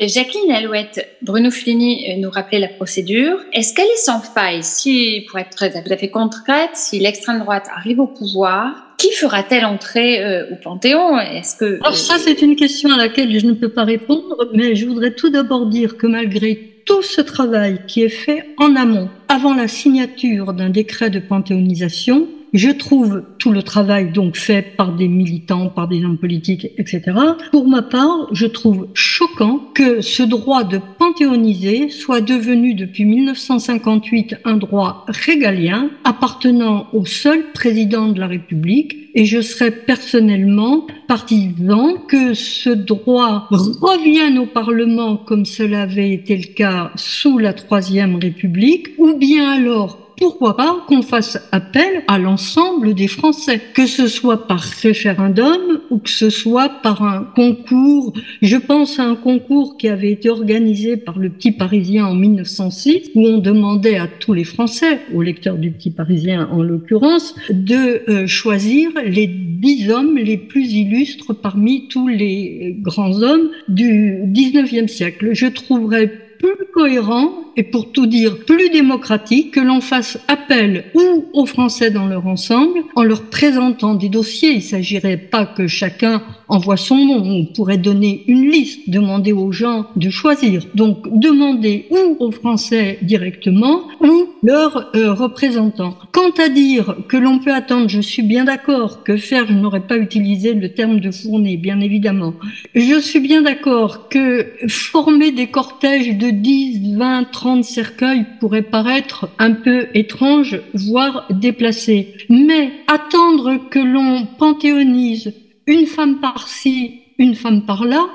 Jacqueline 0.00 0.50
Alouette, 0.50 1.06
Bruno 1.20 1.50
Fulini 1.50 2.18
nous 2.18 2.30
rappelait 2.30 2.58
la 2.58 2.68
procédure. 2.68 3.38
Est-ce 3.52 3.74
qu'elle 3.74 3.86
est 3.86 4.04
sans 4.04 4.20
faille 4.20 4.62
Si, 4.62 5.26
pour 5.28 5.38
être 5.38 5.50
très, 5.50 5.70
tout 5.70 5.92
à 5.92 5.96
fait 5.96 6.08
concrète, 6.08 6.70
si 6.74 6.98
l'extrême 6.98 7.40
droite 7.40 7.66
arrive 7.74 8.00
au 8.00 8.06
pouvoir, 8.06 8.96
qui 8.96 9.12
fera-t-elle 9.12 9.64
entrer 9.64 10.24
euh, 10.24 10.50
au 10.50 10.56
Panthéon? 10.56 11.18
Est-ce 11.18 11.56
que 11.56 11.78
Alors 11.82 11.96
ça, 11.96 12.16
c'est 12.18 12.40
une 12.40 12.56
question 12.56 12.90
à 12.90 12.96
laquelle 12.96 13.38
je 13.38 13.46
ne 13.46 13.52
peux 13.52 13.68
pas 13.68 13.84
répondre, 13.84 14.50
mais 14.54 14.74
je 14.74 14.86
voudrais 14.86 15.14
tout 15.14 15.28
d'abord 15.28 15.66
dire 15.66 15.96
que 15.96 16.06
malgré 16.06 16.82
tout 16.86 17.02
ce 17.02 17.20
travail 17.20 17.80
qui 17.86 18.02
est 18.02 18.08
fait 18.08 18.46
en 18.58 18.74
amont, 18.76 19.08
avant 19.28 19.54
la 19.54 19.68
signature 19.68 20.52
d'un 20.52 20.70
décret 20.70 21.10
de 21.10 21.18
panthéonisation, 21.18 22.28
Je 22.52 22.68
trouve 22.68 23.22
tout 23.38 23.50
le 23.50 23.62
travail 23.62 24.12
donc 24.12 24.36
fait 24.36 24.76
par 24.76 24.94
des 24.94 25.08
militants, 25.08 25.68
par 25.68 25.88
des 25.88 26.04
hommes 26.04 26.18
politiques, 26.18 26.66
etc. 26.76 27.02
Pour 27.50 27.66
ma 27.66 27.80
part, 27.80 28.28
je 28.32 28.46
trouve 28.46 28.88
choquant 28.92 29.58
que 29.74 30.02
ce 30.02 30.22
droit 30.22 30.62
de 30.62 30.78
panthéoniser 30.98 31.88
soit 31.88 32.20
devenu 32.20 32.74
depuis 32.74 33.06
1958 33.06 34.36
un 34.44 34.58
droit 34.58 35.06
régalien 35.08 35.88
appartenant 36.04 36.88
au 36.92 37.06
seul 37.06 37.52
président 37.54 38.08
de 38.08 38.20
la 38.20 38.26
République 38.26 39.02
et 39.14 39.24
je 39.24 39.40
serais 39.40 39.70
personnellement 39.70 40.86
partisan 41.08 41.94
que 42.08 42.34
ce 42.34 42.70
droit 42.70 43.48
revienne 43.50 44.38
au 44.38 44.46
Parlement 44.46 45.16
comme 45.16 45.44
cela 45.44 45.82
avait 45.82 46.12
été 46.12 46.36
le 46.36 46.54
cas 46.54 46.92
sous 46.96 47.38
la 47.38 47.52
Troisième 47.52 48.16
République, 48.16 48.88
ou 48.98 49.14
bien 49.14 49.52
alors 49.52 50.01
pourquoi 50.16 50.56
pas 50.56 50.84
qu'on 50.86 51.02
fasse 51.02 51.38
appel 51.52 52.02
à 52.08 52.18
l'ensemble 52.18 52.94
des 52.94 53.08
Français, 53.08 53.60
que 53.74 53.86
ce 53.86 54.06
soit 54.06 54.46
par 54.46 54.60
référendum 54.60 55.80
ou 55.90 55.98
que 55.98 56.10
ce 56.10 56.30
soit 56.30 56.68
par 56.82 57.02
un 57.02 57.24
concours. 57.34 58.12
Je 58.40 58.56
pense 58.56 58.98
à 58.98 59.04
un 59.04 59.14
concours 59.14 59.76
qui 59.76 59.88
avait 59.88 60.12
été 60.12 60.30
organisé 60.30 60.96
par 60.96 61.18
le 61.18 61.30
Petit 61.30 61.52
Parisien 61.52 62.06
en 62.06 62.14
1906, 62.14 63.10
où 63.14 63.26
on 63.26 63.38
demandait 63.38 63.96
à 63.96 64.06
tous 64.06 64.34
les 64.34 64.44
Français, 64.44 65.00
aux 65.14 65.22
lecteurs 65.22 65.56
du 65.56 65.70
Petit 65.70 65.90
Parisien 65.90 66.48
en 66.50 66.62
l'occurrence, 66.62 67.34
de 67.50 68.08
euh, 68.08 68.26
choisir 68.26 68.90
les 69.04 69.26
dix 69.26 69.90
hommes 69.90 70.16
les 70.16 70.36
plus 70.36 70.72
illustres 70.72 71.34
parmi 71.34 71.88
tous 71.88 72.08
les 72.08 72.76
grands 72.80 73.22
hommes 73.22 73.50
du 73.68 74.22
19e 74.26 74.88
siècle. 74.88 75.30
Je 75.32 75.46
trouverais 75.46 76.21
plus 76.42 76.66
cohérent 76.74 77.32
et 77.56 77.62
pour 77.62 77.92
tout 77.92 78.06
dire 78.06 78.44
plus 78.44 78.70
démocratique 78.70 79.54
que 79.54 79.60
l'on 79.60 79.80
fasse 79.80 80.18
appel 80.28 80.86
ou 80.94 81.26
aux 81.32 81.46
Français 81.46 81.90
dans 81.90 82.06
leur 82.06 82.26
ensemble 82.26 82.80
en 82.96 83.04
leur 83.04 83.22
présentant 83.30 83.94
des 83.94 84.08
dossiers. 84.08 84.50
Il 84.50 84.56
ne 84.56 84.60
s'agirait 84.60 85.16
pas 85.16 85.46
que 85.46 85.66
chacun 85.66 86.22
envoie 86.52 86.76
son 86.76 86.96
nom. 86.96 87.22
On 87.24 87.44
pourrait 87.46 87.78
donner 87.78 88.24
une 88.26 88.50
liste, 88.50 88.90
demander 88.90 89.32
aux 89.32 89.52
gens 89.52 89.86
de 89.96 90.10
choisir. 90.10 90.66
Donc 90.74 91.08
demander 91.18 91.86
ou 91.90 92.16
aux 92.20 92.30
Français 92.30 92.98
directement 93.02 93.82
ou 94.00 94.28
leurs 94.42 94.90
euh, 94.94 95.14
représentants. 95.14 95.96
Quant 96.12 96.30
à 96.38 96.48
dire 96.48 96.96
que 97.08 97.16
l'on 97.16 97.38
peut 97.38 97.54
attendre, 97.54 97.88
je 97.88 98.00
suis 98.00 98.22
bien 98.22 98.44
d'accord 98.44 99.02
que 99.02 99.16
faire, 99.16 99.46
je 99.48 99.54
n'aurais 99.54 99.86
pas 99.86 99.96
utilisé 99.96 100.52
le 100.52 100.68
terme 100.74 101.00
de 101.00 101.10
fournée, 101.10 101.56
bien 101.56 101.80
évidemment. 101.80 102.34
Je 102.74 103.00
suis 103.00 103.20
bien 103.20 103.42
d'accord 103.42 104.08
que 104.08 104.46
former 104.68 105.32
des 105.32 105.46
cortèges 105.46 106.18
de 106.18 106.30
10, 106.30 106.96
20, 106.96 107.30
30 107.32 107.64
cercueils 107.64 108.26
pourrait 108.40 108.62
paraître 108.62 109.28
un 109.38 109.52
peu 109.52 109.86
étrange, 109.94 110.60
voire 110.74 111.26
déplacé. 111.30 112.14
Mais 112.28 112.72
attendre 112.88 113.56
que 113.70 113.78
l'on 113.78 114.26
panthéonise 114.38 115.32
une 115.66 115.86
femme 115.86 116.20
par-ci, 116.20 117.00
une 117.18 117.34
femme 117.34 117.64
par-là, 117.64 118.08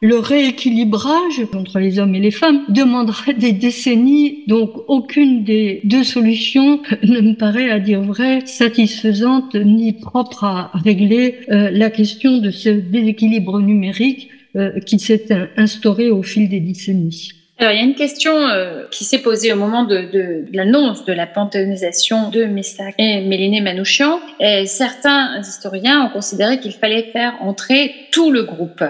le 0.00 0.18
rééquilibrage 0.18 1.46
entre 1.54 1.78
les 1.78 1.98
hommes 1.98 2.14
et 2.14 2.20
les 2.20 2.30
femmes 2.30 2.62
demanderait 2.68 3.32
des 3.32 3.52
décennies, 3.52 4.44
donc 4.48 4.72
aucune 4.86 5.44
des 5.44 5.80
deux 5.84 6.04
solutions 6.04 6.82
ne 7.02 7.20
me 7.20 7.34
paraît, 7.34 7.70
à 7.70 7.80
dire 7.80 8.02
vrai, 8.02 8.44
satisfaisante 8.44 9.54
ni 9.54 9.94
propre 9.94 10.44
à 10.44 10.70
régler 10.74 11.36
euh, 11.50 11.70
la 11.70 11.88
question 11.88 12.38
de 12.38 12.50
ce 12.50 12.68
déséquilibre 12.68 13.60
numérique 13.60 14.28
euh, 14.56 14.78
qui 14.80 14.98
s'est 14.98 15.26
instauré 15.56 16.10
au 16.10 16.22
fil 16.22 16.48
des 16.48 16.60
décennies. 16.60 17.32
Alors, 17.58 17.72
il 17.72 17.78
y 17.78 17.80
a 17.80 17.84
une 17.84 17.94
question 17.94 18.36
euh, 18.36 18.82
qui 18.90 19.04
s'est 19.04 19.20
posée 19.20 19.52
au 19.52 19.56
moment 19.56 19.84
de, 19.84 19.96
de, 19.96 20.50
de 20.50 20.56
l'annonce 20.56 21.04
de 21.04 21.12
la 21.12 21.26
panthéonisation 21.26 22.28
de 22.30 22.44
Missak 22.46 22.96
et 22.98 23.20
Méliné 23.20 23.60
Manouchian. 23.60 24.18
Et 24.40 24.66
certains 24.66 25.38
historiens 25.38 26.06
ont 26.06 26.10
considéré 26.10 26.58
qu'il 26.58 26.72
fallait 26.72 27.04
faire 27.12 27.34
entrer 27.40 27.94
tout 28.10 28.32
le 28.32 28.42
groupe. 28.42 28.82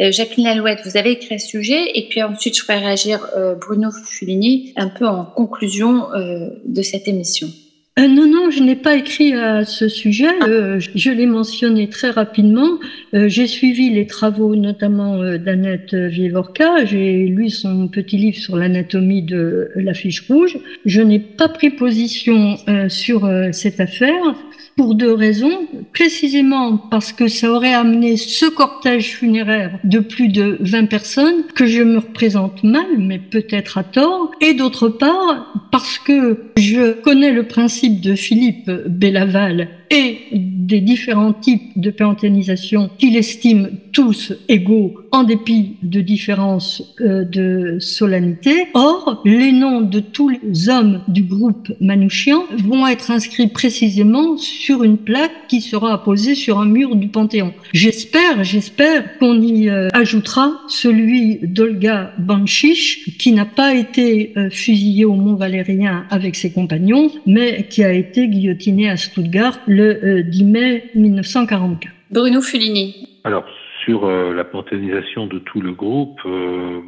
Euh, 0.00 0.10
Jacqueline 0.10 0.46
Lalouette, 0.46 0.80
vous 0.84 0.96
avez 0.96 1.12
écrit 1.12 1.38
ce 1.38 1.46
sujet, 1.46 1.96
et 1.96 2.08
puis 2.08 2.20
ensuite 2.22 2.56
je 2.56 2.62
ferai 2.62 2.78
réagir 2.78 3.26
euh, 3.36 3.54
Bruno 3.54 3.90
Fulini 3.92 4.72
un 4.76 4.88
peu 4.88 5.06
en 5.06 5.24
conclusion 5.24 6.12
euh, 6.12 6.48
de 6.64 6.82
cette 6.82 7.06
émission. 7.06 7.48
Euh, 7.98 8.06
non, 8.06 8.26
non, 8.26 8.50
je 8.50 8.62
n'ai 8.62 8.76
pas 8.76 8.96
écrit 8.96 9.34
à 9.34 9.64
ce 9.64 9.88
sujet. 9.88 10.30
Euh, 10.46 10.78
je 10.94 11.10
l'ai 11.10 11.26
mentionné 11.26 11.88
très 11.88 12.10
rapidement. 12.10 12.78
Euh, 13.14 13.28
j'ai 13.28 13.48
suivi 13.48 13.90
les 13.90 14.06
travaux 14.06 14.54
notamment 14.54 15.20
euh, 15.20 15.38
d'Annette 15.38 15.94
Vievorka. 15.94 16.84
J'ai 16.84 17.26
lu 17.26 17.50
son 17.50 17.88
petit 17.88 18.16
livre 18.16 18.38
sur 18.38 18.56
l'anatomie 18.56 19.22
de 19.22 19.70
la 19.74 19.92
fiche 19.92 20.26
rouge. 20.28 20.58
Je 20.86 21.02
n'ai 21.02 21.18
pas 21.18 21.48
pris 21.48 21.70
position 21.70 22.56
euh, 22.68 22.88
sur 22.88 23.24
euh, 23.24 23.48
cette 23.52 23.80
affaire 23.80 24.34
pour 24.76 24.94
deux 24.94 25.12
raisons. 25.12 25.66
Précisément 25.92 26.76
parce 26.76 27.12
que 27.12 27.28
ça 27.28 27.50
aurait 27.50 27.74
amené 27.74 28.16
ce 28.16 28.46
cortège 28.46 29.16
funéraire 29.16 29.78
de 29.84 29.98
plus 29.98 30.28
de 30.28 30.56
20 30.60 30.86
personnes 30.86 31.44
que 31.54 31.66
je 31.66 31.82
me 31.82 31.98
représente 31.98 32.62
mal, 32.64 32.86
mais 32.98 33.18
peut-être 33.18 33.78
à 33.78 33.84
tort. 33.84 34.30
Et 34.40 34.54
d'autre 34.54 34.88
part 34.88 35.52
parce 35.70 35.98
que 35.98 36.44
je 36.56 36.92
connais 36.92 37.32
le 37.32 37.44
principe 37.44 38.00
de 38.00 38.14
Philippe 38.14 38.70
Bellaval 38.88 39.68
et 39.90 40.18
des 40.32 40.80
différents 40.80 41.32
types 41.32 41.72
de 41.76 41.90
panthéonisation 41.90 42.90
qu'il 42.98 43.16
estime 43.16 43.70
tous 43.92 44.32
égaux 44.48 44.94
en 45.10 45.24
dépit 45.24 45.76
de 45.82 46.00
différences 46.00 46.94
euh, 47.00 47.24
de 47.24 47.78
solennité. 47.80 48.66
Or, 48.74 49.20
les 49.24 49.50
noms 49.50 49.80
de 49.80 49.98
tous 49.98 50.28
les 50.28 50.68
hommes 50.68 51.02
du 51.08 51.24
groupe 51.24 51.72
Manouchian 51.80 52.44
vont 52.58 52.86
être 52.86 53.10
inscrits 53.10 53.48
précisément 53.48 54.36
sur 54.36 54.84
une 54.84 54.96
plaque 54.96 55.48
qui 55.48 55.60
sera 55.60 55.92
apposée 55.92 56.36
sur 56.36 56.60
un 56.60 56.66
mur 56.66 56.94
du 56.94 57.08
Panthéon. 57.08 57.52
J'espère, 57.72 58.44
j'espère 58.44 59.18
qu'on 59.18 59.40
y 59.40 59.68
euh, 59.68 59.88
ajoutera 59.92 60.60
celui 60.68 61.38
d'Olga 61.42 62.12
Banchich 62.18 63.16
qui 63.18 63.32
n'a 63.32 63.44
pas 63.44 63.74
été 63.74 64.32
euh, 64.36 64.50
fusillé 64.50 65.04
au 65.04 65.14
Mont 65.14 65.34
Valérien 65.34 66.04
avec 66.10 66.36
ses 66.36 66.52
compagnons, 66.52 67.10
mais 67.26 67.66
qui 67.68 67.82
a 67.82 67.92
été 67.92 68.28
guillotiné 68.28 68.88
à 68.88 68.96
Stuttgart 68.96 69.58
euh, 69.80 70.22
10 70.22 70.44
mai 70.44 70.84
1944. 70.94 71.92
Bruno 72.10 72.40
Fulini. 72.40 73.08
Alors, 73.24 73.44
sur 73.84 74.04
euh, 74.04 74.34
la 74.34 74.44
panthéonisation 74.44 75.26
de 75.26 75.38
tout 75.38 75.60
le 75.60 75.72
groupe, 75.72 76.20
euh, 76.26 76.80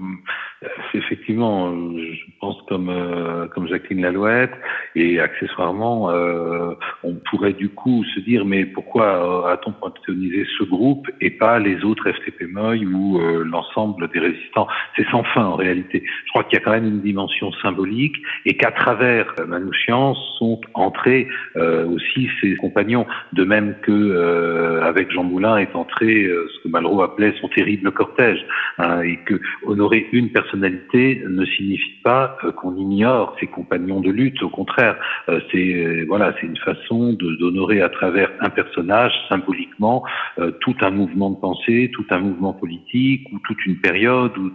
effectivement, 0.95 1.71
euh, 1.71 1.99
je 1.99 2.32
pense 2.43 2.61
comme 2.69 2.91
euh, 2.91 3.47
comme 3.55 3.69
Jacqueline 3.69 4.03
Lalouette. 4.03 4.53
Et 4.97 5.21
accessoirement, 5.21 6.11
euh, 6.11 6.75
on 7.05 7.15
pourrait 7.31 7.53
du 7.53 7.69
coup 7.69 8.05
se 8.15 8.21
dire 8.21 8.45
mais 8.45 8.67
pourquoi 8.67 9.07
euh, 9.47 9.53
a-t-on 9.53 9.73
panthéonisé 9.73 10.45
ce 10.59 10.65
groupe 10.65 11.09
et 11.21 11.31
pas 11.31 11.59
les 11.61 11.83
autres 11.85 12.11
FTP 12.11 12.53
Moy 12.53 12.85
ou 12.85 13.21
euh, 13.21 13.45
l'ensemble 13.45 14.11
des 14.13 14.19
résistants? 14.19 14.67
C'est 14.97 15.09
sans 15.11 15.23
fin 15.23 15.45
en 15.45 15.55
réalité. 15.55 16.03
Je 16.27 16.31
crois 16.31 16.45
qu'il 16.45 16.59
y 16.59 16.63
a 16.63 16.65
quand 16.65 16.73
même 16.73 16.87
une 16.87 17.01
dimension 17.01 17.53
symbolique 17.63 18.17
et 18.45 18.57
qu'à 18.57 18.73
travers 18.73 19.33
euh, 19.39 19.47
Manouchian 19.47 20.15
sont 20.39 20.61
entrés 20.75 21.29
euh, 21.57 21.87
aussi 21.87 22.29
ses 22.41 22.57
compagnons, 22.57 23.07
de 23.33 23.45
même 23.45 23.77
que 23.83 24.83
avec 24.83 25.13
Jean 25.13 25.23
Moulin 25.23 25.59
est 25.59 25.75
entré 25.75 26.25
ce 26.25 26.63
que 26.63 26.69
Malraux 26.69 27.03
appelait 27.03 27.35
son 27.41 27.49
terrible 27.49 27.93
cortège, 27.93 28.45
hein, 28.79 29.01
et 29.03 29.19
que 29.19 29.41
honorer 29.65 30.09
une 30.13 30.31
personnalité 30.31 31.23
ne 31.29 31.45
signifie 31.45 32.01
pas 32.03 32.32
qu'on 32.57 32.77
ignore 32.77 33.37
ses 33.41 33.47
compagnons 33.47 34.01
de 34.01 34.11
lutte. 34.11 34.43
Au 34.43 34.49
contraire, 34.49 34.97
euh, 35.29 35.41
c'est 35.51 35.75
euh, 35.75 36.05
voilà, 36.09 36.35
c'est 36.41 36.47
une 36.47 36.57
façon 36.59 37.13
d'honorer 37.13 37.81
à 37.81 37.89
travers 37.89 38.31
un 38.41 38.51
personnage 38.51 39.13
symboliquement 39.29 40.05
euh, 40.39 40.53
tout 40.61 40.77
un 40.81 40.91
mouvement 40.91 41.31
de 41.31 41.37
pensée, 41.37 41.91
tout 41.93 42.07
un 42.11 42.19
mouvement 42.19 42.53
politique 42.53 43.29
ou 43.33 43.39
toute 43.41 43.65
une 43.67 43.77
période 43.81 44.37
ou 44.39 44.51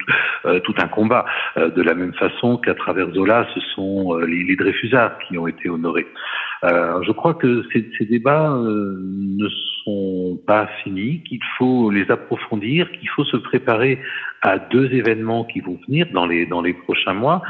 tout 0.64 0.76
un 0.78 0.88
combat. 0.88 1.26
De 1.56 1.82
la 1.82 1.94
même 1.94 2.14
façon 2.14 2.58
qu'à 2.58 2.76
travers 2.76 3.12
Zola, 3.12 3.48
ce 3.54 3.60
sont 3.76 4.16
les, 4.18 4.44
les 4.44 4.56
Dreyfusards 4.56 5.18
qui 5.28 5.38
ont 5.38 5.48
été 5.48 5.70
honorés. 5.70 6.08
Euh, 6.64 7.02
je 7.04 7.12
crois 7.12 7.34
que 7.34 7.64
ces, 7.72 7.90
ces 7.98 8.06
débats 8.06 8.52
euh, 8.52 8.98
ne 9.00 9.48
sont 9.84 10.40
pas 10.46 10.68
finis, 10.84 11.22
qu'il 11.24 11.44
faut 11.58 11.92
les 11.92 12.10
approfondir, 12.10 12.92
qu'il 12.92 13.10
faut 13.10 13.26
se 13.26 13.38
préparer 13.38 14.00
à 14.42 14.60
deux 14.60 14.92
événements 14.94 15.46
qui 15.46 15.62
vont 15.62 15.80
venir 15.88 16.08
dans 16.14 16.26
les 16.26 16.46
dans 16.46 16.62
les 16.62 16.74
prochains 16.74 17.14
mois. 17.14 17.42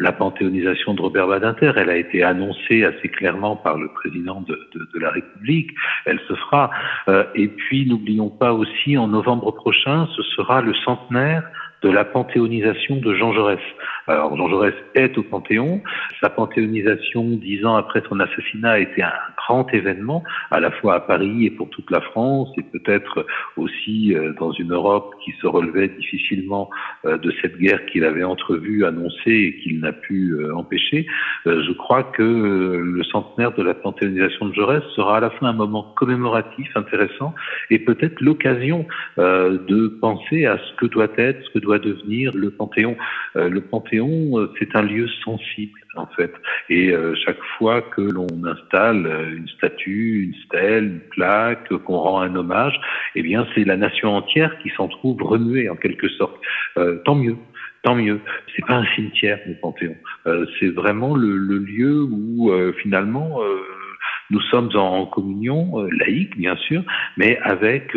La 0.00 0.10
panthéonisation 0.10 0.94
de 0.94 1.00
Robert 1.00 1.28
Badinter, 1.28 1.72
elle 1.76 1.88
a 1.88 1.96
été 1.96 2.24
annoncée 2.24 2.82
assez 2.82 3.08
clairement 3.08 3.54
par 3.54 3.78
le 3.78 3.88
président 3.92 4.40
de, 4.40 4.58
de, 4.74 4.88
de 4.92 4.98
la 4.98 5.10
République. 5.10 5.70
Elle 6.04 6.18
se 6.26 6.34
fera. 6.34 6.70
Euh, 7.06 7.24
et 7.36 7.46
puis, 7.46 7.86
n'oublions 7.88 8.28
pas 8.28 8.52
aussi, 8.52 8.98
en 8.98 9.06
novembre 9.06 9.52
prochain, 9.52 10.08
ce 10.16 10.22
sera 10.22 10.62
le 10.62 10.74
centenaire 10.84 11.44
de 11.84 11.90
la 11.90 12.04
panthéonisation 12.04 12.96
de 12.96 13.14
Jean 13.14 13.32
Jaurès. 13.34 13.60
Alors 14.06 14.34
Jean 14.36 14.48
Jaurès 14.48 14.74
est 14.94 15.16
au 15.18 15.22
Panthéon. 15.22 15.82
Sa 16.22 16.30
panthéonisation, 16.30 17.24
dix 17.24 17.64
ans 17.66 17.76
après 17.76 18.02
son 18.08 18.20
assassinat, 18.20 18.72
a 18.72 18.78
été 18.78 19.02
un 19.02 19.12
grand 19.36 19.68
événement, 19.74 20.24
à 20.50 20.60
la 20.60 20.70
fois 20.70 20.94
à 20.94 21.00
Paris 21.00 21.44
et 21.44 21.50
pour 21.50 21.68
toute 21.68 21.90
la 21.90 22.00
France, 22.00 22.48
et 22.56 22.62
peut-être 22.62 23.26
aussi 23.58 24.14
euh, 24.14 24.32
dans 24.38 24.52
une 24.52 24.72
Europe 24.72 25.14
qui 25.22 25.32
se 25.42 25.46
relevait 25.46 25.88
difficilement 25.88 26.70
euh, 27.04 27.18
de 27.18 27.32
cette 27.42 27.58
guerre 27.58 27.84
qu'il 27.86 28.04
avait 28.04 28.24
entrevue, 28.24 28.86
annoncée 28.86 29.30
et 29.30 29.56
qu'il 29.60 29.80
n'a 29.80 29.92
pu 29.92 30.30
euh, 30.30 30.54
empêcher. 30.56 31.06
je 31.44 31.72
crois 31.72 32.04
que 32.04 32.22
le 32.22 33.04
centenaire 33.04 33.52
de 33.52 33.62
la 33.62 33.74
panthéonisation 33.74 34.46
de 34.46 34.54
Jaurès 34.54 34.82
sera 34.96 35.18
à 35.18 35.20
la 35.20 35.30
fois 35.30 35.48
un 35.48 35.52
moment 35.52 35.92
commémoratif 35.96 36.74
intéressant 36.76 37.34
et 37.68 37.78
peut-être 37.78 38.20
l'occasion 38.20 38.86
de 39.18 39.88
penser 40.00 40.46
à 40.46 40.58
ce 40.58 40.74
que 40.76 40.86
doit 40.86 41.08
être, 41.16 41.44
ce 41.44 41.50
que 41.50 41.58
doit 41.58 41.73
devenir 41.78 42.32
le 42.34 42.50
Panthéon. 42.50 42.96
le 43.34 43.60
Panthéon, 43.60 44.48
c'est 44.58 44.74
un 44.76 44.82
lieu 44.82 45.08
sensible 45.24 45.78
en 45.96 46.06
fait. 46.06 46.32
Et 46.68 46.90
euh, 46.90 47.14
chaque 47.24 47.42
fois 47.56 47.82
que 47.82 48.00
l'on 48.00 48.26
installe 48.44 49.06
euh, 49.06 49.36
une 49.36 49.48
statue, 49.48 50.24
une 50.24 50.34
stèle, 50.44 50.84
une 50.84 51.00
plaque, 51.00 51.68
qu'on 51.84 51.98
rend 51.98 52.20
un 52.20 52.34
hommage, 52.34 52.78
eh 53.14 53.22
bien 53.22 53.46
c'est 53.54 53.64
la 53.64 53.76
nation 53.76 54.14
entière 54.16 54.56
qui 54.62 54.70
s'en 54.70 54.88
trouve 54.88 55.22
remuée 55.22 55.68
en 55.68 55.76
quelque 55.76 56.08
sorte. 56.08 56.36
Euh, 56.76 57.00
tant 57.04 57.14
mieux. 57.14 57.36
Tant 57.82 57.94
mieux. 57.94 58.20
C'est 58.54 58.64
pas 58.66 58.76
un 58.76 58.86
cimetière, 58.94 59.38
le 59.46 59.54
Panthéon. 59.60 59.94
c'est 60.58 60.70
vraiment 60.70 61.14
le, 61.14 61.36
lieu 61.36 62.02
où 62.02 62.50
finalement 62.80 63.40
nous 64.30 64.40
sommes 64.40 64.70
en, 64.74 65.04
communion 65.04 65.82
laïque, 66.00 66.34
bien 66.38 66.56
sûr, 66.56 66.82
mais 67.18 67.38
avec 67.42 67.94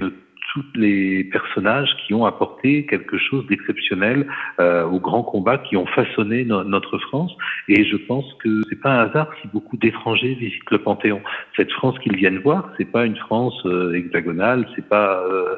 tous 0.54 0.64
les 0.76 1.24
personnages 1.26 1.90
qui 2.06 2.14
ont 2.14 2.26
apporté 2.26 2.86
quelque 2.86 3.18
chose 3.18 3.46
d'exceptionnel 3.48 4.28
euh, 4.60 4.86
au 4.86 5.00
grand 5.00 5.24
combat, 5.24 5.58
qui 5.58 5.78
ont 5.78 5.86
façonné 5.88 6.46
notre 6.46 6.98
France. 7.00 7.32
Et 7.68 7.86
je 7.86 7.98
pense 7.98 8.26
que 8.44 8.62
c'est 8.70 8.82
pas 8.82 8.92
un 8.92 9.10
hasard 9.10 9.30
si 9.42 9.48
beaucoup 9.50 9.78
d'étrangers 9.78 10.36
visitent 10.36 10.72
le 10.72 10.80
Panthéon. 10.80 11.22
Cette 11.56 11.72
France 11.72 11.98
qu'ils 12.00 12.16
viennent 12.16 12.40
voir, 12.40 12.72
c'est 12.78 12.92
pas 12.92 13.06
une 13.06 13.18
France 13.18 13.60
euh, 13.66 13.94
hexagonale, 13.94 14.68
c'est 14.76 14.88
pas, 14.88 15.22
euh, 15.30 15.56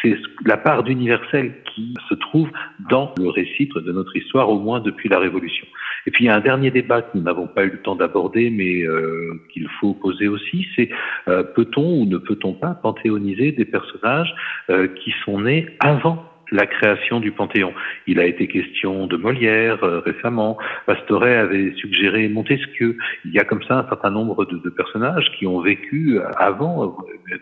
c'est 0.00 0.16
la 0.46 0.56
part 0.56 0.82
d'universel 0.82 1.54
qui 1.74 1.94
se 2.08 2.14
trouve 2.14 2.50
dans 2.90 3.14
le 3.18 3.28
récit 3.28 3.68
de 3.74 3.92
notre 3.92 4.16
histoire, 4.16 4.48
au 4.50 4.58
moins 4.58 4.80
depuis 4.80 5.08
la 5.08 5.18
Révolution. 5.18 5.66
Et 6.06 6.10
puis 6.10 6.24
il 6.24 6.26
y 6.26 6.30
a 6.30 6.34
un 6.34 6.40
dernier 6.40 6.70
débat 6.70 7.02
que 7.02 7.16
nous 7.16 7.22
n'avons 7.22 7.46
pas 7.46 7.64
eu 7.64 7.70
le 7.70 7.78
temps 7.78 7.94
d'aborder, 7.94 8.50
mais 8.50 8.82
euh, 8.82 9.40
qu'il 9.52 9.68
faut 9.80 9.94
poser 9.94 10.28
aussi, 10.28 10.66
c'est 10.74 10.88
euh, 11.28 11.42
peut-on 11.42 12.00
ou 12.00 12.06
ne 12.06 12.18
peut-on 12.18 12.54
pas 12.54 12.74
panthéoniser 12.74 13.52
des 13.52 13.64
personnages 13.64 14.31
euh, 14.70 14.88
qui 14.88 15.12
sont 15.24 15.40
nés 15.40 15.66
avant 15.80 16.24
la 16.52 16.66
création 16.66 17.18
du 17.18 17.32
Panthéon. 17.32 17.72
Il 18.06 18.20
a 18.20 18.26
été 18.26 18.46
question 18.46 19.06
de 19.06 19.16
Molière 19.16 19.82
euh, 19.82 20.00
récemment. 20.00 20.58
Pastoret 20.86 21.36
avait 21.36 21.72
suggéré 21.76 22.28
Montesquieu. 22.28 22.96
Il 23.24 23.32
y 23.32 23.38
a 23.38 23.44
comme 23.44 23.62
ça 23.62 23.78
un 23.78 23.88
certain 23.88 24.10
nombre 24.10 24.44
de, 24.44 24.58
de 24.58 24.70
personnages 24.70 25.32
qui 25.38 25.46
ont 25.46 25.60
vécu 25.60 26.20
avant, 26.36 26.96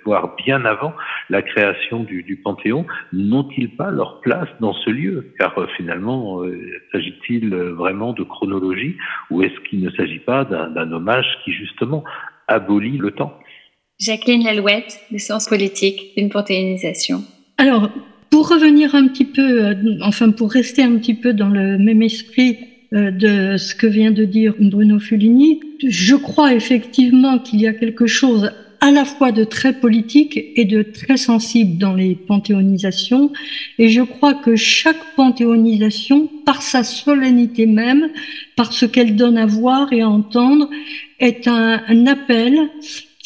voire 0.04 0.36
bien 0.36 0.64
avant 0.64 0.94
la 1.28 1.42
création 1.42 2.04
du, 2.04 2.22
du 2.22 2.36
Panthéon. 2.36 2.86
N'ont-ils 3.12 3.74
pas 3.76 3.90
leur 3.90 4.20
place 4.20 4.48
dans 4.60 4.72
ce 4.72 4.90
lieu? 4.90 5.32
Car 5.38 5.58
euh, 5.58 5.66
finalement, 5.76 6.44
euh, 6.44 6.56
s'agit-il 6.92 7.54
vraiment 7.54 8.12
de 8.12 8.22
chronologie 8.22 8.96
ou 9.30 9.42
est-ce 9.42 9.58
qu'il 9.68 9.82
ne 9.82 9.90
s'agit 9.90 10.20
pas 10.20 10.44
d'un 10.44 10.92
hommage 10.92 11.26
qui 11.44 11.52
justement 11.52 12.04
abolit 12.46 12.98
le 12.98 13.10
temps? 13.10 13.36
Jacqueline 14.00 14.42
Lalouette, 14.42 14.98
de 15.12 15.18
Sciences 15.18 15.46
politiques, 15.46 16.12
d'une 16.16 16.30
panthéonisation. 16.30 17.22
Alors, 17.58 17.90
pour 18.30 18.48
revenir 18.48 18.94
un 18.94 19.08
petit 19.08 19.26
peu, 19.26 19.66
euh, 19.66 19.74
enfin 20.00 20.30
pour 20.30 20.50
rester 20.50 20.82
un 20.82 20.96
petit 20.96 21.14
peu 21.14 21.34
dans 21.34 21.50
le 21.50 21.76
même 21.76 22.00
esprit 22.00 22.56
euh, 22.94 23.10
de 23.10 23.58
ce 23.58 23.74
que 23.74 23.86
vient 23.86 24.10
de 24.10 24.24
dire 24.24 24.54
Bruno 24.58 24.98
Fulini, 24.98 25.60
je 25.86 26.14
crois 26.14 26.54
effectivement 26.54 27.38
qu'il 27.38 27.60
y 27.60 27.66
a 27.66 27.74
quelque 27.74 28.06
chose 28.06 28.50
à 28.80 28.90
la 28.90 29.04
fois 29.04 29.30
de 29.32 29.44
très 29.44 29.74
politique 29.74 30.40
et 30.56 30.64
de 30.64 30.82
très 30.82 31.18
sensible 31.18 31.76
dans 31.76 31.92
les 31.92 32.14
panthéonisations. 32.14 33.30
Et 33.78 33.90
je 33.90 34.00
crois 34.00 34.32
que 34.32 34.56
chaque 34.56 35.14
panthéonisation, 35.16 36.30
par 36.46 36.62
sa 36.62 36.82
solennité 36.84 37.66
même, 37.66 38.08
par 38.56 38.72
ce 38.72 38.86
qu'elle 38.86 39.16
donne 39.16 39.36
à 39.36 39.44
voir 39.44 39.92
et 39.92 40.00
à 40.00 40.08
entendre, 40.08 40.70
est 41.18 41.46
un, 41.46 41.82
un 41.86 42.06
appel 42.06 42.70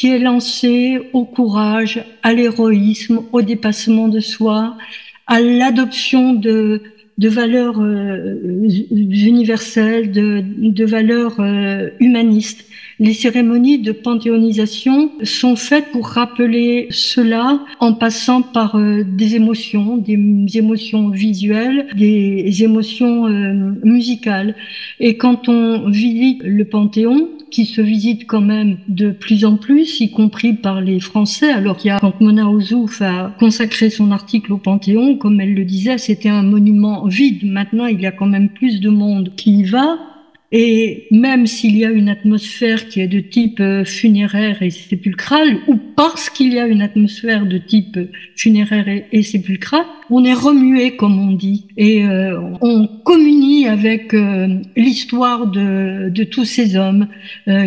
qui 0.04 0.10
est 0.10 0.18
lancé 0.18 0.98
au 1.14 1.24
courage, 1.24 2.04
à 2.22 2.34
l'héroïsme, 2.34 3.22
au 3.32 3.40
dépassement 3.40 4.06
de 4.08 4.20
soi, 4.20 4.76
à 5.26 5.40
l'adoption 5.40 6.34
de, 6.34 6.82
valeurs 7.16 7.80
euh, 7.80 8.34
universelles, 8.90 10.12
de, 10.12 10.44
de 10.58 10.84
valeurs 10.84 11.40
euh, 11.40 11.88
humanistes. 12.00 12.66
Les 13.00 13.12
cérémonies 13.12 13.78
de 13.78 13.92
panthéonisation 13.92 15.10
sont 15.22 15.56
faites 15.56 15.90
pour 15.92 16.08
rappeler 16.08 16.86
cela 16.90 17.60
en 17.80 17.92
passant 17.94 18.42
par 18.42 18.76
euh, 18.76 19.02
des 19.04 19.36
émotions, 19.36 19.96
des 19.96 20.18
émotions 20.56 21.08
visuelles, 21.08 21.88
des 21.96 22.62
émotions 22.62 23.28
musicales. 23.82 24.54
Et 25.00 25.16
quand 25.16 25.48
on 25.48 25.88
visite 25.90 26.42
le 26.44 26.64
Panthéon, 26.64 27.28
qui 27.54 27.66
se 27.66 27.80
visite 27.80 28.26
quand 28.26 28.40
même 28.40 28.78
de 28.88 29.12
plus 29.12 29.44
en 29.44 29.56
plus, 29.56 30.00
y 30.00 30.10
compris 30.10 30.54
par 30.54 30.80
les 30.80 30.98
Français. 30.98 31.52
Alors 31.52 31.76
qu'il 31.76 31.88
y 31.88 31.92
a, 31.92 32.00
quand 32.00 32.20
Mona 32.20 32.50
Ozouf 32.50 33.00
a 33.00 33.32
consacré 33.38 33.90
son 33.90 34.10
article 34.10 34.52
au 34.52 34.58
Panthéon, 34.58 35.16
comme 35.16 35.40
elle 35.40 35.54
le 35.54 35.64
disait, 35.64 35.96
c'était 35.98 36.28
un 36.28 36.42
monument 36.42 37.06
vide. 37.06 37.44
Maintenant, 37.44 37.86
il 37.86 38.00
y 38.00 38.06
a 38.06 38.10
quand 38.10 38.26
même 38.26 38.48
plus 38.48 38.80
de 38.80 38.90
monde 38.90 39.30
qui 39.36 39.60
y 39.60 39.62
va. 39.62 39.98
Et 40.56 41.08
même 41.10 41.48
s'il 41.48 41.76
y 41.76 41.84
a 41.84 41.90
une 41.90 42.08
atmosphère 42.08 42.86
qui 42.86 43.00
est 43.00 43.08
de 43.08 43.18
type 43.18 43.58
euh, 43.58 43.84
funéraire 43.84 44.62
et 44.62 44.70
sépulcral, 44.70 45.58
ou 45.66 45.74
parce 45.96 46.30
qu'il 46.30 46.52
y 46.52 46.60
a 46.60 46.68
une 46.68 46.80
atmosphère 46.80 47.44
de 47.44 47.58
type 47.58 47.98
funéraire 48.36 48.86
et, 49.10 49.22
sépulcral, 49.24 49.82
on 50.10 50.24
est 50.24 50.32
remué, 50.32 50.94
comme 50.94 51.18
on 51.18 51.32
dit, 51.32 51.66
et 51.76 52.04
euh, 52.04 52.38
on 52.60 52.86
communie 53.04 53.66
avec 53.66 54.14
euh, 54.14 54.60
l'histoire 54.76 55.48
de, 55.48 56.08
de, 56.10 56.22
tous 56.22 56.44
ces 56.44 56.76
hommes, 56.76 57.08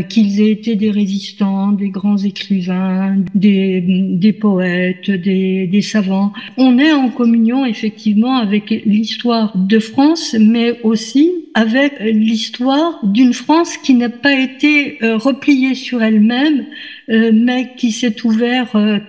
qu'ils 0.08 0.40
aient 0.40 0.52
été 0.52 0.76
des 0.76 0.92
résistants, 0.92 1.74
des 1.74 1.90
grands 1.90 2.18
écrivains, 2.18 3.18
des, 3.36 3.82
des 3.82 4.32
poètes, 4.32 5.12
des, 5.12 5.68
des 5.68 5.82
savants. 5.82 6.32
On 6.56 6.80
est 6.80 6.94
en 6.94 7.10
communion 7.10 7.66
effectivement 7.66 8.38
avec 8.38 8.70
l'histoire 8.86 9.58
de 9.58 9.80
France, 9.80 10.36
mais 10.40 10.80
aussi 10.84 11.32
avec 11.54 11.94
l'histoire 12.00 12.77
d'une 13.04 13.34
France 13.34 13.78
qui 13.78 13.94
n'a 13.94 14.10
pas 14.10 14.34
été 14.34 14.98
euh, 15.04 15.18
repliée 15.18 15.76
sur 15.76 16.02
elle-même, 16.02 16.66
euh, 17.10 17.32
mais 17.34 17.74
qui 17.78 17.92
s'est 17.92 18.26
ouverte, 18.26 18.76
euh, 18.76 19.00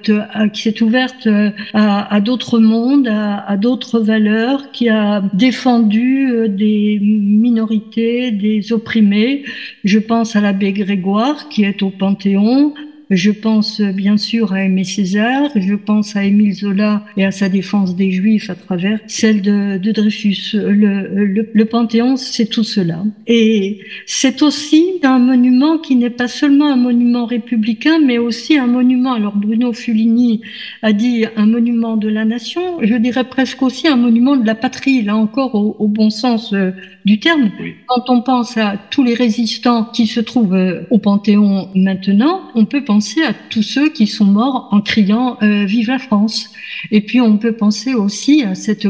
qui 0.53 0.63
s'est 0.63 0.83
ouverte 0.83 1.29
à, 1.75 2.15
à 2.15 2.21
d'autres 2.21 2.59
mondes, 2.59 3.09
à, 3.09 3.39
à 3.49 3.57
d'autres 3.57 4.01
valeurs, 4.01 4.71
qui 4.73 4.89
a 4.89 5.23
défendu 5.33 6.49
des 6.49 6.99
minorités, 7.01 8.31
des 8.31 8.73
opprimés. 8.73 9.45
Je 9.85 9.99
pense 9.99 10.37
à 10.37 10.41
l'abbé 10.41 10.73
Grégoire 10.73 11.49
qui 11.49 11.65
est 11.65 11.83
au 11.83 11.91
Panthéon, 11.91 12.75
je 13.11 13.31
pense 13.31 13.81
bien 13.81 14.17
sûr 14.17 14.53
à 14.53 14.65
Aimé 14.65 14.85
Césaire, 14.85 15.51
je 15.57 15.75
pense 15.75 16.15
à 16.17 16.25
Émile 16.25 16.55
Zola 16.55 17.05
et 17.17 17.25
à 17.25 17.31
sa 17.31 17.49
défense 17.49 17.97
des 17.97 18.11
Juifs 18.11 18.51
à 18.51 18.55
travers 18.55 19.01
celle 19.07 19.41
de, 19.41 19.79
de 19.79 19.93
Dreyfus. 19.93 20.53
Le, 20.55 21.25
le, 21.25 21.49
le 21.53 21.65
Panthéon, 21.65 22.17
c'est 22.17 22.47
tout 22.47 22.65
cela. 22.65 23.05
Et 23.27 23.81
c'est 24.07 24.43
aussi 24.43 24.85
un 25.03 25.19
monument 25.19 25.79
qui 25.79 25.97
n'est 25.97 26.11
pas 26.11 26.29
seulement 26.29 26.71
un 26.71 26.77
monument 26.77 27.25
républicain, 27.25 27.99
mais 28.05 28.19
aussi 28.19 28.59
un 28.59 28.67
monument, 28.67 29.15
alors 29.15 29.37
Bruno 29.37 29.73
Fulini 29.73 30.43
a 30.83 30.93
dit 30.93 31.25
un 31.37 31.47
monument 31.47 31.97
de 31.97 32.09
la 32.09 32.27
nation, 32.27 32.79
je 32.83 32.95
dirais 32.95 33.25
presque 33.25 33.63
aussi 33.63 33.89
un 33.89 33.97
monument 33.97 34.37
de 34.37 34.47
la 34.47 34.55
patrie, 34.55 35.03
là 35.03 35.17
encore 35.17 35.55
au, 35.55 35.77
au 35.79 35.89
bon 35.89 36.11
sens 36.11 36.53
euh, 36.53 36.73
du 37.07 37.21
terme. 37.21 37.51
Quand 37.87 38.11
on 38.11 38.21
pense 38.21 38.57
à 38.59 38.77
tous 38.91 39.03
les 39.03 39.15
résistants 39.15 39.85
qui 39.85 40.07
se 40.07 40.21
trouvent 40.21 40.55
euh, 40.55 40.83
au 40.91 40.99
Panthéon 40.99 41.71
maintenant, 41.75 42.43
on 42.55 42.67
peut 42.67 42.85
penser 42.85 42.98
à 43.25 43.33
tous 43.33 43.63
ceux 43.63 43.89
qui 43.91 44.07
sont 44.07 44.25
morts 44.25 44.69
en 44.71 44.81
criant 44.81 45.39
euh, 45.43 45.65
Vive 45.65 45.89
la 45.89 45.99
France. 45.99 46.51
Et 46.91 47.01
puis 47.01 47.21
on 47.21 47.39
peut 47.39 47.53
penser 47.53 47.95
aussi 47.95 48.43
à 48.43 48.55
cette 48.55 48.87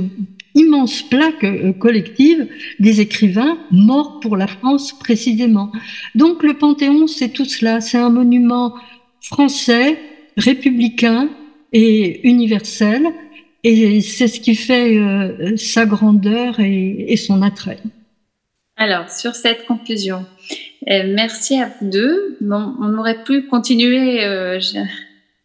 immense 0.54 1.02
plaque 1.02 1.44
euh, 1.44 1.72
collective 1.72 2.48
des 2.78 3.00
écrivains 3.00 3.58
morts 3.70 4.20
pour 4.20 4.36
la 4.36 4.46
France 4.46 4.92
précisément. 4.92 5.72
Donc 6.14 6.42
le 6.42 6.54
Panthéon, 6.54 7.06
c'est 7.06 7.30
tout 7.30 7.44
cela. 7.44 7.80
C'est 7.80 7.98
un 7.98 8.10
monument 8.10 8.74
français, 9.20 9.98
républicain 10.36 11.28
et 11.72 12.26
universel. 12.28 13.06
Et 13.64 14.00
c'est 14.00 14.28
ce 14.28 14.40
qui 14.40 14.54
fait 14.54 14.96
sa 15.56 15.84
grandeur 15.84 16.60
et 16.60 17.16
son 17.16 17.42
attrait. 17.42 17.80
Alors, 18.80 19.10
sur 19.10 19.34
cette 19.34 19.66
conclusion, 19.66 20.18
euh, 20.18 20.37
merci 20.86 21.60
à 21.60 21.70
vous 21.80 21.88
deux. 21.88 22.38
on 22.40 22.98
aurait 22.98 23.22
pu 23.24 23.46
continuer, 23.46 24.24
euh, 24.24 24.60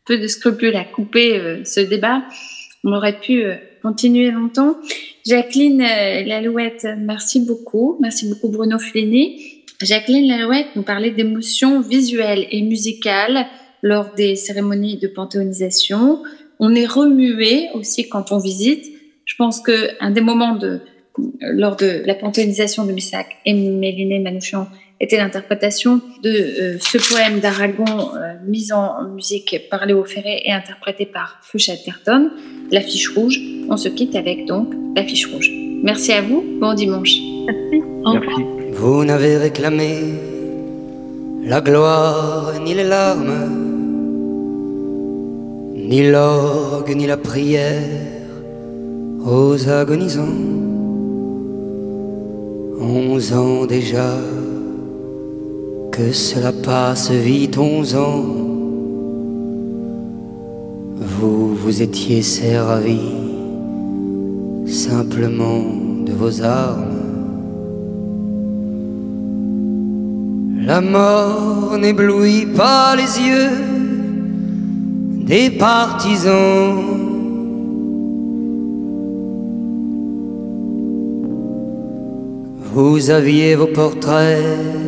peu 0.05 0.17
de 0.17 0.27
scrupules 0.27 0.75
à 0.75 0.83
couper 0.83 1.37
euh, 1.37 1.63
ce 1.65 1.79
débat. 1.79 2.23
On 2.83 2.91
aurait 2.91 3.19
pu 3.19 3.43
continuer 3.81 4.31
longtemps. 4.31 4.75
Jacqueline 5.25 5.79
Lalouette, 5.79 6.85
merci 6.97 7.39
beaucoup. 7.45 7.97
Merci 8.01 8.27
beaucoup 8.27 8.49
Bruno 8.49 8.77
Fulini. 8.77 9.63
Jacqueline 9.81 10.27
Lalouette 10.27 10.67
nous 10.75 10.83
parlait 10.83 11.11
d'émotions 11.11 11.79
visuelles 11.79 12.45
et 12.51 12.61
musicales 12.61 13.47
lors 13.81 14.13
des 14.13 14.35
cérémonies 14.35 14.97
de 14.97 15.07
panthéonisation. 15.07 16.23
On 16.59 16.75
est 16.75 16.85
remué 16.85 17.69
aussi 17.73 18.09
quand 18.09 18.31
on 18.31 18.39
visite. 18.39 18.85
Je 19.25 19.35
pense 19.35 19.61
qu'un 19.61 20.11
des 20.11 20.21
moments 20.21 20.55
de, 20.55 20.81
lors 21.41 21.75
de 21.75 22.03
la 22.05 22.15
panthéonisation 22.15 22.85
de 22.85 22.91
Missac 22.91 23.27
et 23.45 23.53
Méliné 23.53 24.19
Manouchian 24.19 24.67
était 24.99 25.17
l'interprétation 25.17 26.01
de 26.21 26.29
euh, 26.29 26.77
ce 26.79 26.97
poème 26.97 27.39
d'Aragon 27.39 28.15
euh, 28.15 28.33
mis 28.45 28.71
en 28.71 29.09
musique 29.09 29.67
par 29.69 29.85
Léo 29.85 30.03
Ferré 30.05 30.41
et 30.45 30.51
interprété 30.51 31.05
par 31.05 31.39
Fouchat 31.41 31.77
Terton, 31.77 32.31
L'affiche 32.71 33.09
rouge. 33.09 33.39
On 33.69 33.77
se 33.77 33.89
quitte 33.89 34.15
avec 34.15 34.45
donc 34.45 34.73
l'affiche 34.95 35.27
rouge. 35.31 35.49
Merci 35.83 36.13
à 36.13 36.21
vous, 36.21 36.43
bon 36.59 36.73
dimanche. 36.73 37.13
Merci. 38.05 38.41
Vous 38.71 39.05
n'avez 39.05 39.37
réclamé 39.37 39.99
la 41.43 41.61
gloire 41.61 42.53
ni 42.63 42.73
les 42.73 42.83
larmes, 42.83 43.49
ni 45.75 46.09
l'orgue 46.09 46.95
ni 46.95 47.05
la 47.05 47.17
prière 47.17 47.83
aux 49.25 49.69
agonisants. 49.69 50.39
Onze 52.79 53.33
ans 53.33 53.65
déjà 53.65 54.17
que 55.93 56.11
cela 56.11 56.51
passe 56.51 57.11
vite, 57.11 57.55
onze 57.59 57.95
ans. 57.95 58.25
Vous 60.97 61.53
vous 61.53 61.81
étiez 61.83 62.23
servi 62.23 62.99
simplement 64.65 65.63
de 66.03 66.11
vos 66.11 66.41
armes. 66.41 66.99
La 70.65 70.81
mort 70.81 71.77
n'éblouit 71.77 72.47
pas 72.47 72.95
les 72.95 73.13
yeux 73.29 73.51
des 75.27 75.51
partisans. 75.51 76.81
Vous 82.73 83.11
aviez 83.11 83.53
vos 83.53 83.67
portraits 83.67 84.82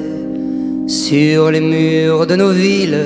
sur 0.88 1.50
les 1.52 1.62
murs 1.62 2.28
de 2.28 2.36
nos 2.36 2.52
villes, 2.52 3.06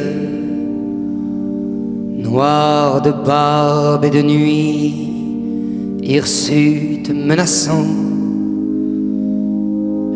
noirs 2.17 3.01
de 3.01 3.11
barbe 3.11 4.05
et 4.05 4.09
de 4.09 4.21
nuit, 4.21 4.93
hirsutes 6.03 7.09
menaçants. 7.09 7.87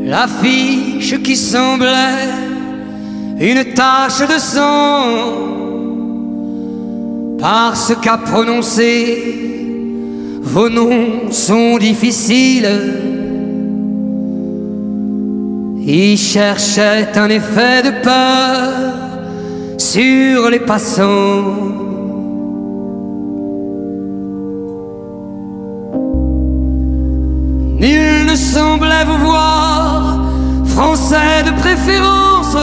L'affiche 0.05 1.21
qui 1.23 1.35
semblait 1.35 2.29
une 3.39 3.63
tache 3.73 4.27
de 4.27 4.37
sang, 4.37 5.03
parce 7.39 7.93
qu'à 8.01 8.17
prononcer 8.17 9.43
vos 10.41 10.69
noms 10.69 11.31
sont 11.31 11.77
difficiles. 11.77 13.12
Il 15.85 16.17
cherchait 16.17 17.09
un 17.17 17.27
effet 17.27 17.83
de 17.83 17.91
peur 18.01 18.71
sur 19.77 20.49
les 20.49 20.61
passants. 20.61 21.43
Nul 27.81 28.25
ne 28.25 28.35
semblait 28.35 29.03
vous 29.03 29.25
voir, 29.25 30.23
français 30.67 31.43
de 31.45 31.51
préférence. 31.59 32.55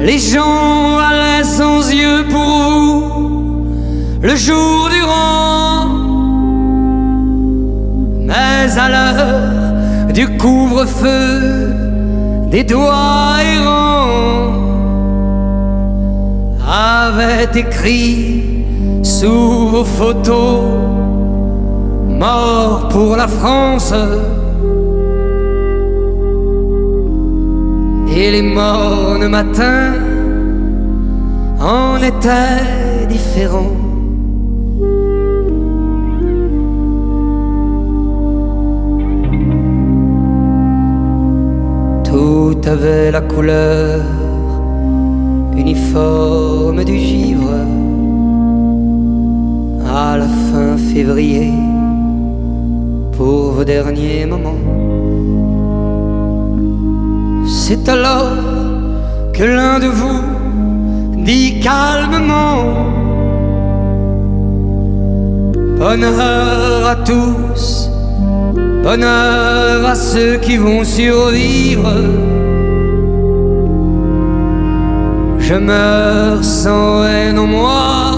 Les 0.00 0.18
gens 0.18 0.98
allaient 0.98 1.44
sans 1.44 1.92
yeux 1.92 2.24
pour 2.28 2.42
vous, 2.42 3.66
le 4.20 4.34
jour 4.34 4.88
durant. 4.90 5.88
Mais 8.26 8.76
à 8.76 8.88
l'heure 8.88 9.63
du 10.14 10.38
couvre-feu, 10.38 11.72
des 12.50 12.62
doigts 12.62 13.36
errants 13.42 14.52
avaient 16.66 17.50
écrit 17.54 18.64
sous 19.02 19.68
vos 19.68 19.84
photos 19.84 20.62
Mort 22.08 22.88
pour 22.90 23.16
la 23.16 23.26
France. 23.26 23.92
Et 28.16 28.30
les 28.30 28.42
mornes 28.42 29.26
matins 29.26 29.94
en 31.60 31.96
étaient 31.96 33.06
différents. 33.08 33.83
Tout 42.46 42.68
avait 42.68 43.10
la 43.10 43.22
couleur 43.22 44.02
uniforme 45.56 46.84
du 46.84 46.98
givre 46.98 47.54
à 49.88 50.18
la 50.18 50.26
fin 50.26 50.76
février 50.76 51.50
pour 53.16 53.52
vos 53.52 53.64
derniers 53.64 54.26
moments. 54.26 54.62
C'est 57.48 57.88
alors 57.88 58.36
que 59.32 59.44
l'un 59.44 59.78
de 59.78 59.86
vous 59.86 60.22
dit 61.24 61.60
calmement 61.60 62.60
Bonheur 65.78 66.88
à 66.92 66.96
tous, 66.96 67.88
bonheur 68.84 69.86
à 69.86 69.94
ceux 69.94 70.36
qui 70.36 70.58
vont 70.58 70.84
survivre. 70.84 71.90
Je 75.38 75.54
meurs 75.54 76.44
sans 76.44 77.04
haine 77.06 77.38
en 77.38 77.46
moi 77.46 78.12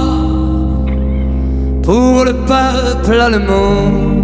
pour 1.85 2.25
le 2.25 2.35
peuple 2.53 3.21
allemand. 3.21 4.16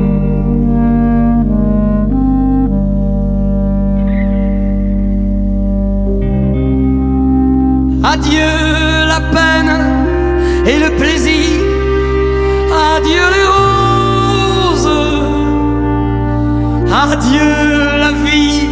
Adieu 17.23 17.99
la 17.99 18.13
vie, 18.25 18.69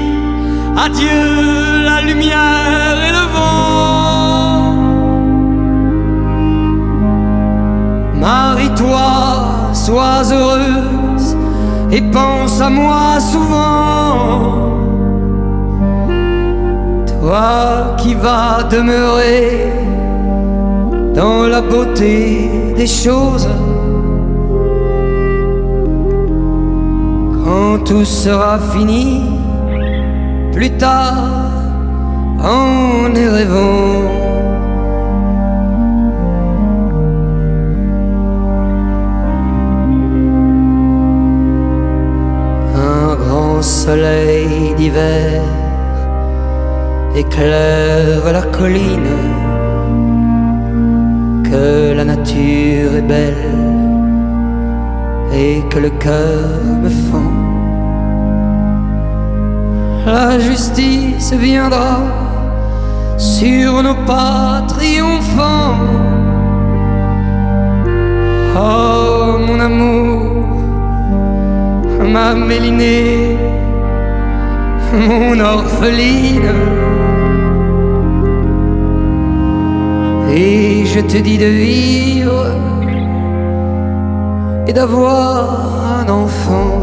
adieu 0.77 1.85
la 1.85 2.01
lumière 2.03 2.97
et 3.09 3.13
le 3.19 3.25
vent. 3.35 4.75
Marie-toi, 8.21 9.09
sois 9.73 10.23
heureuse 10.33 11.37
et 11.93 12.03
pense 12.11 12.61
à 12.61 12.71
moi 12.71 13.21
souvent. 13.21 14.71
Toi 17.07 17.95
qui 17.99 18.15
vas 18.15 18.65
demeurer 18.69 19.73
dans 21.15 21.47
la 21.47 21.61
beauté 21.61 22.75
des 22.77 22.87
choses. 22.87 23.49
Quand 27.51 27.79
tout 27.79 28.05
sera 28.05 28.61
fini, 28.61 29.23
plus 30.53 30.71
tard, 30.71 31.51
en 32.39 33.13
y 33.13 33.27
rêvant. 33.27 34.03
Un 42.77 43.17
grand 43.17 43.61
soleil 43.63 44.73
d'hiver 44.77 45.43
éclaire 47.17 48.33
la 48.33 48.43
colline, 48.43 49.17
que 51.51 51.95
la 51.99 52.05
nature 52.05 52.95
est 53.01 53.09
belle 53.17 53.51
et 55.33 55.63
que 55.69 55.79
le 55.81 55.91
cœur 55.91 56.49
me 56.83 56.89
fend 56.89 57.40
la 60.07 60.39
justice 60.39 61.33
viendra 61.33 61.99
sur 63.17 63.83
nos 63.83 63.95
pas 64.07 64.63
triomphants. 64.69 65.77
Oh 68.57 69.39
mon 69.47 69.61
amour, 69.61 70.47
ma 72.13 72.35
mélinée, 72.35 73.37
mon 74.93 75.39
orpheline. 75.39 76.53
Et 80.33 80.85
je 80.87 81.01
te 81.01 81.19
dis 81.19 81.39
de 81.39 81.47
vivre 81.47 82.47
et 84.67 84.73
d'avoir 84.73 86.01
un 86.01 86.09
enfant. 86.09 86.80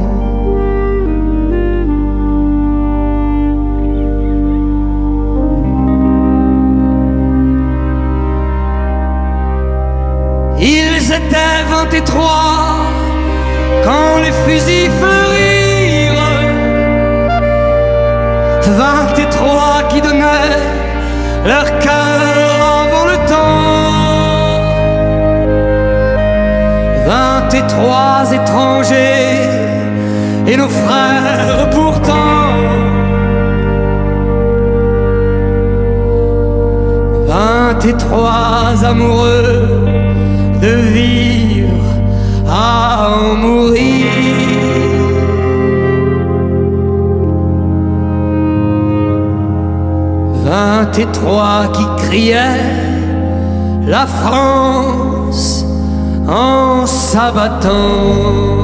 amoureux 38.83 39.85
de 40.61 40.73
vivre 40.97 41.83
à 42.49 43.09
en 43.09 43.35
mourir. 43.35 44.05
Vingt 50.45 50.97
et 50.97 51.05
trois 51.11 51.67
qui 51.73 51.85
criaient 52.03 52.65
la 53.85 54.05
France 54.05 55.65
en 56.27 56.85
s'abattant. 56.85 58.56